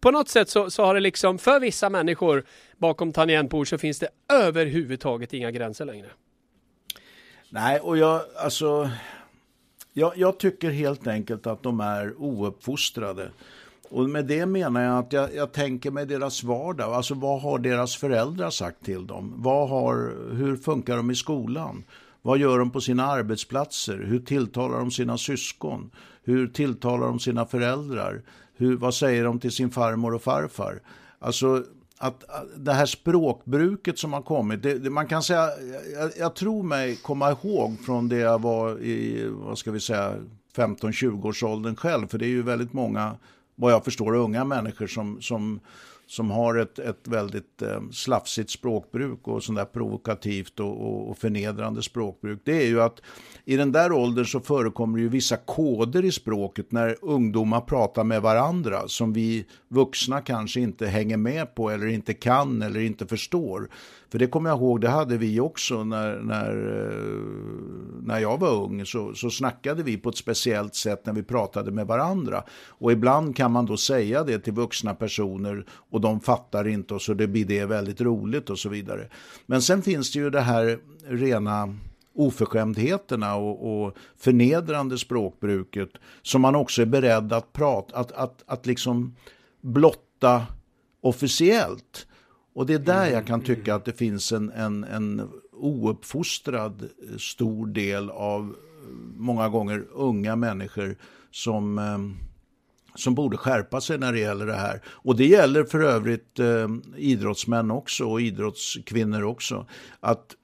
på 0.00 0.10
något 0.10 0.28
sätt 0.28 0.48
så, 0.48 0.70
så 0.70 0.84
har 0.84 0.94
det 0.94 1.00
liksom, 1.00 1.38
för 1.38 1.60
vissa 1.60 1.90
människor 1.90 2.44
bakom 2.78 3.12
tangentbord 3.12 3.68
så 3.68 3.78
finns 3.78 3.98
det 3.98 4.08
överhuvudtaget 4.32 5.32
inga 5.32 5.50
gränser 5.50 5.84
längre. 5.84 6.06
Nej, 7.50 7.80
och 7.80 7.98
jag, 7.98 8.22
alltså, 8.36 8.90
jag, 9.92 10.12
jag 10.16 10.38
tycker 10.38 10.70
helt 10.70 11.06
enkelt 11.06 11.46
att 11.46 11.62
de 11.62 11.80
är 11.80 12.14
ouppfostrade. 12.22 13.30
Och 13.90 14.10
med 14.10 14.24
det 14.24 14.46
menar 14.46 14.82
jag 14.82 14.98
att 14.98 15.12
jag, 15.12 15.34
jag 15.34 15.52
tänker 15.52 15.90
mig 15.90 16.06
deras 16.06 16.42
vardag. 16.44 16.94
Alltså 16.94 17.14
vad 17.14 17.42
har 17.42 17.58
deras 17.58 17.96
föräldrar 17.96 18.50
sagt 18.50 18.84
till 18.84 19.06
dem? 19.06 19.34
Vad 19.36 19.68
har, 19.68 19.94
hur 20.34 20.56
funkar 20.56 20.96
de 20.96 21.10
i 21.10 21.14
skolan? 21.14 21.84
Vad 22.22 22.38
gör 22.38 22.58
de 22.58 22.70
på 22.70 22.80
sina 22.80 23.06
arbetsplatser? 23.06 23.98
Hur 23.98 24.20
tilltalar 24.20 24.78
de 24.78 24.90
sina 24.90 25.18
syskon? 25.18 25.90
Hur 26.22 26.48
tilltalar 26.48 27.06
de 27.06 27.18
sina 27.18 27.46
föräldrar? 27.46 28.22
Hur, 28.56 28.76
vad 28.76 28.94
säger 28.94 29.24
de 29.24 29.40
till 29.40 29.52
sin 29.52 29.70
farmor 29.70 30.14
och 30.14 30.22
farfar? 30.22 30.80
Alltså 31.18 31.64
att, 31.98 32.24
det 32.56 32.72
här 32.72 32.86
språkbruket 32.86 33.98
som 33.98 34.12
har 34.12 34.22
kommit, 34.22 34.62
det, 34.62 34.78
det, 34.78 34.90
man 34.90 35.06
kan 35.06 35.22
säga, 35.22 35.48
jag, 35.94 36.10
jag, 36.18 36.34
tror 36.34 36.62
mig 36.62 36.96
komma 36.96 37.30
ihåg 37.30 37.80
från 37.86 38.08
det 38.08 38.16
jag 38.16 38.42
var 38.42 38.80
i, 38.80 39.26
vad 39.28 39.58
ska 39.58 39.70
vi 39.70 39.80
säga, 39.80 40.14
15-20 40.56 41.26
års 41.26 41.42
åldern 41.42 41.76
själv, 41.76 42.08
för 42.08 42.18
det 42.18 42.26
är 42.26 42.28
ju 42.28 42.42
väldigt 42.42 42.72
många, 42.72 43.16
vad 43.54 43.72
jag 43.72 43.84
förstår, 43.84 44.14
unga 44.14 44.44
människor 44.44 44.86
som, 44.86 45.22
som 45.22 45.60
som 46.10 46.30
har 46.30 46.54
ett, 46.54 46.78
ett 46.78 47.08
väldigt 47.08 47.62
eh, 47.62 47.80
slafsigt 47.92 48.50
språkbruk 48.50 49.28
och 49.28 49.42
sånt 49.42 49.58
där 49.58 49.64
provokativt 49.64 50.60
och, 50.60 50.80
och, 50.80 51.10
och, 51.10 51.18
förnedrande 51.18 51.82
språkbruk, 51.82 52.40
det 52.44 52.62
är 52.62 52.66
ju 52.66 52.82
att 52.82 53.02
i 53.44 53.56
den 53.56 53.72
där 53.72 53.92
åldern 53.92 54.24
så 54.24 54.40
förekommer 54.40 54.98
ju 54.98 55.08
vissa 55.08 55.36
koder 55.36 56.04
i 56.04 56.12
språket 56.12 56.72
när 56.72 56.96
ungdomar 57.02 57.60
pratar 57.60 58.04
med 58.04 58.22
varandra 58.22 58.88
som 58.88 59.12
vi 59.12 59.46
vuxna 59.68 60.20
kanske 60.20 60.60
inte 60.60 60.86
hänger 60.86 61.16
med 61.16 61.54
på 61.54 61.70
eller 61.70 61.86
inte 61.86 62.14
kan 62.14 62.62
eller 62.62 62.80
inte 62.80 63.06
förstår. 63.06 63.68
För 64.10 64.18
det 64.18 64.26
kommer 64.26 64.50
jag 64.50 64.58
ihåg, 64.58 64.80
det 64.80 64.88
hade 64.88 65.16
vi 65.16 65.40
också 65.40 65.84
när, 65.84 66.18
när, 66.18 66.50
eh, 66.82 68.02
när 68.02 68.18
jag 68.18 68.38
var 68.40 68.64
ung. 68.64 68.86
Så, 68.86 69.14
så 69.14 69.30
snackade 69.30 69.82
vi 69.82 69.96
på 69.96 70.08
ett 70.08 70.16
speciellt 70.16 70.74
sätt 70.74 71.06
när 71.06 71.12
vi 71.12 71.22
pratade 71.22 71.70
med 71.70 71.86
varandra. 71.86 72.44
Och 72.68 72.92
ibland 72.92 73.36
kan 73.36 73.52
man 73.52 73.66
då 73.66 73.76
säga 73.76 74.24
det 74.24 74.38
till 74.38 74.52
vuxna 74.52 74.94
personer 74.94 75.66
och 75.70 76.00
de 76.00 76.20
fattar 76.20 76.68
inte 76.68 76.94
och 76.94 77.02
så 77.02 77.14
det 77.14 77.26
blir 77.26 77.44
det 77.44 77.66
väldigt 77.66 78.00
roligt 78.00 78.50
och 78.50 78.58
så 78.58 78.68
vidare. 78.68 79.08
Men 79.46 79.62
sen 79.62 79.82
finns 79.82 80.12
det 80.12 80.18
ju 80.18 80.30
det 80.30 80.40
här 80.40 80.78
rena 81.06 81.74
oförskämdheterna 82.14 83.34
och, 83.36 83.84
och 83.84 83.96
förnedrande 84.16 84.98
språkbruket 84.98 85.90
som 86.22 86.42
man 86.42 86.54
också 86.54 86.82
är 86.82 86.86
beredd 86.86 87.32
att 87.32 87.52
prata, 87.52 87.96
att, 87.96 88.12
att, 88.12 88.42
att 88.46 88.66
liksom 88.66 89.16
blotta 89.60 90.46
officiellt. 91.00 92.06
Och 92.52 92.66
det 92.66 92.74
är 92.74 92.78
där 92.78 93.06
jag 93.06 93.26
kan 93.26 93.40
tycka 93.40 93.74
att 93.74 93.84
det 93.84 93.92
finns 93.92 94.32
en, 94.32 94.50
en, 94.50 94.84
en 94.84 95.28
ouppfostrad 95.52 96.88
stor 97.18 97.66
del 97.66 98.10
av 98.10 98.56
många 99.16 99.48
gånger 99.48 99.86
unga 99.92 100.36
människor 100.36 100.96
som, 101.30 101.78
eh, 101.78 101.98
som 102.94 103.14
borde 103.14 103.36
skärpa 103.36 103.80
sig 103.80 103.98
när 103.98 104.12
det 104.12 104.18
gäller 104.18 104.46
det 104.46 104.56
här. 104.56 104.82
Och 104.86 105.16
det 105.16 105.26
gäller 105.26 105.64
för 105.64 105.80
övrigt 105.80 106.38
eh, 106.38 106.68
idrottsmän 106.96 107.70
också 107.70 108.04
och 108.04 108.20
idrottskvinnor 108.20 109.22
också. 109.22 109.66
Att 110.00 110.36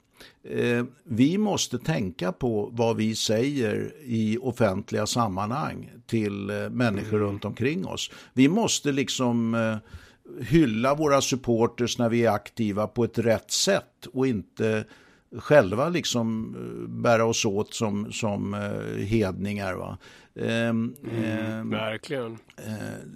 eh, 0.44 0.84
vi 1.04 1.38
måste 1.38 1.78
tänka 1.78 2.32
på 2.32 2.70
vad 2.72 2.96
vi 2.96 3.14
säger 3.14 3.92
i 4.04 4.38
offentliga 4.38 5.06
sammanhang 5.06 5.90
till 6.06 6.50
eh, 6.50 6.70
människor 6.70 7.16
mm. 7.16 7.28
runt 7.28 7.44
omkring 7.44 7.86
oss. 7.86 8.10
Vi 8.32 8.48
måste 8.48 8.92
liksom 8.92 9.54
eh, 9.54 9.76
hylla 10.40 10.94
våra 10.94 11.20
supporters 11.20 11.98
när 11.98 12.08
vi 12.08 12.24
är 12.24 12.30
aktiva 12.30 12.86
på 12.86 13.04
ett 13.04 13.18
rätt 13.18 13.50
sätt 13.50 14.06
och 14.12 14.26
inte 14.26 14.84
själva 15.38 15.88
liksom 15.88 16.54
eh, 16.54 16.88
bära 16.88 17.24
oss 17.24 17.44
åt 17.44 17.74
som, 17.74 18.12
som 18.12 18.54
eh, 18.54 19.04
hedningar. 19.04 19.74
Va? 19.74 19.98
Mm, 20.40 20.94
eh, 21.12 21.78
verkligen. 21.78 22.38
Eh, 22.56 22.72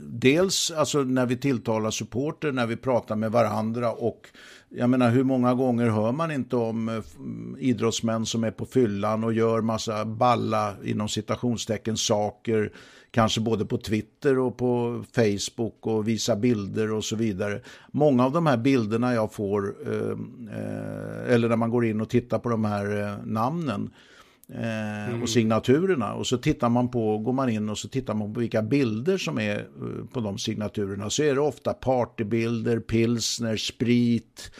dels 0.09 0.71
alltså 0.71 0.99
när 0.99 1.27
vi 1.27 1.37
tilltalar 1.37 1.91
supporter, 1.91 2.53
när 2.53 2.67
vi 2.67 2.77
pratar 2.77 3.17
med 3.17 3.33
varandra 3.33 3.93
och 3.93 4.29
jag 4.69 4.91
menar 4.91 5.11
hur 5.11 5.25
många 5.25 5.55
gånger 5.55 5.89
hör 5.89 6.13
man 6.13 6.31
inte 6.31 6.57
om 6.57 6.89
eh, 6.89 7.03
idrottsmän 7.59 8.27
som 8.27 8.45
är 8.45 8.51
på 8.51 8.67
fyllan 8.67 9.25
och 9.25 9.33
gör 9.33 9.61
massa 9.61 10.05
balla 10.05 10.75
inom 10.85 11.09
citationstecken 11.09 11.97
saker 11.97 12.73
kanske 13.11 13.41
både 13.41 13.65
på 13.65 13.79
Twitter 13.79 14.39
och 14.39 14.57
på 14.57 15.05
Facebook 15.13 15.87
och 15.87 16.09
visa 16.09 16.37
bilder 16.37 16.93
och 16.93 17.05
så 17.05 17.17
vidare. 17.17 17.61
Många 17.93 18.25
av 18.25 18.33
de 18.33 18.47
här 18.47 18.57
bilderna 18.57 19.15
jag 19.15 19.33
får, 19.33 19.75
eh, 19.87 20.11
eh, 20.59 21.35
eller 21.35 21.49
när 21.49 21.57
man 21.57 21.71
går 21.71 21.85
in 21.85 22.01
och 22.01 22.09
tittar 22.09 22.39
på 22.39 22.49
de 22.49 22.65
här 22.65 23.03
eh, 23.03 23.25
namnen, 23.25 23.91
eh, 24.49 25.09
mm. 25.09 25.23
och 25.23 25.29
signaturerna 25.29 26.15
och 26.15 26.27
så 26.27 26.39
tittar 26.39 26.69
man 26.69 26.91
på, 26.91 27.19
går 27.19 27.33
man 27.33 27.49
in 27.49 27.69
och 27.69 27.79
så 27.79 27.89
tittar 27.89 28.15
man 28.15 28.35
på 28.35 28.41
vilka 28.41 28.63
bilder 28.63 29.19
som 29.19 29.39
är 29.39 29.67
på 30.13 30.21
de 30.21 30.39
signaturerna 30.39 31.11
så 31.11 31.23
är 31.23 31.35
det 31.35 31.41
ofta 31.41 31.73
partybilder, 31.73 32.81
pilsner, 32.81 33.57
sprit, 33.57 34.53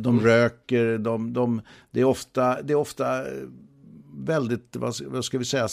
de 0.00 0.18
mm. 0.18 0.20
röker, 0.20 0.98
de, 0.98 1.32
de, 1.32 1.60
det, 1.90 2.00
är 2.00 2.04
ofta, 2.04 2.62
det 2.62 2.72
är 2.72 2.76
ofta 2.76 3.24
väldigt, 4.24 4.76
vad 4.76 5.24
ska 5.24 5.38
vi 5.38 5.44
säga, 5.44 5.68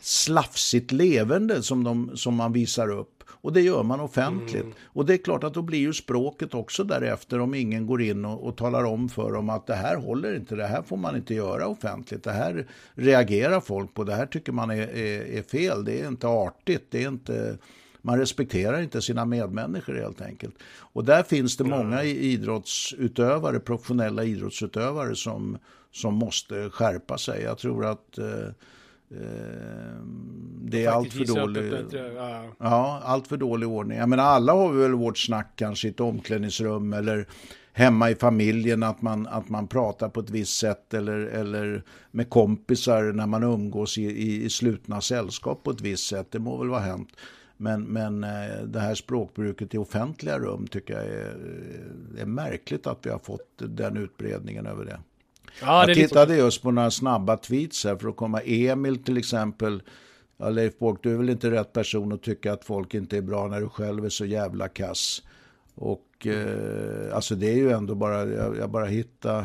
slafsigt 0.00 0.92
levande 0.92 1.62
som, 1.62 1.84
de, 1.84 2.16
som 2.16 2.34
man 2.34 2.52
visar 2.52 2.90
upp. 2.90 3.22
Och 3.42 3.52
det 3.52 3.60
gör 3.60 3.82
man 3.82 4.00
offentligt. 4.00 4.62
Mm. 4.62 4.74
Och 4.84 5.06
det 5.06 5.14
är 5.14 5.18
klart 5.18 5.44
att 5.44 5.54
då 5.54 5.62
blir 5.62 5.78
ju 5.78 5.92
språket 5.92 6.54
också 6.54 6.84
därefter 6.84 7.40
om 7.40 7.54
ingen 7.54 7.86
går 7.86 8.02
in 8.02 8.24
och, 8.24 8.46
och, 8.46 8.56
talar 8.56 8.84
om 8.84 9.08
för 9.08 9.32
dem 9.32 9.50
att 9.50 9.66
det 9.66 9.74
här 9.74 9.96
håller 9.96 10.36
inte, 10.36 10.54
det 10.54 10.66
här 10.66 10.82
får 10.82 10.96
man 10.96 11.16
inte 11.16 11.34
göra 11.34 11.66
offentligt. 11.66 12.24
Det 12.24 12.32
här 12.32 12.66
reagerar 12.94 13.60
folk 13.60 13.94
på, 13.94 14.04
det 14.04 14.14
här 14.14 14.26
tycker 14.26 14.52
man 14.52 14.70
är, 14.70 14.96
är, 14.96 15.38
är 15.38 15.42
fel, 15.42 15.84
det 15.84 16.00
är 16.00 16.08
inte 16.08 16.26
artigt, 16.26 16.86
det 16.90 17.04
är 17.04 17.08
inte 17.08 17.58
man 18.04 18.18
respekterar 18.18 18.80
inte 18.80 19.02
sina 19.02 19.24
medmänniskor 19.24 19.94
helt 19.94 20.20
enkelt. 20.20 20.54
Och 20.78 21.04
där 21.04 21.22
finns 21.22 21.56
det 21.56 21.64
många 21.64 22.04
idrottsutövare, 22.04 23.60
professionella 23.60 24.24
idrottsutövare 24.24 25.16
som, 25.16 25.58
som 25.92 26.14
måste 26.14 26.70
skärpa 26.70 27.18
sig. 27.18 27.42
Jag 27.42 27.58
tror 27.58 27.86
att 27.86 28.18
eh, 28.18 28.46
eh 29.10 30.02
det 30.64 30.84
är 30.84 30.90
allt 30.90 31.12
för 31.12 31.24
dålig, 31.24 31.72
ja. 32.16 32.44
ja, 32.58 33.02
allt 33.04 33.26
för 33.26 33.36
dålig 33.36 33.68
ordning. 33.68 33.98
Jag 33.98 34.08
menar, 34.08 34.24
alla 34.24 34.52
har 34.52 34.72
väl 34.72 34.92
vårt 34.92 35.18
snack 35.18 35.52
kanske 35.56 35.88
i 35.88 35.90
ett 35.90 36.00
omklädningsrum 36.00 36.92
eller 36.92 37.26
hemma 37.72 38.10
i 38.10 38.14
familjen 38.14 38.82
att 38.82 39.02
man, 39.02 39.26
att 39.26 39.48
man 39.48 39.66
pratar 39.68 40.08
på 40.08 40.20
ett 40.20 40.30
visst 40.30 40.58
sätt 40.58 40.94
eller, 40.94 41.18
eller 41.18 41.82
med 42.10 42.30
kompisar 42.30 43.02
när 43.02 43.26
man 43.26 43.42
umgås 43.42 43.98
i, 43.98 44.02
i, 44.02 44.44
i 44.44 44.50
slutna 44.50 45.00
sällskap 45.00 45.62
på 45.62 45.70
ett 45.70 45.80
visst 45.80 46.08
sätt. 46.08 46.26
Det 46.30 46.38
må 46.38 46.58
väl 46.58 46.68
vara 46.68 46.80
hänt. 46.80 47.08
Men, 47.56 47.84
men 47.84 48.24
eh, 48.24 48.62
det 48.64 48.80
här 48.80 48.94
språkbruket 48.94 49.74
i 49.74 49.78
offentliga 49.78 50.38
rum 50.38 50.66
tycker 50.66 50.94
jag 50.94 51.04
är, 51.04 51.36
är 52.18 52.26
märkligt 52.26 52.86
att 52.86 53.06
vi 53.06 53.10
har 53.10 53.18
fått 53.18 53.48
den 53.56 53.96
utbredningen 53.96 54.66
över 54.66 54.84
det. 54.84 55.00
Ja, 55.60 55.88
jag 55.88 55.96
tittade 55.96 56.36
just 56.36 56.62
på 56.62 56.70
några 56.70 56.90
snabba 56.90 57.36
tweets 57.36 57.84
här 57.84 57.96
för 57.96 58.08
att 58.08 58.16
komma. 58.16 58.40
Emil 58.40 59.04
till 59.04 59.16
exempel. 59.16 59.82
Ja, 60.36 60.48
Leif 60.48 60.78
Bork, 60.78 60.98
du 61.02 61.12
är 61.12 61.16
väl 61.16 61.30
inte 61.30 61.50
rätt 61.50 61.72
person 61.72 62.12
att 62.12 62.22
tycka 62.22 62.52
att 62.52 62.64
folk 62.64 62.94
inte 62.94 63.16
är 63.16 63.22
bra 63.22 63.48
när 63.48 63.60
du 63.60 63.68
själv 63.68 64.04
är 64.04 64.08
så 64.08 64.24
jävla 64.24 64.68
kass. 64.68 65.22
Och 65.74 66.26
eh, 66.26 67.14
alltså 67.14 67.34
det 67.34 67.50
är 67.50 67.56
ju 67.56 67.70
ändå 67.70 67.94
bara, 67.94 68.24
jag, 68.24 68.56
jag 68.56 68.70
bara 68.70 68.86
hittar 68.86 69.44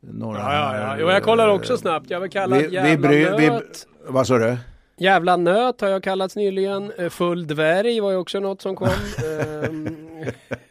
några 0.00 0.38
ja, 0.38 0.76
ja, 0.76 0.80
ja. 0.80 0.96
Jo, 0.98 1.10
jag 1.10 1.22
kollar 1.22 1.48
också 1.48 1.76
snabbt. 1.76 2.10
Jag 2.10 2.20
vill 2.20 2.30
kalla 2.30 2.56
vi, 2.56 2.74
jävla 2.74 3.08
vi 3.08 3.24
nöt. 3.24 3.86
Vi, 4.06 4.12
vad 4.12 4.26
sa 4.26 4.38
du? 4.38 4.56
Jävla 4.96 5.36
nöt 5.36 5.80
har 5.80 5.88
jag 5.88 6.02
kallats 6.02 6.36
nyligen. 6.36 6.92
Eh, 6.98 7.08
full 7.08 7.46
dvärg 7.46 8.00
var 8.00 8.10
ju 8.10 8.16
också 8.16 8.40
något 8.40 8.62
som 8.62 8.76
kom. 8.76 8.88
Ehm, 9.64 9.96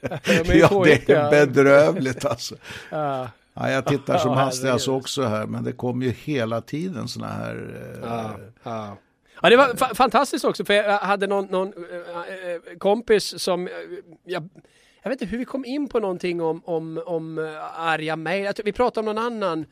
ja, 0.45 0.83
det 0.85 1.09
är 1.09 1.29
bedrövligt 1.29 2.25
alltså. 2.25 2.55
Ja. 2.89 3.27
Ja, 3.59 3.69
jag 3.71 3.85
tittar 3.85 4.17
som 4.17 4.31
hastigast 4.37 4.87
också 4.87 5.23
här, 5.23 5.45
men 5.45 5.63
det 5.63 5.71
kommer 5.71 6.05
ju 6.05 6.11
hela 6.11 6.61
tiden 6.61 7.07
sådana 7.07 7.33
här... 7.33 7.55
Eh, 7.93 8.09
ja, 8.09 8.31
ja. 8.63 8.97
ja, 9.41 9.49
det 9.49 9.57
var 9.57 9.75
fa 9.75 9.95
fantastiskt 9.95 10.45
också, 10.45 10.65
för 10.65 10.73
jag 10.73 10.99
hade 10.99 11.27
någon, 11.27 11.45
någon 11.45 11.67
äh, 11.67 12.77
kompis 12.77 13.41
som... 13.41 13.67
Äh, 13.67 13.73
jag, 14.25 14.49
jag 15.03 15.09
vet 15.09 15.21
inte 15.21 15.31
hur 15.31 15.37
vi 15.37 15.45
kom 15.45 15.65
in 15.65 15.87
på 15.87 15.99
någonting 15.99 16.41
om, 16.41 16.61
om, 16.65 17.03
om 17.05 17.37
äh, 17.39 17.79
arga 17.79 18.15
mejl. 18.15 18.53
Vi 18.63 18.71
pratade 18.71 19.09
om 19.09 19.15
någon 19.15 19.25
annan 19.25 19.65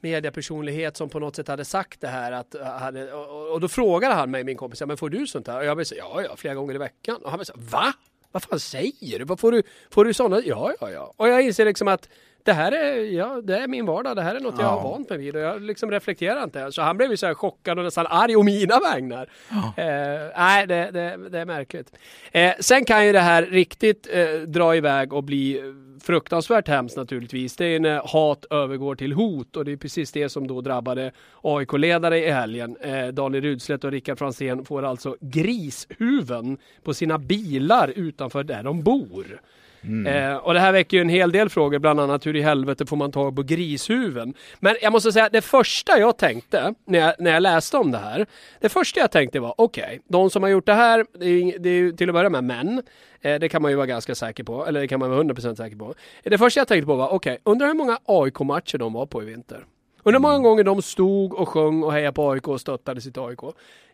mediepersonlighet 0.00 0.96
som 0.96 1.08
på 1.08 1.18
något 1.18 1.36
sätt 1.36 1.48
hade 1.48 1.64
sagt 1.64 2.00
det 2.00 2.08
här. 2.08 2.32
Att, 2.32 2.54
hade, 2.80 3.12
och, 3.12 3.52
och 3.52 3.60
då 3.60 3.68
frågade 3.68 4.14
han 4.14 4.30
mig, 4.30 4.44
min 4.44 4.56
kompis, 4.56 4.80
ja, 4.80 4.86
men 4.86 4.96
får 4.96 5.10
du 5.10 5.26
sånt 5.26 5.46
här? 5.46 5.58
Och 5.58 5.64
jag 5.64 5.86
sa, 5.86 5.94
ja, 5.94 6.22
ja, 6.22 6.36
flera 6.36 6.54
gånger 6.54 6.74
i 6.74 6.78
veckan. 6.78 7.16
Och 7.16 7.30
han 7.30 7.44
sa, 7.44 7.52
va? 7.56 7.92
Vad 8.32 8.42
fan 8.42 8.60
säger 8.60 9.18
du? 9.18 9.24
Vad 9.24 9.40
får 9.40 9.52
du, 9.52 9.62
får 9.90 10.04
du 10.04 10.14
sådana? 10.14 10.42
Ja, 10.44 10.72
ja, 10.80 10.90
ja. 10.90 11.14
Och 11.16 11.28
jag 11.28 11.42
inser 11.42 11.64
liksom 11.64 11.88
att 11.88 12.08
det 12.44 12.52
här 12.52 12.72
är, 12.72 13.04
ja, 13.04 13.40
det 13.44 13.58
är 13.58 13.68
min 13.68 13.86
vardag, 13.86 14.16
det 14.16 14.22
här 14.22 14.34
är 14.34 14.40
något 14.40 14.54
ja. 14.58 14.62
jag 14.62 14.68
har 14.68 14.90
vant 14.90 15.10
mig 15.10 15.18
vid 15.18 15.36
och 15.36 15.42
jag 15.42 15.62
liksom 15.62 15.90
reflekterar 15.90 16.44
inte. 16.44 16.72
Så 16.72 16.82
han 16.82 16.96
blev 16.96 17.10
ju 17.10 17.16
så 17.16 17.26
här 17.26 17.34
chockad 17.34 17.78
och 17.78 17.84
nästan 17.84 18.06
arg 18.06 18.36
om 18.36 18.46
mina 18.46 18.80
vägnar. 18.80 19.28
Ja. 19.48 19.82
Eh, 19.82 20.30
nej, 20.36 20.66
det, 20.66 20.90
det, 20.90 21.28
det, 21.30 21.38
är 21.38 21.44
märkligt. 21.44 21.92
Eh, 22.32 22.52
sen 22.60 22.84
kan 22.84 23.06
ju 23.06 23.12
det 23.12 23.20
här 23.20 23.42
riktigt 23.42 24.08
eh, 24.12 24.26
dra 24.46 24.76
iväg 24.76 25.12
och 25.12 25.24
bli 25.24 25.62
fruktansvärt 26.02 26.68
hemskt 26.68 26.96
naturligtvis. 26.96 27.56
Det 27.56 27.64
är 27.66 27.80
när 27.80 28.00
hat 28.04 28.44
övergår 28.50 28.94
till 28.94 29.12
hot 29.12 29.56
och 29.56 29.64
det 29.64 29.72
är 29.72 29.76
precis 29.76 30.12
det 30.12 30.28
som 30.28 30.46
då 30.46 30.60
drabbade 30.60 31.12
AIK-ledare 31.42 32.18
i 32.18 32.30
helgen. 32.30 32.76
Eh, 32.80 33.08
Daniel 33.08 33.44
Rudstedt 33.44 33.84
och 33.84 33.90
Rickard 33.90 34.18
Franzén 34.18 34.64
får 34.64 34.82
alltså 34.82 35.16
grishuven 35.20 36.58
på 36.82 36.94
sina 36.94 37.18
bilar 37.18 37.92
utanför 37.96 38.44
där 38.44 38.62
de 38.62 38.82
bor. 38.82 39.40
Mm. 39.82 40.32
Eh, 40.32 40.36
och 40.36 40.54
det 40.54 40.60
här 40.60 40.72
väcker 40.72 40.96
ju 40.96 41.00
en 41.00 41.08
hel 41.08 41.32
del 41.32 41.48
frågor, 41.48 41.78
bland 41.78 42.00
annat 42.00 42.26
hur 42.26 42.36
i 42.36 42.42
helvete 42.42 42.86
får 42.86 42.96
man 42.96 43.12
tag 43.12 43.36
på 43.36 43.42
grishuven? 43.42 44.34
Men 44.58 44.76
jag 44.82 44.92
måste 44.92 45.12
säga, 45.12 45.28
det 45.28 45.42
första 45.42 45.98
jag 45.98 46.16
tänkte 46.16 46.74
när 46.84 46.98
jag, 46.98 47.14
när 47.18 47.32
jag 47.32 47.42
läste 47.42 47.76
om 47.76 47.90
det 47.90 47.98
här, 47.98 48.26
det 48.60 48.68
första 48.68 49.00
jag 49.00 49.10
tänkte 49.10 49.40
var 49.40 49.54
okej, 49.56 49.84
okay, 49.84 49.98
de 50.08 50.30
som 50.30 50.42
har 50.42 50.50
gjort 50.50 50.66
det 50.66 50.74
här, 50.74 51.06
det 51.18 51.26
är, 51.26 51.58
det 51.58 51.70
är 51.70 51.92
till 51.92 52.08
att 52.08 52.14
börja 52.14 52.30
med 52.30 52.44
män. 52.44 52.82
Eh, 53.20 53.38
det 53.38 53.48
kan 53.48 53.62
man 53.62 53.70
ju 53.70 53.76
vara 53.76 53.86
ganska 53.86 54.14
säker 54.14 54.44
på, 54.44 54.66
eller 54.66 54.80
det 54.80 54.88
kan 54.88 55.00
man 55.00 55.10
vara 55.10 55.22
100% 55.22 55.54
säker 55.54 55.76
på. 55.76 55.94
Det 56.22 56.38
första 56.38 56.60
jag 56.60 56.68
tänkte 56.68 56.86
på 56.86 56.94
var 56.94 57.08
okej, 57.08 57.32
okay, 57.32 57.52
undrar 57.52 57.66
hur 57.66 57.74
många 57.74 57.98
AIK-matcher 58.04 58.78
de 58.78 58.92
var 58.92 59.06
på 59.06 59.22
i 59.22 59.26
vinter? 59.26 59.64
Undrar 60.02 60.18
hur 60.18 60.22
många 60.22 60.38
gånger 60.38 60.64
de 60.64 60.82
stod 60.82 61.34
och 61.34 61.48
sjöng 61.48 61.82
och 61.82 61.92
hejade 61.92 62.12
på 62.12 62.30
AIK 62.30 62.48
och 62.48 62.60
stöttade 62.60 63.00
sitt 63.00 63.18
AIK. 63.18 63.40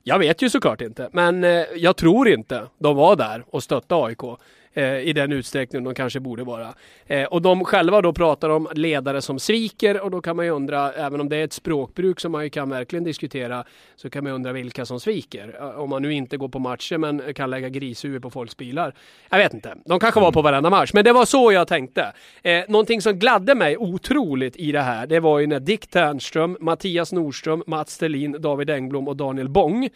Jag 0.09 0.19
vet 0.19 0.43
ju 0.43 0.51
såklart 0.51 0.81
inte, 0.81 1.09
men 1.13 1.45
eh, 1.45 1.65
jag 1.77 1.97
tror 1.97 2.29
inte 2.29 2.67
de 2.79 2.97
var 2.97 3.17
där 3.17 3.45
och 3.51 3.63
stöttade 3.63 4.05
AIK 4.05 4.39
eh, 4.77 4.99
i 4.99 5.13
den 5.13 5.33
utsträckning 5.33 5.85
de 5.85 5.95
kanske 5.95 6.21
borde 6.21 6.45
vara. 6.45 6.75
Eh, 7.07 7.25
och 7.25 7.43
de 7.43 7.65
själva 7.65 8.01
då 8.01 8.13
pratar 8.13 8.51
om 8.51 8.69
ledare 8.73 9.23
som 9.23 9.39
sviker 9.39 10.01
och 10.01 10.11
då 10.11 10.21
kan 10.21 10.37
man 10.37 10.45
ju 10.45 10.51
undra, 10.51 10.93
även 10.93 11.21
om 11.21 11.29
det 11.29 11.37
är 11.37 11.45
ett 11.45 11.53
språkbruk 11.53 12.21
som 12.21 12.33
man 12.33 12.45
ju 12.45 12.51
kan 12.51 12.71
verkligen 12.71 13.05
diskutera, 13.05 13.65
så 13.97 14.11
kan 14.11 14.25
man 14.25 14.33
undra 14.33 14.53
vilka 14.53 14.87
som 14.87 15.01
sviker. 15.01 15.57
Eh, 15.61 15.81
om 15.81 15.91
man 15.91 16.03
nu 16.03 16.13
inte 16.13 16.37
går 16.37 16.49
på 16.49 16.59
matcher 16.59 16.99
men 16.99 17.35
kan 17.35 17.51
lägga 17.51 17.69
grishuvud 17.69 18.23
på 18.23 18.31
folks 18.31 18.57
bilar. 18.57 18.95
Jag 19.31 19.39
vet 19.39 19.55
inte. 19.55 19.75
De 19.85 20.01
kanske 20.01 20.21
var 20.21 20.33
på 20.33 20.43
varenda 20.43 20.71
match, 20.71 20.91
men 20.95 21.05
det 21.05 21.13
var 21.13 21.25
så 21.25 21.53
jag 21.53 21.69
tänkte. 21.69 22.13
Eh, 22.43 22.63
någonting 22.69 23.03
som 23.03 23.19
gladde 23.19 23.55
mig 23.55 23.77
otroligt 23.77 24.57
i 24.57 24.73
det 24.73 24.81
här, 24.81 25.07
det 25.07 25.21
var 25.21 25.39
ju 25.39 25.47
när 25.47 25.61
Dick 25.61 25.87
Ternström, 25.87 26.57
Mattias 26.61 27.13
Nordström, 27.13 27.63
Mats 27.67 27.93
Stelin, 27.93 28.37
David 28.39 28.71
Engblom 28.71 29.09
och 29.09 29.17
Daniel 29.17 29.49
Bång 29.49 29.89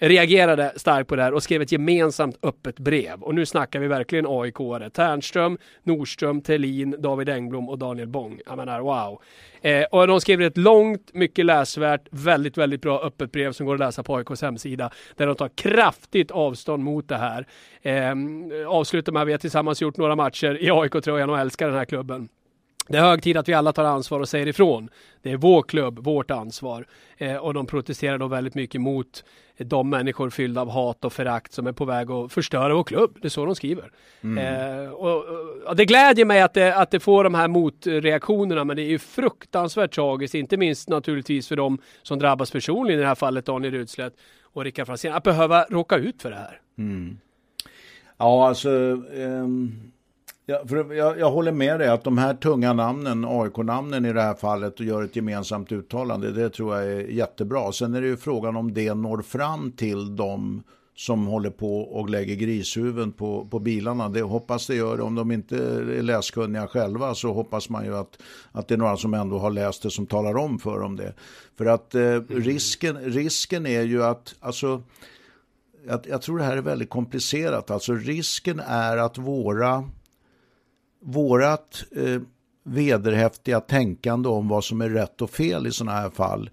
reagerade 0.00 0.72
starkt 0.76 1.08
på 1.08 1.16
det 1.16 1.22
här 1.22 1.34
och 1.34 1.42
skrev 1.42 1.62
ett 1.62 1.72
gemensamt 1.72 2.38
öppet 2.42 2.78
brev. 2.78 3.22
Och 3.22 3.34
nu 3.34 3.46
snackar 3.46 3.80
vi 3.80 3.86
verkligen 3.86 4.26
AIK-are. 4.26 4.90
Ternström, 4.90 5.58
Nordström, 5.82 6.40
Tellin, 6.40 6.96
David 6.98 7.28
Engblom 7.28 7.68
och 7.68 7.78
Daniel 7.78 8.08
Bång. 8.08 8.40
Jag 8.46 8.56
menar 8.56 8.80
wow. 8.80 9.22
Eh, 9.62 9.84
och 9.84 10.06
de 10.06 10.20
skrev 10.20 10.42
ett 10.42 10.56
långt, 10.56 11.14
mycket 11.14 11.46
läsvärt, 11.46 12.06
väldigt, 12.10 12.58
väldigt 12.58 12.82
bra 12.82 13.00
öppet 13.00 13.32
brev 13.32 13.52
som 13.52 13.66
går 13.66 13.74
att 13.74 13.80
läsa 13.80 14.02
på 14.02 14.16
AIKs 14.16 14.42
hemsida. 14.42 14.90
Där 15.16 15.26
de 15.26 15.36
tar 15.36 15.50
kraftigt 15.54 16.30
avstånd 16.30 16.84
mot 16.84 17.08
det 17.08 17.16
här. 17.16 17.46
Eh, 17.82 18.14
avslutar 18.68 19.12
med 19.12 19.22
att 19.22 19.28
vi 19.28 19.32
har 19.32 19.38
tillsammans 19.38 19.82
gjort 19.82 19.96
några 19.96 20.16
matcher 20.16 20.58
i 20.60 20.70
AIK-tröjan 20.70 21.30
och 21.30 21.38
älskar 21.38 21.66
den 21.66 21.76
här 21.76 21.84
klubben. 21.84 22.28
Det 22.90 22.98
är 22.98 23.02
hög 23.02 23.22
tid 23.22 23.36
att 23.36 23.48
vi 23.48 23.54
alla 23.54 23.72
tar 23.72 23.84
ansvar 23.84 24.20
och 24.20 24.28
säger 24.28 24.48
ifrån. 24.48 24.88
Det 25.22 25.32
är 25.32 25.36
vår 25.36 25.62
klubb, 25.62 26.04
vårt 26.04 26.30
ansvar. 26.30 26.86
Eh, 27.16 27.36
och 27.36 27.54
de 27.54 27.66
protesterar 27.66 28.18
då 28.18 28.26
väldigt 28.26 28.54
mycket 28.54 28.80
mot 28.80 29.24
de 29.58 29.90
människor 29.90 30.30
fyllda 30.30 30.60
av 30.60 30.70
hat 30.70 31.04
och 31.04 31.12
förakt 31.12 31.52
som 31.52 31.66
är 31.66 31.72
på 31.72 31.84
väg 31.84 32.10
att 32.10 32.32
förstöra 32.32 32.74
vår 32.74 32.84
klubb. 32.84 33.18
Det 33.22 33.28
är 33.28 33.30
så 33.30 33.44
de 33.44 33.54
skriver. 33.54 33.92
Mm. 34.20 34.38
Eh, 34.38 34.90
och, 34.90 35.24
och, 35.66 35.76
det 35.76 35.84
glädjer 35.84 36.24
mig 36.24 36.42
att 36.42 36.54
det, 36.54 36.76
att 36.76 36.90
det 36.90 37.00
får 37.00 37.24
de 37.24 37.34
här 37.34 37.48
motreaktionerna, 37.48 38.64
men 38.64 38.76
det 38.76 38.82
är 38.82 38.90
ju 38.90 38.98
fruktansvärt 38.98 39.94
tragiskt, 39.94 40.34
inte 40.34 40.56
minst 40.56 40.88
naturligtvis 40.88 41.48
för 41.48 41.56
de 41.56 41.78
som 42.02 42.18
drabbas 42.18 42.50
personligen, 42.50 42.98
i 42.98 43.02
det 43.02 43.08
här 43.08 43.14
fallet 43.14 43.46
Daniel 43.46 43.74
Rudslett 43.74 44.14
och 44.42 44.64
Rickard 44.64 44.86
Franzén, 44.86 45.14
att 45.14 45.22
behöva 45.22 45.64
råka 45.64 45.96
ut 45.96 46.22
för 46.22 46.30
det 46.30 46.36
här. 46.36 46.60
Mm. 46.78 47.18
Ja, 48.18 48.48
alltså 48.48 48.70
um 48.70 49.92
Ja, 50.50 50.62
för 50.66 50.94
jag, 50.94 51.18
jag, 51.18 51.30
håller 51.30 51.52
med 51.52 51.80
dig 51.80 51.88
att 51.88 52.04
de 52.04 52.18
här 52.18 52.34
tunga 52.34 52.72
namnen, 52.72 53.24
AIK-namnen 53.24 54.04
i 54.04 54.12
det 54.12 54.22
här 54.22 54.34
fallet 54.34 54.80
och 54.80 54.86
gör 54.86 55.02
ett 55.02 55.16
gemensamt 55.16 55.72
uttalande, 55.72 56.32
det 56.32 56.50
tror 56.50 56.76
jag 56.76 56.92
är 56.92 57.00
jättebra. 57.00 57.72
Sen 57.72 57.94
är 57.94 58.00
det 58.00 58.06
ju 58.06 58.16
frågan 58.16 58.56
om 58.56 58.74
det 58.74 58.94
når 58.94 59.22
fram 59.22 59.72
till 59.72 60.16
de 60.16 60.62
som 60.96 61.26
håller 61.26 61.50
på 61.50 61.80
och 61.80 62.10
lägger 62.10 62.34
grishuvuden 62.34 63.12
på, 63.12 63.46
på 63.50 63.58
bilarna. 63.58 64.08
Det 64.08 64.22
hoppas 64.22 64.66
det 64.66 64.74
gör 64.74 64.96
det. 64.96 65.02
Om 65.02 65.14
de 65.14 65.32
inte 65.32 65.56
är 65.56 66.02
läskunniga 66.02 66.66
själva 66.66 67.14
så 67.14 67.32
hoppas 67.32 67.68
man 67.68 67.84
ju 67.84 67.96
att, 67.96 68.18
att 68.52 68.68
det 68.68 68.74
är 68.74 68.78
några 68.78 68.96
som 68.96 69.14
ändå 69.14 69.38
har 69.38 69.50
läst 69.50 69.82
det 69.82 69.90
som 69.90 70.06
talar 70.06 70.36
om 70.36 70.58
för 70.58 70.80
dem 70.80 70.96
det. 70.96 71.14
För 71.58 71.66
att 71.66 71.94
eh, 71.94 72.02
mm. 72.02 72.26
risken, 72.28 72.98
risken 72.98 73.66
är 73.66 73.82
ju 73.82 74.04
att, 74.04 74.34
alltså, 74.40 74.82
jag, 75.86 76.00
jag 76.08 76.22
tror 76.22 76.38
det 76.38 76.44
här 76.44 76.56
är 76.56 76.62
väldigt 76.62 76.90
komplicerat. 76.90 77.70
Alltså 77.70 77.94
risken 77.94 78.60
är 78.60 78.96
att 78.96 79.18
våra 79.18 79.84
vårat 81.00 81.84
eh, 81.96 82.22
vederhäftiga 82.64 83.60
tänkande 83.60 84.28
om 84.28 84.48
vad 84.48 84.64
som 84.64 84.80
är 84.80 84.88
rätt 84.88 85.22
och 85.22 85.30
fel 85.30 85.66
i 85.66 85.72
sådana 85.72 85.98
här 85.98 86.10
fall 86.10 86.50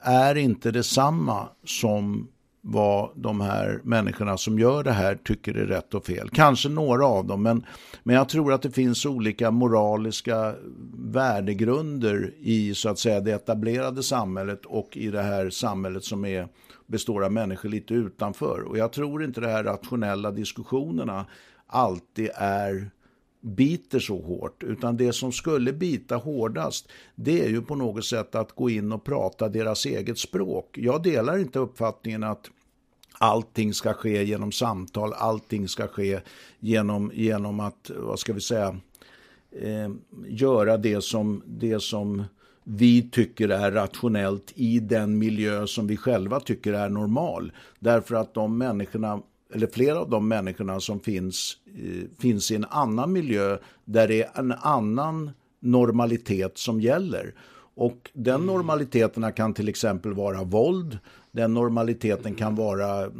är 0.00 0.34
inte 0.34 0.70
detsamma 0.70 1.48
som 1.64 2.28
vad 2.60 3.10
de 3.14 3.40
här 3.40 3.80
människorna 3.84 4.36
som 4.36 4.58
gör 4.58 4.84
det 4.84 4.92
här 4.92 5.14
tycker 5.14 5.54
är 5.54 5.66
rätt 5.66 5.94
och 5.94 6.06
fel. 6.06 6.30
Kanske 6.30 6.68
några 6.68 7.06
av 7.06 7.26
dem, 7.26 7.42
men, 7.42 7.66
men 8.02 8.16
jag 8.16 8.28
tror 8.28 8.52
att 8.52 8.62
det 8.62 8.70
finns 8.70 9.06
olika 9.06 9.50
moraliska 9.50 10.54
värdegrunder 10.94 12.34
i 12.40 12.74
så 12.74 12.88
att 12.88 12.98
säga 12.98 13.20
det 13.20 13.32
etablerade 13.32 14.02
samhället 14.02 14.64
och 14.64 14.96
i 14.96 15.10
det 15.10 15.22
här 15.22 15.50
samhället 15.50 16.04
som 16.04 16.24
är, 16.24 16.48
består 16.86 17.24
av 17.24 17.32
människor 17.32 17.68
lite 17.68 17.94
utanför. 17.94 18.62
Och 18.62 18.78
jag 18.78 18.92
tror 18.92 19.24
inte 19.24 19.40
de 19.40 19.46
här 19.46 19.64
rationella 19.64 20.30
diskussionerna 20.30 21.26
alltid 21.66 22.30
är 22.34 22.90
biter 23.40 23.98
så 23.98 24.22
hårt, 24.22 24.62
utan 24.62 24.96
det 24.96 25.12
som 25.12 25.32
skulle 25.32 25.72
bita 25.72 26.16
hårdast, 26.16 26.88
det 27.14 27.44
är 27.44 27.48
ju 27.48 27.62
på 27.62 27.74
något 27.74 28.04
sätt 28.04 28.34
att 28.34 28.52
gå 28.52 28.70
in 28.70 28.92
och 28.92 29.04
prata 29.04 29.48
deras 29.48 29.86
eget 29.86 30.18
språk. 30.18 30.78
Jag 30.78 31.02
delar 31.02 31.38
inte 31.38 31.58
uppfattningen 31.58 32.24
att 32.24 32.50
allting 33.18 33.74
ska 33.74 33.92
ske 33.92 34.24
genom 34.24 34.52
samtal, 34.52 35.12
allting 35.12 35.68
ska 35.68 35.86
ske 35.86 36.20
genom, 36.60 37.10
genom 37.14 37.60
att, 37.60 37.90
vad 37.96 38.18
ska 38.18 38.32
vi 38.32 38.40
säga, 38.40 38.76
eh, 39.62 39.90
göra 40.26 40.76
det 40.76 41.04
som, 41.04 41.42
det 41.46 41.82
som 41.82 42.24
vi 42.64 43.10
tycker 43.10 43.48
är 43.48 43.72
rationellt 43.72 44.52
i 44.54 44.80
den 44.80 45.18
miljö 45.18 45.66
som 45.66 45.86
vi 45.86 45.96
själva 45.96 46.40
tycker 46.40 46.72
är 46.72 46.88
normal. 46.88 47.52
Därför 47.78 48.14
att 48.14 48.34
de 48.34 48.58
människorna 48.58 49.22
eller 49.54 49.66
flera 49.66 50.00
av 50.00 50.10
de 50.10 50.28
människorna 50.28 50.80
som 50.80 51.00
finns, 51.00 51.56
eh, 51.66 52.20
finns 52.20 52.50
i 52.50 52.54
en 52.54 52.64
annan 52.64 53.12
miljö 53.12 53.58
där 53.84 54.08
det 54.08 54.22
är 54.22 54.30
en 54.38 54.52
annan 54.52 55.30
normalitet 55.60 56.58
som 56.58 56.80
gäller. 56.80 57.34
Och 57.74 58.10
den 58.12 58.34
mm. 58.34 58.46
normaliteten 58.46 59.32
kan 59.32 59.54
till 59.54 59.68
exempel 59.68 60.14
vara 60.14 60.44
våld, 60.44 60.98
den 61.32 61.54
normaliteten 61.54 62.34
kan 62.34 62.54
vara 62.54 63.04
eh, 63.04 63.10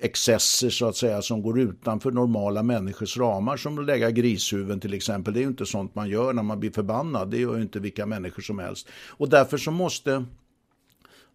excesser 0.00 0.70
så 0.70 0.86
att 0.86 0.96
säga 0.96 1.22
som 1.22 1.42
går 1.42 1.60
utanför 1.60 2.10
normala 2.10 2.62
människors 2.62 3.16
ramar 3.16 3.56
som 3.56 3.78
att 3.78 3.84
lägga 3.84 4.10
grishuvuden 4.10 4.80
till 4.80 4.94
exempel. 4.94 5.34
Det 5.34 5.40
är 5.40 5.42
ju 5.42 5.48
inte 5.48 5.66
sånt 5.66 5.94
man 5.94 6.08
gör 6.08 6.32
när 6.32 6.42
man 6.42 6.60
blir 6.60 6.70
förbannad, 6.70 7.30
det 7.30 7.38
gör 7.38 7.56
ju 7.56 7.62
inte 7.62 7.80
vilka 7.80 8.06
människor 8.06 8.42
som 8.42 8.58
helst. 8.58 8.88
Och 9.08 9.28
därför 9.28 9.58
så 9.58 9.70
måste 9.70 10.24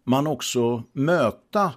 man 0.03 0.27
också 0.27 0.83
möta 0.93 1.71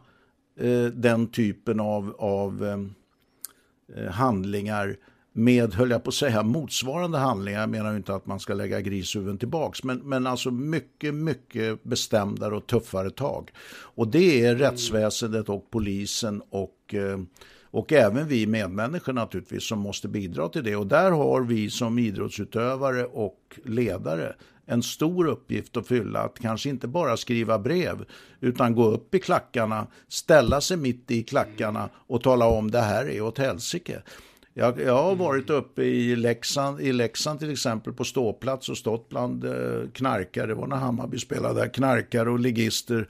den 0.93 1.27
typen 1.27 1.81
av, 1.81 2.15
av 2.19 2.65
eh, 2.65 3.99
eh, 3.99 4.11
handlingar 4.11 4.97
med, 5.33 5.75
höll 5.75 5.91
jag 5.91 6.05
på 6.05 6.09
att 6.09 6.15
säga, 6.15 6.43
motsvarande 6.43 7.19
handlingar. 7.19 7.61
Jag 7.61 7.71
menar 7.71 7.97
inte 7.97 8.15
att 8.15 8.27
man 8.27 8.41
ska 8.41 8.55
lägga 8.55 8.81
grishuvuden 8.81 9.39
tillbaks, 9.39 9.85
men, 9.85 9.99
men 9.99 10.27
alltså 10.27 10.51
mycket, 10.51 11.15
mycket 11.15 11.85
bestämdare 11.85 12.57
och 12.57 12.67
tuffare 12.67 13.11
tag. 13.11 13.51
Och 13.69 14.09
det 14.09 14.45
är 14.45 14.57
rättsväsendet 14.57 15.49
och 15.49 15.71
polisen 15.71 16.43
och, 16.51 16.95
och 17.63 17.93
även 17.93 18.29
vi 18.29 18.47
medmänniskor 18.47 19.13
naturligtvis 19.13 19.69
som 19.69 19.79
måste 19.79 20.09
bidra 20.09 20.49
till 20.49 20.65
det. 20.65 20.77
Och 20.77 20.87
där 20.87 21.11
har 21.11 21.43
vi 21.43 21.71
som 21.71 21.99
idrottsutövare 21.99 23.05
och 23.05 23.59
ledare 23.65 24.35
en 24.67 24.83
stor 24.83 25.27
uppgift 25.27 25.77
att 25.77 25.89
fylla. 25.89 26.21
Att 26.21 26.39
kanske 26.39 26.69
inte 26.69 26.89
bara 26.89 27.17
skriva 27.17 27.59
brev 27.59 28.05
utan 28.41 28.75
gå 28.75 28.85
upp 28.85 29.15
i 29.15 29.19
klackarna, 29.19 29.87
ställa 30.09 30.61
sig 30.61 30.77
mitt 30.77 31.11
i 31.11 31.23
klackarna 31.23 31.89
och 32.07 32.23
tala 32.23 32.47
om 32.47 32.71
det 32.71 32.81
här 32.81 33.11
är 33.11 33.21
åt 33.21 33.39
helsike. 33.39 34.03
Jag, 34.55 34.81
jag 34.81 35.03
har 35.03 35.15
varit 35.15 35.51
uppe 35.51 35.83
i 35.83 36.17
Leksand, 36.17 36.81
i 36.81 36.93
Leksand 36.93 37.39
till 37.39 37.53
exempel 37.53 37.93
på 37.93 38.05
ståplats 38.05 38.69
och 38.69 38.79
stått 38.79 39.09
bland 39.09 39.45
eh, 39.45 39.91
knarkare. 39.93 40.47
Det 40.47 40.55
var 40.55 40.67
när 40.67 40.77
Hammarby 40.77 41.19
spelade 41.19 41.61
där. 41.61 41.69
Knarkare 41.69 42.31
och 42.31 42.41
ligister 42.41 43.09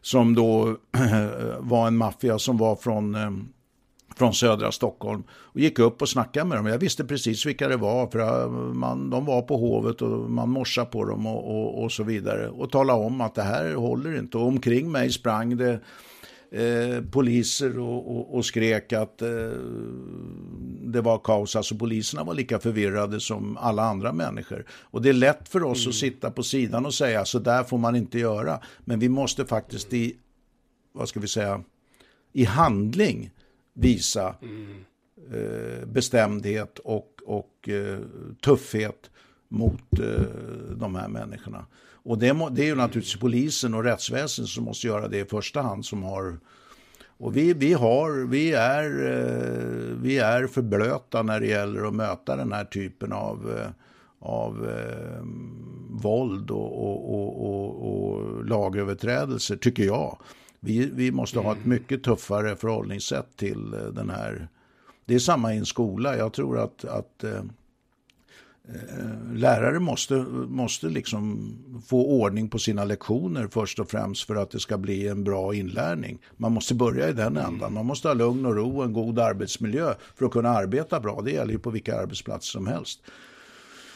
som 0.00 0.34
då 0.34 0.76
var 1.58 1.86
en 1.86 1.96
maffia 1.96 2.38
som 2.38 2.56
var 2.56 2.76
från 2.76 3.14
eh, 3.14 3.30
från 4.16 4.34
södra 4.34 4.72
Stockholm 4.72 5.22
och 5.30 5.60
gick 5.60 5.78
upp 5.78 6.02
och 6.02 6.08
snackade 6.08 6.46
med 6.46 6.58
dem. 6.58 6.66
Jag 6.66 6.78
visste 6.78 7.04
precis 7.04 7.46
vilka 7.46 7.68
det 7.68 7.76
var 7.76 8.06
för 8.06 8.48
man, 8.74 9.10
de 9.10 9.24
var 9.24 9.42
på 9.42 9.56
hovet 9.56 10.02
och 10.02 10.30
man 10.30 10.50
morsade 10.50 10.86
på 10.86 11.04
dem 11.04 11.26
och, 11.26 11.50
och, 11.50 11.84
och 11.84 11.92
så 11.92 12.02
vidare. 12.02 12.48
Och 12.48 12.70
talade 12.70 13.04
om 13.04 13.20
att 13.20 13.34
det 13.34 13.42
här 13.42 13.74
håller 13.74 14.18
inte. 14.18 14.38
Och 14.38 14.46
omkring 14.46 14.92
mig 14.92 15.12
sprang 15.12 15.56
det 15.56 15.80
eh, 16.52 17.04
poliser 17.10 17.78
och, 17.78 18.16
och, 18.16 18.34
och, 18.34 18.44
skrek 18.44 18.92
att 18.92 19.22
eh, 19.22 19.28
det 20.82 21.00
var 21.00 21.18
kaos. 21.18 21.56
Alltså 21.56 21.74
poliserna 21.74 22.24
var 22.24 22.34
lika 22.34 22.58
förvirrade 22.58 23.20
som 23.20 23.56
alla 23.56 23.82
andra 23.82 24.12
människor. 24.12 24.64
Och 24.70 25.02
det 25.02 25.08
är 25.08 25.12
lätt 25.12 25.48
för 25.48 25.62
oss 25.62 25.84
mm. 25.84 25.90
att 25.90 25.94
sitta 25.94 26.30
på 26.30 26.42
sidan 26.42 26.86
och 26.86 26.94
säga 26.94 27.24
så 27.24 27.38
där 27.38 27.64
får 27.64 27.78
man 27.78 27.96
inte 27.96 28.18
göra. 28.18 28.60
Men 28.84 28.98
vi 28.98 29.08
måste 29.08 29.46
faktiskt 29.46 29.92
i, 29.92 30.16
vad 30.92 31.08
ska 31.08 31.20
vi 31.20 31.28
säga, 31.28 31.62
i 32.32 32.44
handling 32.44 33.30
visa 33.74 34.34
mm. 34.42 34.84
eh, 35.32 35.86
bestämdhet 35.86 36.78
och, 36.78 37.20
och 37.26 37.68
eh, 37.68 37.98
tuffhet 38.44 39.10
mot 39.48 39.98
eh, 39.98 40.22
de 40.76 40.94
här 40.94 41.08
människorna. 41.08 41.66
Och 42.04 42.18
det, 42.18 42.32
må, 42.32 42.48
det 42.48 42.62
är 42.62 42.66
ju 42.66 42.74
naturligtvis 42.74 43.20
polisen 43.20 43.74
och 43.74 43.84
rättsväsendet 43.84 44.50
som 44.50 44.64
måste 44.64 44.86
göra 44.86 45.08
det 45.08 45.18
i 45.18 45.24
första 45.24 45.62
hand 45.62 45.84
som 45.84 46.02
har 46.02 46.38
och 47.22 47.36
vi, 47.36 47.52
vi, 47.52 47.72
har, 47.72 48.26
vi, 48.26 48.52
är, 48.52 48.84
eh, 48.84 49.96
vi 50.02 50.18
är 50.18 50.46
för 50.46 50.62
blöta 50.62 51.22
när 51.22 51.40
det 51.40 51.46
gäller 51.46 51.88
att 51.88 51.94
möta 51.94 52.36
den 52.36 52.52
här 52.52 52.64
typen 52.64 53.12
av, 53.12 53.58
eh, 53.58 53.70
av 54.18 54.68
eh, 54.68 55.22
våld 55.90 56.50
och, 56.50 56.84
och, 56.84 57.44
och, 57.44 58.12
och, 58.12 58.44
lagöverträdelser, 58.44 59.56
tycker 59.56 59.84
jag. 59.84 60.18
Vi, 60.64 60.90
vi 60.94 61.10
måste 61.10 61.38
ha 61.38 61.52
ett 61.52 61.58
mm. 61.58 61.68
mycket 61.68 62.02
tuffare 62.02 62.56
förhållningssätt 62.56 63.36
till 63.36 63.74
eh, 63.74 63.80
den 63.80 64.10
här... 64.10 64.48
Det 65.04 65.14
är 65.14 65.18
samma 65.18 65.54
i 65.54 65.58
en 65.58 65.66
skola. 65.66 66.16
Jag 66.16 66.32
tror 66.32 66.58
att, 66.58 66.84
att 66.84 67.24
eh, 67.24 67.42
eh, 68.68 69.34
lärare 69.34 69.78
måste, 69.78 70.14
måste 70.48 70.86
liksom 70.86 71.54
få 71.86 72.06
ordning 72.06 72.48
på 72.48 72.58
sina 72.58 72.84
lektioner 72.84 73.48
först 73.48 73.78
och 73.78 73.90
främst 73.90 74.26
för 74.26 74.36
att 74.36 74.50
det 74.50 74.60
ska 74.60 74.78
bli 74.78 75.08
en 75.08 75.24
bra 75.24 75.54
inlärning. 75.54 76.18
Man 76.36 76.52
måste 76.52 76.74
börja 76.74 77.08
i 77.08 77.12
den 77.12 77.36
ändan. 77.36 77.54
Mm. 77.54 77.74
Man 77.74 77.86
måste 77.86 78.08
ha 78.08 78.14
lugn 78.14 78.46
och 78.46 78.56
ro 78.56 78.78
och 78.78 78.84
en 78.84 78.92
god 78.92 79.18
arbetsmiljö 79.18 79.94
för 80.14 80.26
att 80.26 80.32
kunna 80.32 80.48
arbeta 80.48 81.00
bra. 81.00 81.20
Det 81.20 81.30
gäller 81.30 81.52
ju 81.52 81.58
på 81.58 81.70
vilka 81.70 82.00
arbetsplatser 82.00 82.50
som 82.50 82.66
helst. 82.66 83.00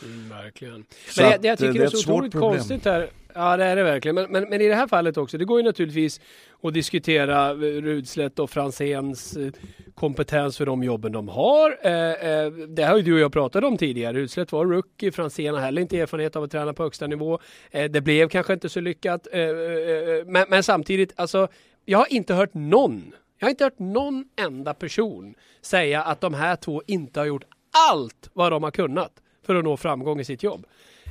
Mm, 0.05 0.29
verkligen. 0.29 0.85
Så 1.09 1.23
men 1.23 1.31
jag, 1.31 1.45
jag 1.45 1.59
tycker 1.59 1.73
det 1.73 1.85
är, 1.85 1.89
så 1.89 2.13
otroligt 2.13 2.33
konstigt 2.33 2.85
här. 2.85 3.11
Ja, 3.35 3.57
det 3.57 3.65
är 3.65 3.77
det 3.77 3.83
verkligen. 3.83 4.15
Men, 4.15 4.31
men, 4.31 4.49
men, 4.49 4.61
i 4.61 4.69
det 4.69 4.75
här 4.75 4.87
fallet 4.87 5.17
också, 5.17 5.39
det 5.39 5.45
går 5.45 5.61
ju 5.61 5.65
naturligtvis 5.65 6.21
att 6.63 6.75
diskutera 6.75 7.55
Rudslätt 7.55 8.39
och 8.39 8.51
Franzéns 8.51 9.37
eh, 9.37 9.53
kompetens 9.95 10.57
för 10.57 10.67
de 10.67 10.83
jobben 10.83 11.13
de 11.13 11.29
har. 11.29 11.79
Eh, 11.83 12.31
eh, 12.31 12.53
det 12.53 12.83
har 12.83 12.97
ju 12.97 13.03
du 13.03 13.15
och 13.15 13.21
jag 13.21 13.33
pratat 13.33 13.65
om 13.65 13.79
tidigare. 13.79 14.17
Rudslätt 14.17 14.53
var 14.53 14.67
rookie, 14.67 15.13
Franzén 15.13 15.55
har 15.55 15.61
heller 15.61 15.83
inte 15.83 16.01
erfarenhet 16.01 16.37
av 16.37 16.43
att 16.43 16.51
träna 16.51 16.73
på 16.73 16.83
högsta 16.83 17.07
nivå. 17.07 17.39
det 17.91 18.01
blev 18.01 18.29
kanske 18.29 18.53
inte 18.53 18.69
så 18.69 18.81
lyckat. 18.81 19.27
men, 20.27 20.47
men 20.49 20.63
samtidigt, 20.63 21.13
alltså, 21.17 21.49
jag 21.85 21.99
har 21.99 22.13
inte 22.13 22.35
hört 22.35 22.55
någon 22.55 23.13
jag 23.39 23.47
har 23.47 23.51
inte 23.51 23.65
hört 23.65 23.79
någon 23.79 24.25
enda 24.37 24.75
person 24.75 25.35
säga 25.63 26.03
att 26.03 26.21
de 26.21 26.35
här 26.35 26.57
två 26.57 26.83
inte 26.87 27.21
har 27.21 27.27
gjort 27.27 27.45
allt 27.91 28.31
vad 28.33 28.53
de 28.53 28.63
har 28.63 28.71
kunnat 28.71 29.13
för 29.47 29.55
att 29.55 29.65
nå 29.65 29.77
framgång 29.77 30.21
i 30.21 30.25
sitt 30.25 30.43
jobb. 30.43 30.67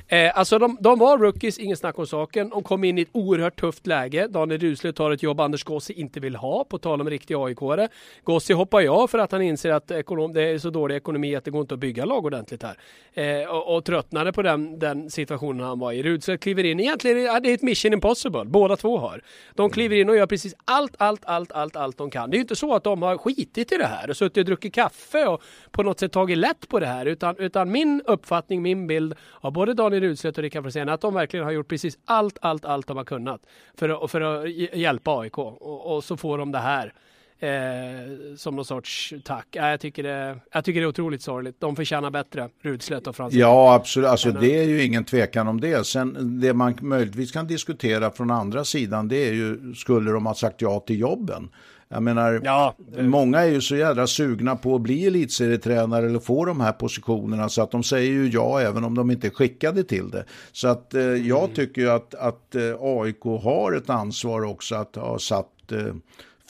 Eh, 0.08 0.38
alltså 0.38 0.58
de, 0.58 0.76
de, 0.80 0.98
var 0.98 1.18
rookies, 1.18 1.58
ingen 1.58 1.76
snack 1.76 1.98
om 1.98 2.06
saken. 2.06 2.48
De 2.48 2.62
kom 2.62 2.84
in 2.84 2.98
i 2.98 3.02
ett 3.02 3.08
oerhört 3.12 3.60
tufft 3.60 3.86
läge. 3.86 4.26
Daniel 4.28 4.60
Rusle 4.60 4.92
tar 4.92 5.10
ett 5.10 5.22
jobb 5.22 5.40
Anders 5.40 5.64
Gossi 5.64 5.92
inte 5.92 6.20
vill 6.20 6.36
ha, 6.36 6.64
på 6.64 6.78
tal 6.78 7.00
om 7.00 7.10
riktiga 7.10 7.38
AIK-are. 7.38 7.88
Gossi 8.24 8.52
hoppar 8.52 8.80
jag 8.80 9.10
för 9.10 9.18
att 9.18 9.32
han 9.32 9.42
inser 9.42 9.72
att 9.72 9.90
ekonom, 9.90 10.32
det 10.32 10.42
är 10.42 10.58
så 10.58 10.70
dålig 10.70 10.96
ekonomi 10.96 11.36
att 11.36 11.44
det 11.44 11.50
går 11.50 11.60
inte 11.60 11.74
att 11.74 11.80
bygga 11.80 12.04
lag 12.04 12.24
ordentligt 12.24 12.62
här. 12.62 12.78
Eh, 13.12 13.48
och, 13.48 13.76
och 13.76 13.84
tröttnade 13.84 14.32
på 14.32 14.42
den, 14.42 14.78
den 14.78 15.10
situationen 15.10 15.66
han 15.66 15.78
var 15.78 15.92
i. 15.92 16.02
Rusle 16.02 16.38
kliver 16.38 16.64
in, 16.64 16.80
egentligen 16.80 17.22
ja, 17.22 17.40
det 17.40 17.50
är 17.50 17.54
ett 17.54 17.62
mission 17.62 17.92
impossible, 17.92 18.44
båda 18.44 18.76
två 18.76 18.98
har. 18.98 19.20
De 19.54 19.70
kliver 19.70 19.96
in 19.96 20.08
och 20.08 20.16
gör 20.16 20.26
precis 20.26 20.54
allt, 20.64 20.94
allt, 20.98 21.24
allt, 21.24 21.52
allt, 21.52 21.76
allt 21.76 21.98
de 21.98 22.10
kan. 22.10 22.30
Det 22.30 22.34
är 22.34 22.38
ju 22.38 22.42
inte 22.42 22.56
så 22.56 22.74
att 22.74 22.84
de 22.84 23.02
har 23.02 23.18
skitit 23.18 23.72
i 23.72 23.76
det 23.76 23.86
här 23.86 24.10
och 24.10 24.16
suttit 24.16 24.38
och 24.38 24.44
druckit 24.44 24.74
kaffe 24.74 25.26
och 25.26 25.42
på 25.70 25.82
något 25.82 26.00
sätt 26.00 26.12
tagit 26.12 26.38
lätt 26.38 26.68
på 26.68 26.80
det 26.80 26.86
här, 26.86 27.06
utan, 27.06 27.36
utan 27.38 27.70
min 27.70 28.02
uppfattning, 28.04 28.62
min 28.62 28.86
bild 28.86 29.14
av 29.40 29.52
både 29.52 29.74
Daniel 29.74 29.95
Daniel 29.96 30.10
Rudstedt 30.10 30.38
och 30.38 30.42
Rickard 30.42 30.62
Franzén 30.62 30.88
att 30.88 31.00
de 31.00 31.14
verkligen 31.14 31.44
har 31.44 31.52
gjort 31.52 31.68
precis 31.68 31.98
allt, 32.04 32.38
allt, 32.40 32.64
allt 32.64 32.86
de 32.86 32.96
har 32.96 33.04
kunnat 33.04 33.40
för 33.74 34.08
för 34.08 34.20
att 34.20 34.50
hjälpa 34.78 35.18
AIK. 35.20 35.38
Och, 35.38 35.96
och 35.96 36.04
så 36.04 36.16
får 36.16 36.38
de 36.38 36.52
det 36.52 36.58
här. 36.58 36.92
Eh, 37.38 38.36
som 38.36 38.56
någon 38.56 38.64
sorts 38.64 39.14
tack. 39.24 39.56
Eh, 39.56 39.66
jag, 39.66 39.80
tycker 39.80 40.02
det, 40.02 40.38
jag 40.52 40.64
tycker 40.64 40.80
det 40.80 40.84
är 40.84 40.88
otroligt 40.88 41.22
sorgligt. 41.22 41.60
De 41.60 41.76
förtjänar 41.76 42.10
bättre, 42.10 42.48
Rudslöt 42.62 43.06
och 43.06 43.16
Franzén. 43.16 43.40
Ja, 43.40 43.74
absolut. 43.74 44.08
Alltså, 44.08 44.30
det 44.30 44.58
är 44.58 44.64
ju 44.64 44.84
ingen 44.84 45.04
tvekan 45.04 45.48
om 45.48 45.60
det. 45.60 45.86
Sen 45.86 46.40
det 46.40 46.54
man 46.54 46.78
möjligtvis 46.80 47.32
kan 47.32 47.46
diskutera 47.46 48.10
från 48.10 48.30
andra 48.30 48.64
sidan, 48.64 49.08
det 49.08 49.28
är 49.28 49.32
ju, 49.32 49.74
skulle 49.74 50.10
de 50.10 50.26
ha 50.26 50.34
sagt 50.34 50.62
ja 50.62 50.80
till 50.80 50.98
jobben? 50.98 51.48
Jag 51.88 52.02
menar, 52.02 52.40
ja, 52.44 52.74
det... 52.92 53.02
många 53.02 53.40
är 53.40 53.46
ju 53.46 53.60
så 53.60 53.76
jädra 53.76 54.06
sugna 54.06 54.56
på 54.56 54.74
att 54.74 54.80
bli 54.80 55.06
elitserietränare 55.06 56.06
eller 56.06 56.18
få 56.18 56.44
de 56.44 56.60
här 56.60 56.72
positionerna 56.72 57.48
så 57.48 57.62
att 57.62 57.70
de 57.70 57.82
säger 57.82 58.12
ju 58.12 58.28
ja 58.28 58.60
även 58.60 58.84
om 58.84 58.94
de 58.94 59.10
inte 59.10 59.26
är 59.26 59.30
skickade 59.30 59.84
till 59.84 60.10
det. 60.10 60.24
Så 60.52 60.68
att 60.68 60.94
eh, 60.94 61.02
jag 61.02 61.44
mm. 61.44 61.54
tycker 61.54 61.82
ju 61.82 61.90
att, 61.90 62.14
att 62.14 62.54
eh, 62.54 62.74
AIK 62.80 63.22
har 63.42 63.72
ett 63.72 63.90
ansvar 63.90 64.44
också 64.44 64.74
att 64.74 64.96
ha 64.96 65.18
satt 65.18 65.72
eh, 65.72 65.94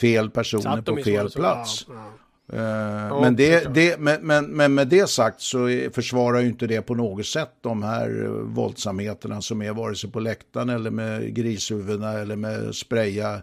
fel 0.01 0.29
personer 0.29 0.81
på 0.81 0.95
fel 0.95 1.29
plats. 1.29 1.85
Ja, 1.87 1.93
ja. 1.93 2.13
Uh, 2.53 3.21
men, 3.21 3.35
det, 3.35 3.73
det, 3.73 3.99
men, 3.99 4.21
men, 4.21 4.45
men, 4.45 4.73
med 4.73 4.87
det 4.87 5.09
sagt 5.09 5.41
så 5.41 5.89
försvarar 5.93 6.39
ju 6.39 6.47
inte 6.47 6.67
det 6.67 6.81
på 6.81 6.95
något 6.95 7.25
sätt 7.25 7.51
de 7.61 7.83
här 7.83 8.23
eh, 8.23 8.29
våldsamheterna 8.29 9.41
som 9.41 9.61
är 9.61 9.73
vare 9.73 9.95
sig 9.95 10.11
på 10.11 10.19
läktaren 10.19 10.69
eller 10.69 10.91
med 10.91 11.35
grishuvudena 11.35 12.13
eller 12.13 12.35
med 12.35 12.75
spraya 12.75 13.41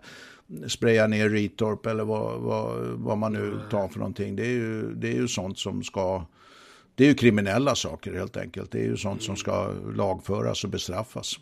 spraya 0.68 1.06
ner 1.06 1.28
Ritorp 1.28 1.86
eller 1.86 2.04
vad, 2.04 2.40
vad, 2.40 2.78
vad 2.86 3.18
man 3.18 3.32
nu 3.32 3.60
tar 3.70 3.88
för 3.88 3.98
någonting. 3.98 4.36
Det 4.36 4.42
är, 4.42 4.52
ju, 4.52 4.94
det 4.94 5.08
är 5.08 5.14
ju 5.14 5.28
sånt 5.28 5.58
som 5.58 5.82
ska... 5.82 6.24
Det 6.94 7.04
är 7.04 7.08
ju 7.08 7.14
kriminella 7.14 7.74
saker 7.74 8.12
helt 8.12 8.36
enkelt. 8.36 8.70
Det 8.70 8.78
är 8.78 8.84
ju 8.84 8.96
sånt 8.96 9.22
som 9.22 9.36
ska 9.36 9.72
lagföras 9.96 10.64
och 10.64 10.70
bestraffas. 10.70 11.38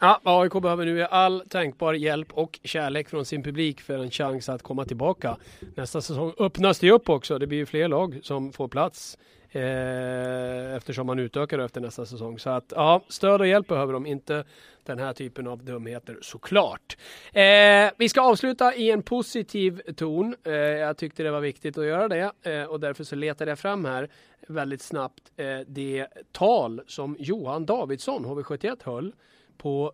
Ja, 0.00 0.20
AIK 0.24 0.52
behöver 0.52 0.84
nu 0.84 1.04
all 1.04 1.42
tänkbar 1.48 1.94
hjälp 1.94 2.32
och 2.32 2.60
kärlek 2.64 3.08
från 3.08 3.24
sin 3.24 3.42
publik 3.42 3.80
för 3.80 3.98
en 3.98 4.10
chans 4.10 4.48
att 4.48 4.62
komma 4.62 4.84
tillbaka. 4.84 5.36
Nästa 5.74 6.00
säsong 6.00 6.32
öppnas 6.38 6.78
det 6.78 6.90
upp 6.90 7.08
också. 7.08 7.38
Det 7.38 7.46
blir 7.46 7.58
ju 7.58 7.66
fler 7.66 7.88
lag 7.88 8.20
som 8.22 8.52
får 8.52 8.68
plats 8.68 9.18
eh, 9.54 10.76
eftersom 10.76 11.06
man 11.06 11.18
utökar 11.18 11.58
efter 11.58 11.80
nästa 11.80 12.06
säsong. 12.06 12.38
Så 12.38 12.50
att 12.50 12.72
ja, 12.76 13.04
stöd 13.08 13.40
och 13.40 13.46
hjälp 13.46 13.68
behöver 13.68 13.92
de, 13.92 14.06
inte 14.06 14.44
den 14.84 14.98
här 14.98 15.12
typen 15.12 15.46
av 15.46 15.64
dumheter 15.64 16.18
såklart. 16.22 16.96
Eh, 17.32 17.90
vi 17.98 18.08
ska 18.08 18.20
avsluta 18.20 18.74
i 18.74 18.90
en 18.90 19.02
positiv 19.02 19.80
ton. 19.96 20.34
Eh, 20.44 20.52
jag 20.52 20.96
tyckte 20.96 21.22
det 21.22 21.30
var 21.30 21.40
viktigt 21.40 21.78
att 21.78 21.84
göra 21.84 22.08
det 22.08 22.32
eh, 22.42 22.64
och 22.64 22.80
därför 22.80 23.04
så 23.04 23.16
letade 23.16 23.50
jag 23.50 23.58
fram 23.58 23.84
här 23.84 24.08
väldigt 24.48 24.82
snabbt 24.82 25.32
eh, 25.36 25.58
det 25.66 26.06
tal 26.32 26.80
som 26.86 27.16
Johan 27.18 27.66
Davidsson, 27.66 28.26
HV71, 28.26 28.76
höll 28.84 29.12
på 29.56 29.92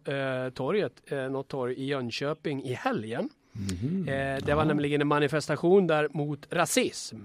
torget, 0.54 0.92
eh, 1.06 1.18
något 1.18 1.48
torg 1.48 1.74
i 1.74 1.84
Jönköping 1.84 2.64
i 2.64 2.72
helgen. 2.72 3.28
Mm 3.54 3.66
-hmm. 3.68 4.40
det 4.46 4.54
var 4.54 4.62
ja. 4.62 4.68
nämligen 4.68 5.00
en 5.00 5.06
manifestation 5.06 5.86
där 5.86 6.08
mot 6.12 6.46
rasism 6.50 7.16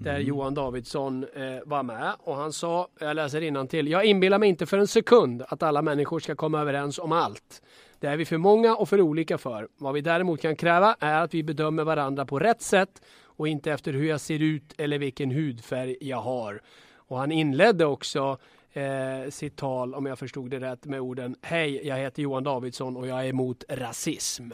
där 0.00 0.14
mm. 0.14 0.26
Johan 0.26 0.54
Davidsson 0.54 1.24
eh, 1.34 1.42
var 1.64 1.82
med 1.82 2.12
och 2.18 2.36
han 2.36 2.52
sa, 2.52 2.88
jag 3.00 3.16
läser 3.16 3.66
till. 3.66 3.88
jag 3.88 4.04
inbillar 4.04 4.38
mig 4.38 4.48
inte 4.48 4.66
för 4.66 4.78
en 4.78 4.86
sekund 4.86 5.42
att 5.48 5.62
alla 5.62 5.82
människor 5.82 6.20
ska 6.20 6.34
komma 6.34 6.60
överens 6.60 6.98
om 6.98 7.12
allt. 7.12 7.62
Det 8.00 8.06
är 8.06 8.16
vi 8.16 8.24
för 8.24 8.36
många 8.36 8.76
och 8.76 8.88
för 8.88 9.00
olika 9.00 9.38
för. 9.38 9.68
Vad 9.76 9.94
vi 9.94 10.00
däremot 10.00 10.40
kan 10.40 10.56
kräva 10.56 10.96
är 11.00 11.22
att 11.22 11.34
vi 11.34 11.42
bedömer 11.42 11.84
varandra 11.84 12.26
på 12.26 12.38
rätt 12.38 12.62
sätt 12.62 13.02
och 13.24 13.48
inte 13.48 13.72
efter 13.72 13.92
hur 13.92 14.08
jag 14.08 14.20
ser 14.20 14.42
ut 14.42 14.74
eller 14.78 14.98
vilken 14.98 15.30
hudfärg 15.30 15.96
jag 16.00 16.20
har. 16.20 16.62
Och 16.96 17.18
han 17.18 17.32
inledde 17.32 17.84
också 17.84 18.38
eh, 18.72 19.30
sitt 19.30 19.56
tal, 19.56 19.94
om 19.94 20.06
jag 20.06 20.18
förstod 20.18 20.50
det 20.50 20.60
rätt, 20.60 20.84
med 20.84 21.00
orden 21.00 21.36
Hej, 21.42 21.86
jag 21.86 21.96
heter 21.96 22.22
Johan 22.22 22.44
Davidsson 22.44 22.96
och 22.96 23.06
jag 23.06 23.24
är 23.24 23.28
emot 23.28 23.64
rasism. 23.68 24.52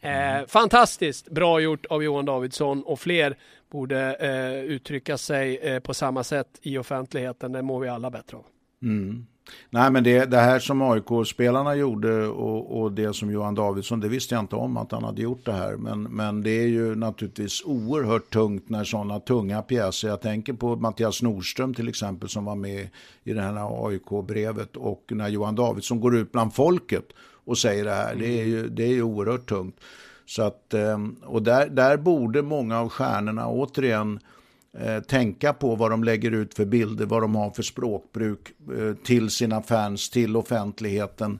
Eh, 0.00 0.46
fantastiskt 0.46 1.28
bra 1.28 1.60
gjort 1.60 1.86
av 1.86 2.04
Johan 2.04 2.24
Davidsson 2.24 2.82
och 2.82 3.00
fler 3.00 3.36
borde 3.74 4.14
eh, 4.14 4.64
uttrycka 4.64 5.18
sig 5.18 5.56
eh, 5.56 5.80
på 5.80 5.94
samma 5.94 6.24
sätt 6.24 6.48
i 6.62 6.78
offentligheten. 6.78 7.52
Det 7.52 7.62
mår 7.62 7.80
vi 7.80 7.88
alla 7.88 8.10
bättre 8.10 8.36
av. 8.36 8.44
Mm. 8.82 9.26
Nej, 9.70 9.90
men 9.90 10.04
det, 10.04 10.24
det 10.24 10.36
här 10.36 10.58
som 10.58 10.82
AIK-spelarna 10.82 11.74
gjorde 11.74 12.26
och, 12.26 12.80
och, 12.80 12.92
det 12.92 13.14
som 13.14 13.30
Johan 13.30 13.54
Davidsson, 13.54 14.00
det 14.00 14.08
visste 14.08 14.34
jag 14.34 14.42
inte 14.42 14.56
om 14.56 14.76
att 14.76 14.92
han 14.92 15.04
hade 15.04 15.22
gjort 15.22 15.44
det 15.44 15.52
här. 15.52 15.76
Men, 15.76 16.02
men 16.02 16.42
det 16.42 16.50
är 16.50 16.66
ju 16.66 16.94
naturligtvis 16.94 17.62
oerhört 17.64 18.30
tungt 18.30 18.68
när 18.68 18.84
sådana 18.84 19.20
tunga 19.20 19.62
pjäser, 19.62 20.08
jag 20.08 20.20
tänker 20.20 20.52
på 20.52 20.76
Mattias 20.76 21.22
Nordström 21.22 21.74
till 21.74 21.88
exempel 21.88 22.28
som 22.28 22.44
var 22.44 22.54
med 22.56 22.88
i 23.24 23.32
det 23.32 23.42
här 23.42 23.86
AIK-brevet 23.86 24.76
och 24.76 25.02
när 25.08 25.28
Johan 25.28 25.54
Davidsson 25.54 26.00
går 26.00 26.16
ut 26.16 26.32
bland 26.32 26.54
folket 26.54 27.04
och 27.44 27.58
säger 27.58 27.84
det 27.84 27.94
här, 27.94 28.12
mm. 28.12 28.22
det, 28.22 28.40
är 28.40 28.44
ju, 28.44 28.68
det 28.68 28.82
är 28.82 28.92
ju 28.92 29.02
oerhört 29.02 29.48
tungt. 29.48 29.76
Så 30.26 30.42
att, 30.42 30.74
eh, 30.74 30.98
och 31.22 31.42
där, 31.42 31.68
där 31.68 31.96
borde 31.96 32.42
många 32.42 32.80
av 32.80 32.88
stjärnorna 32.88 33.48
återigen 33.48 34.20
eh, 34.78 35.00
tänka 35.00 35.52
på 35.52 35.74
vad 35.74 35.90
de 35.90 36.04
lägger 36.04 36.30
ut 36.30 36.54
för 36.54 36.64
bilder, 36.64 37.06
vad 37.06 37.22
de 37.22 37.34
har 37.34 37.50
för 37.50 37.62
språkbruk 37.62 38.52
eh, 38.78 38.94
till 38.94 39.30
sina 39.30 39.62
fans, 39.62 40.10
till 40.10 40.36
offentligheten 40.36 41.38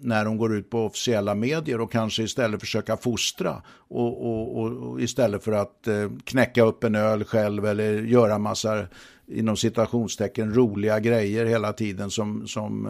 när 0.00 0.24
de 0.24 0.36
går 0.36 0.54
ut 0.54 0.70
på 0.70 0.84
officiella 0.84 1.34
medier 1.34 1.80
och 1.80 1.92
kanske 1.92 2.22
istället 2.22 2.60
försöka 2.60 2.96
fostra 2.96 3.62
och, 3.68 4.26
och, 4.26 4.62
och, 4.62 5.00
istället 5.00 5.44
för 5.44 5.52
att 5.52 5.88
knäcka 6.24 6.62
upp 6.62 6.84
en 6.84 6.94
öl 6.94 7.24
själv 7.24 7.66
eller 7.66 8.02
göra 8.02 8.38
massa 8.38 8.86
inom 9.26 9.56
citationstecken 9.56 10.54
roliga 10.54 11.00
grejer 11.00 11.46
hela 11.46 11.72
tiden 11.72 12.10
som, 12.10 12.46
som 12.48 12.88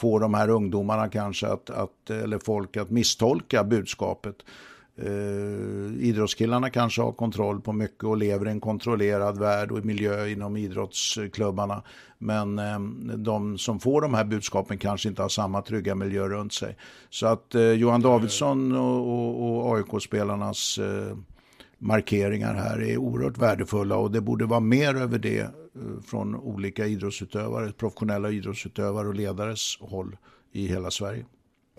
få 0.00 0.10
får 0.10 0.20
de 0.20 0.34
här 0.34 0.50
ungdomarna 0.50 1.08
kanske 1.08 1.46
att, 1.46 1.70
att, 1.70 2.10
eller 2.10 2.38
folk 2.38 2.76
att 2.76 2.90
misstolka 2.90 3.64
budskapet. 3.64 4.36
Eh, 4.96 6.04
idrottskillarna 6.08 6.70
kanske 6.70 7.02
har 7.02 7.12
kontroll 7.12 7.60
på 7.60 7.72
mycket 7.72 8.04
och 8.04 8.16
lever 8.16 8.46
i 8.46 8.50
en 8.50 8.60
kontrollerad 8.60 9.38
värld 9.38 9.72
och 9.72 9.84
miljö 9.84 10.28
inom 10.28 10.56
idrottsklubbarna. 10.56 11.82
Men 12.18 12.58
eh, 12.58 12.80
de 13.16 13.58
som 13.58 13.80
får 13.80 14.00
de 14.00 14.14
här 14.14 14.24
budskapen 14.24 14.78
kanske 14.78 15.08
inte 15.08 15.22
har 15.22 15.28
samma 15.28 15.62
trygga 15.62 15.94
miljö 15.94 16.28
runt 16.28 16.52
sig. 16.52 16.76
Så 17.10 17.26
att 17.26 17.54
eh, 17.54 17.62
Johan 17.62 18.02
Davidsson 18.02 18.76
och, 18.76 19.08
och, 19.08 19.66
och 19.66 19.76
AIK-spelarnas 19.76 20.78
eh, 20.78 21.16
markeringar 21.80 22.54
här 22.54 22.82
är 22.82 22.96
oerhört 22.96 23.38
värdefulla 23.38 23.96
och 23.96 24.10
det 24.10 24.20
borde 24.20 24.46
vara 24.46 24.60
mer 24.60 24.94
över 24.94 25.18
det 25.18 25.40
eh, 25.40 25.50
från 26.06 26.34
olika 26.34 26.86
idrottsutövare, 26.86 27.72
professionella 27.72 28.30
idrottsutövare 28.30 29.08
och 29.08 29.14
ledares 29.14 29.78
håll 29.80 30.16
i 30.52 30.66
hela 30.66 30.90
Sverige. 30.90 31.24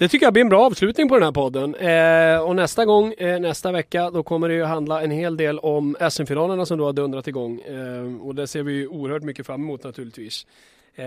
Det 0.01 0.07
tycker 0.07 0.25
jag 0.25 0.33
blir 0.33 0.43
en 0.43 0.49
bra 0.49 0.65
avslutning 0.65 1.09
på 1.09 1.15
den 1.15 1.23
här 1.23 1.31
podden. 1.31 1.75
Eh, 1.75 2.41
och 2.47 2.55
nästa 2.55 2.85
gång, 2.85 3.13
eh, 3.13 3.39
nästa 3.39 3.71
vecka, 3.71 4.11
då 4.11 4.23
kommer 4.23 4.49
det 4.49 4.55
ju 4.55 4.63
handla 4.63 5.01
en 5.01 5.11
hel 5.11 5.37
del 5.37 5.59
om 5.59 5.95
SM-finalerna 6.11 6.65
som 6.65 6.77
då 6.77 6.85
har 6.85 6.93
dundrat 6.93 7.27
igång. 7.27 7.59
Eh, 7.61 8.27
och 8.27 8.35
det 8.35 8.47
ser 8.47 8.63
vi 8.63 8.73
ju 8.73 8.87
oerhört 8.87 9.23
mycket 9.23 9.45
fram 9.45 9.61
emot 9.61 9.83
naturligtvis. 9.83 10.45
Eh, 10.95 11.05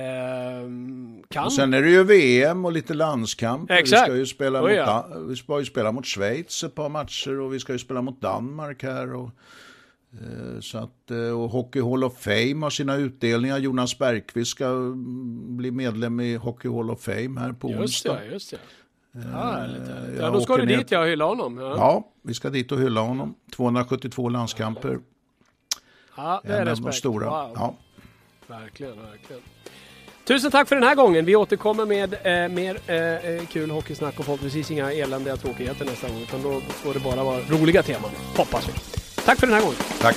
kan. 1.28 1.44
Och 1.44 1.52
sen 1.52 1.74
är 1.74 1.82
det 1.82 1.90
ju 1.90 2.04
VM 2.04 2.64
och 2.64 2.72
lite 2.72 2.94
landskamper. 2.94 3.74
Exakt. 3.74 4.02
Vi 4.02 4.06
ska 4.06 4.16
ju 4.16 4.26
spela, 4.26 4.62
oh, 4.62 4.72
ja. 4.72 5.08
mot, 5.10 5.28
vi 5.28 5.36
ska 5.36 5.58
ju 5.58 5.64
spela 5.64 5.92
mot 5.92 6.06
Schweiz 6.06 6.64
ett 6.64 6.74
par 6.74 6.88
matcher 6.88 7.40
och 7.40 7.54
vi 7.54 7.60
ska 7.60 7.72
ju 7.72 7.78
spela 7.78 8.02
mot 8.02 8.20
Danmark 8.20 8.82
här. 8.82 9.14
Och, 9.14 9.30
eh, 10.12 10.60
så 10.60 10.78
att, 10.78 11.10
eh, 11.10 11.40
och 11.40 11.50
Hockey 11.50 11.80
Hall 11.80 12.04
of 12.04 12.18
Fame 12.18 12.56
har 12.60 12.70
sina 12.70 12.96
utdelningar. 12.96 13.58
Jonas 13.58 13.98
Bergqvist 13.98 14.50
ska 14.50 14.66
mm, 14.66 15.56
bli 15.56 15.70
medlem 15.70 16.20
i 16.20 16.36
Hockey 16.36 16.68
Hall 16.68 16.90
of 16.90 17.02
Fame 17.02 17.40
här 17.40 17.52
på 17.52 17.70
just 17.70 17.80
onsdag. 17.80 18.20
Det, 18.20 18.26
just 18.26 18.50
det. 18.50 18.58
Härligt. 19.20 20.18
Ja, 20.18 20.30
då 20.30 20.40
ska 20.40 20.56
du 20.56 20.66
dit 20.66 20.90
ja, 20.90 21.00
och 21.00 21.06
hylla 21.06 21.24
honom. 21.24 21.58
Ja. 21.58 21.76
ja. 21.76 22.12
vi 22.22 22.34
ska 22.34 22.50
dit 22.50 22.72
och 22.72 22.78
hylla 22.78 23.00
honom. 23.00 23.34
272 23.56 24.28
landskamper. 24.28 24.98
Ja, 26.16 26.40
det 26.44 26.52
är 26.52 26.60
en 26.60 26.66
respekt. 26.66 26.94
Stora. 26.94 27.26
Wow. 27.26 27.52
Ja. 27.54 27.74
Verkligen, 28.46 28.96
verkligen. 28.96 29.42
Tusen 30.24 30.50
tack 30.50 30.68
för 30.68 30.76
den 30.76 30.84
här 30.84 30.94
gången. 30.94 31.24
Vi 31.24 31.36
återkommer 31.36 31.86
med 31.86 32.14
eh, 32.14 32.48
mer 32.48 32.78
eh, 32.86 32.96
eh 32.96 33.46
kul 33.46 33.70
hockeysnack 33.70 34.18
och 34.18 34.24
förhoppningsvis 34.24 34.70
inga 34.70 34.92
eländiga 34.92 35.36
tråkigheter 35.36 35.84
nästa 35.84 36.08
gång. 36.08 36.22
Utan 36.22 36.42
då 36.42 36.60
får 36.60 36.94
det 36.94 37.00
bara 37.00 37.24
vara 37.24 37.40
roliga 37.40 37.82
teman. 37.82 38.10
Hoppas 38.36 38.68
vi. 38.68 38.72
Tack 39.24 39.38
för 39.38 39.46
den 39.46 39.54
här 39.54 39.62
gången. 39.62 39.76
Tack. 40.00 40.16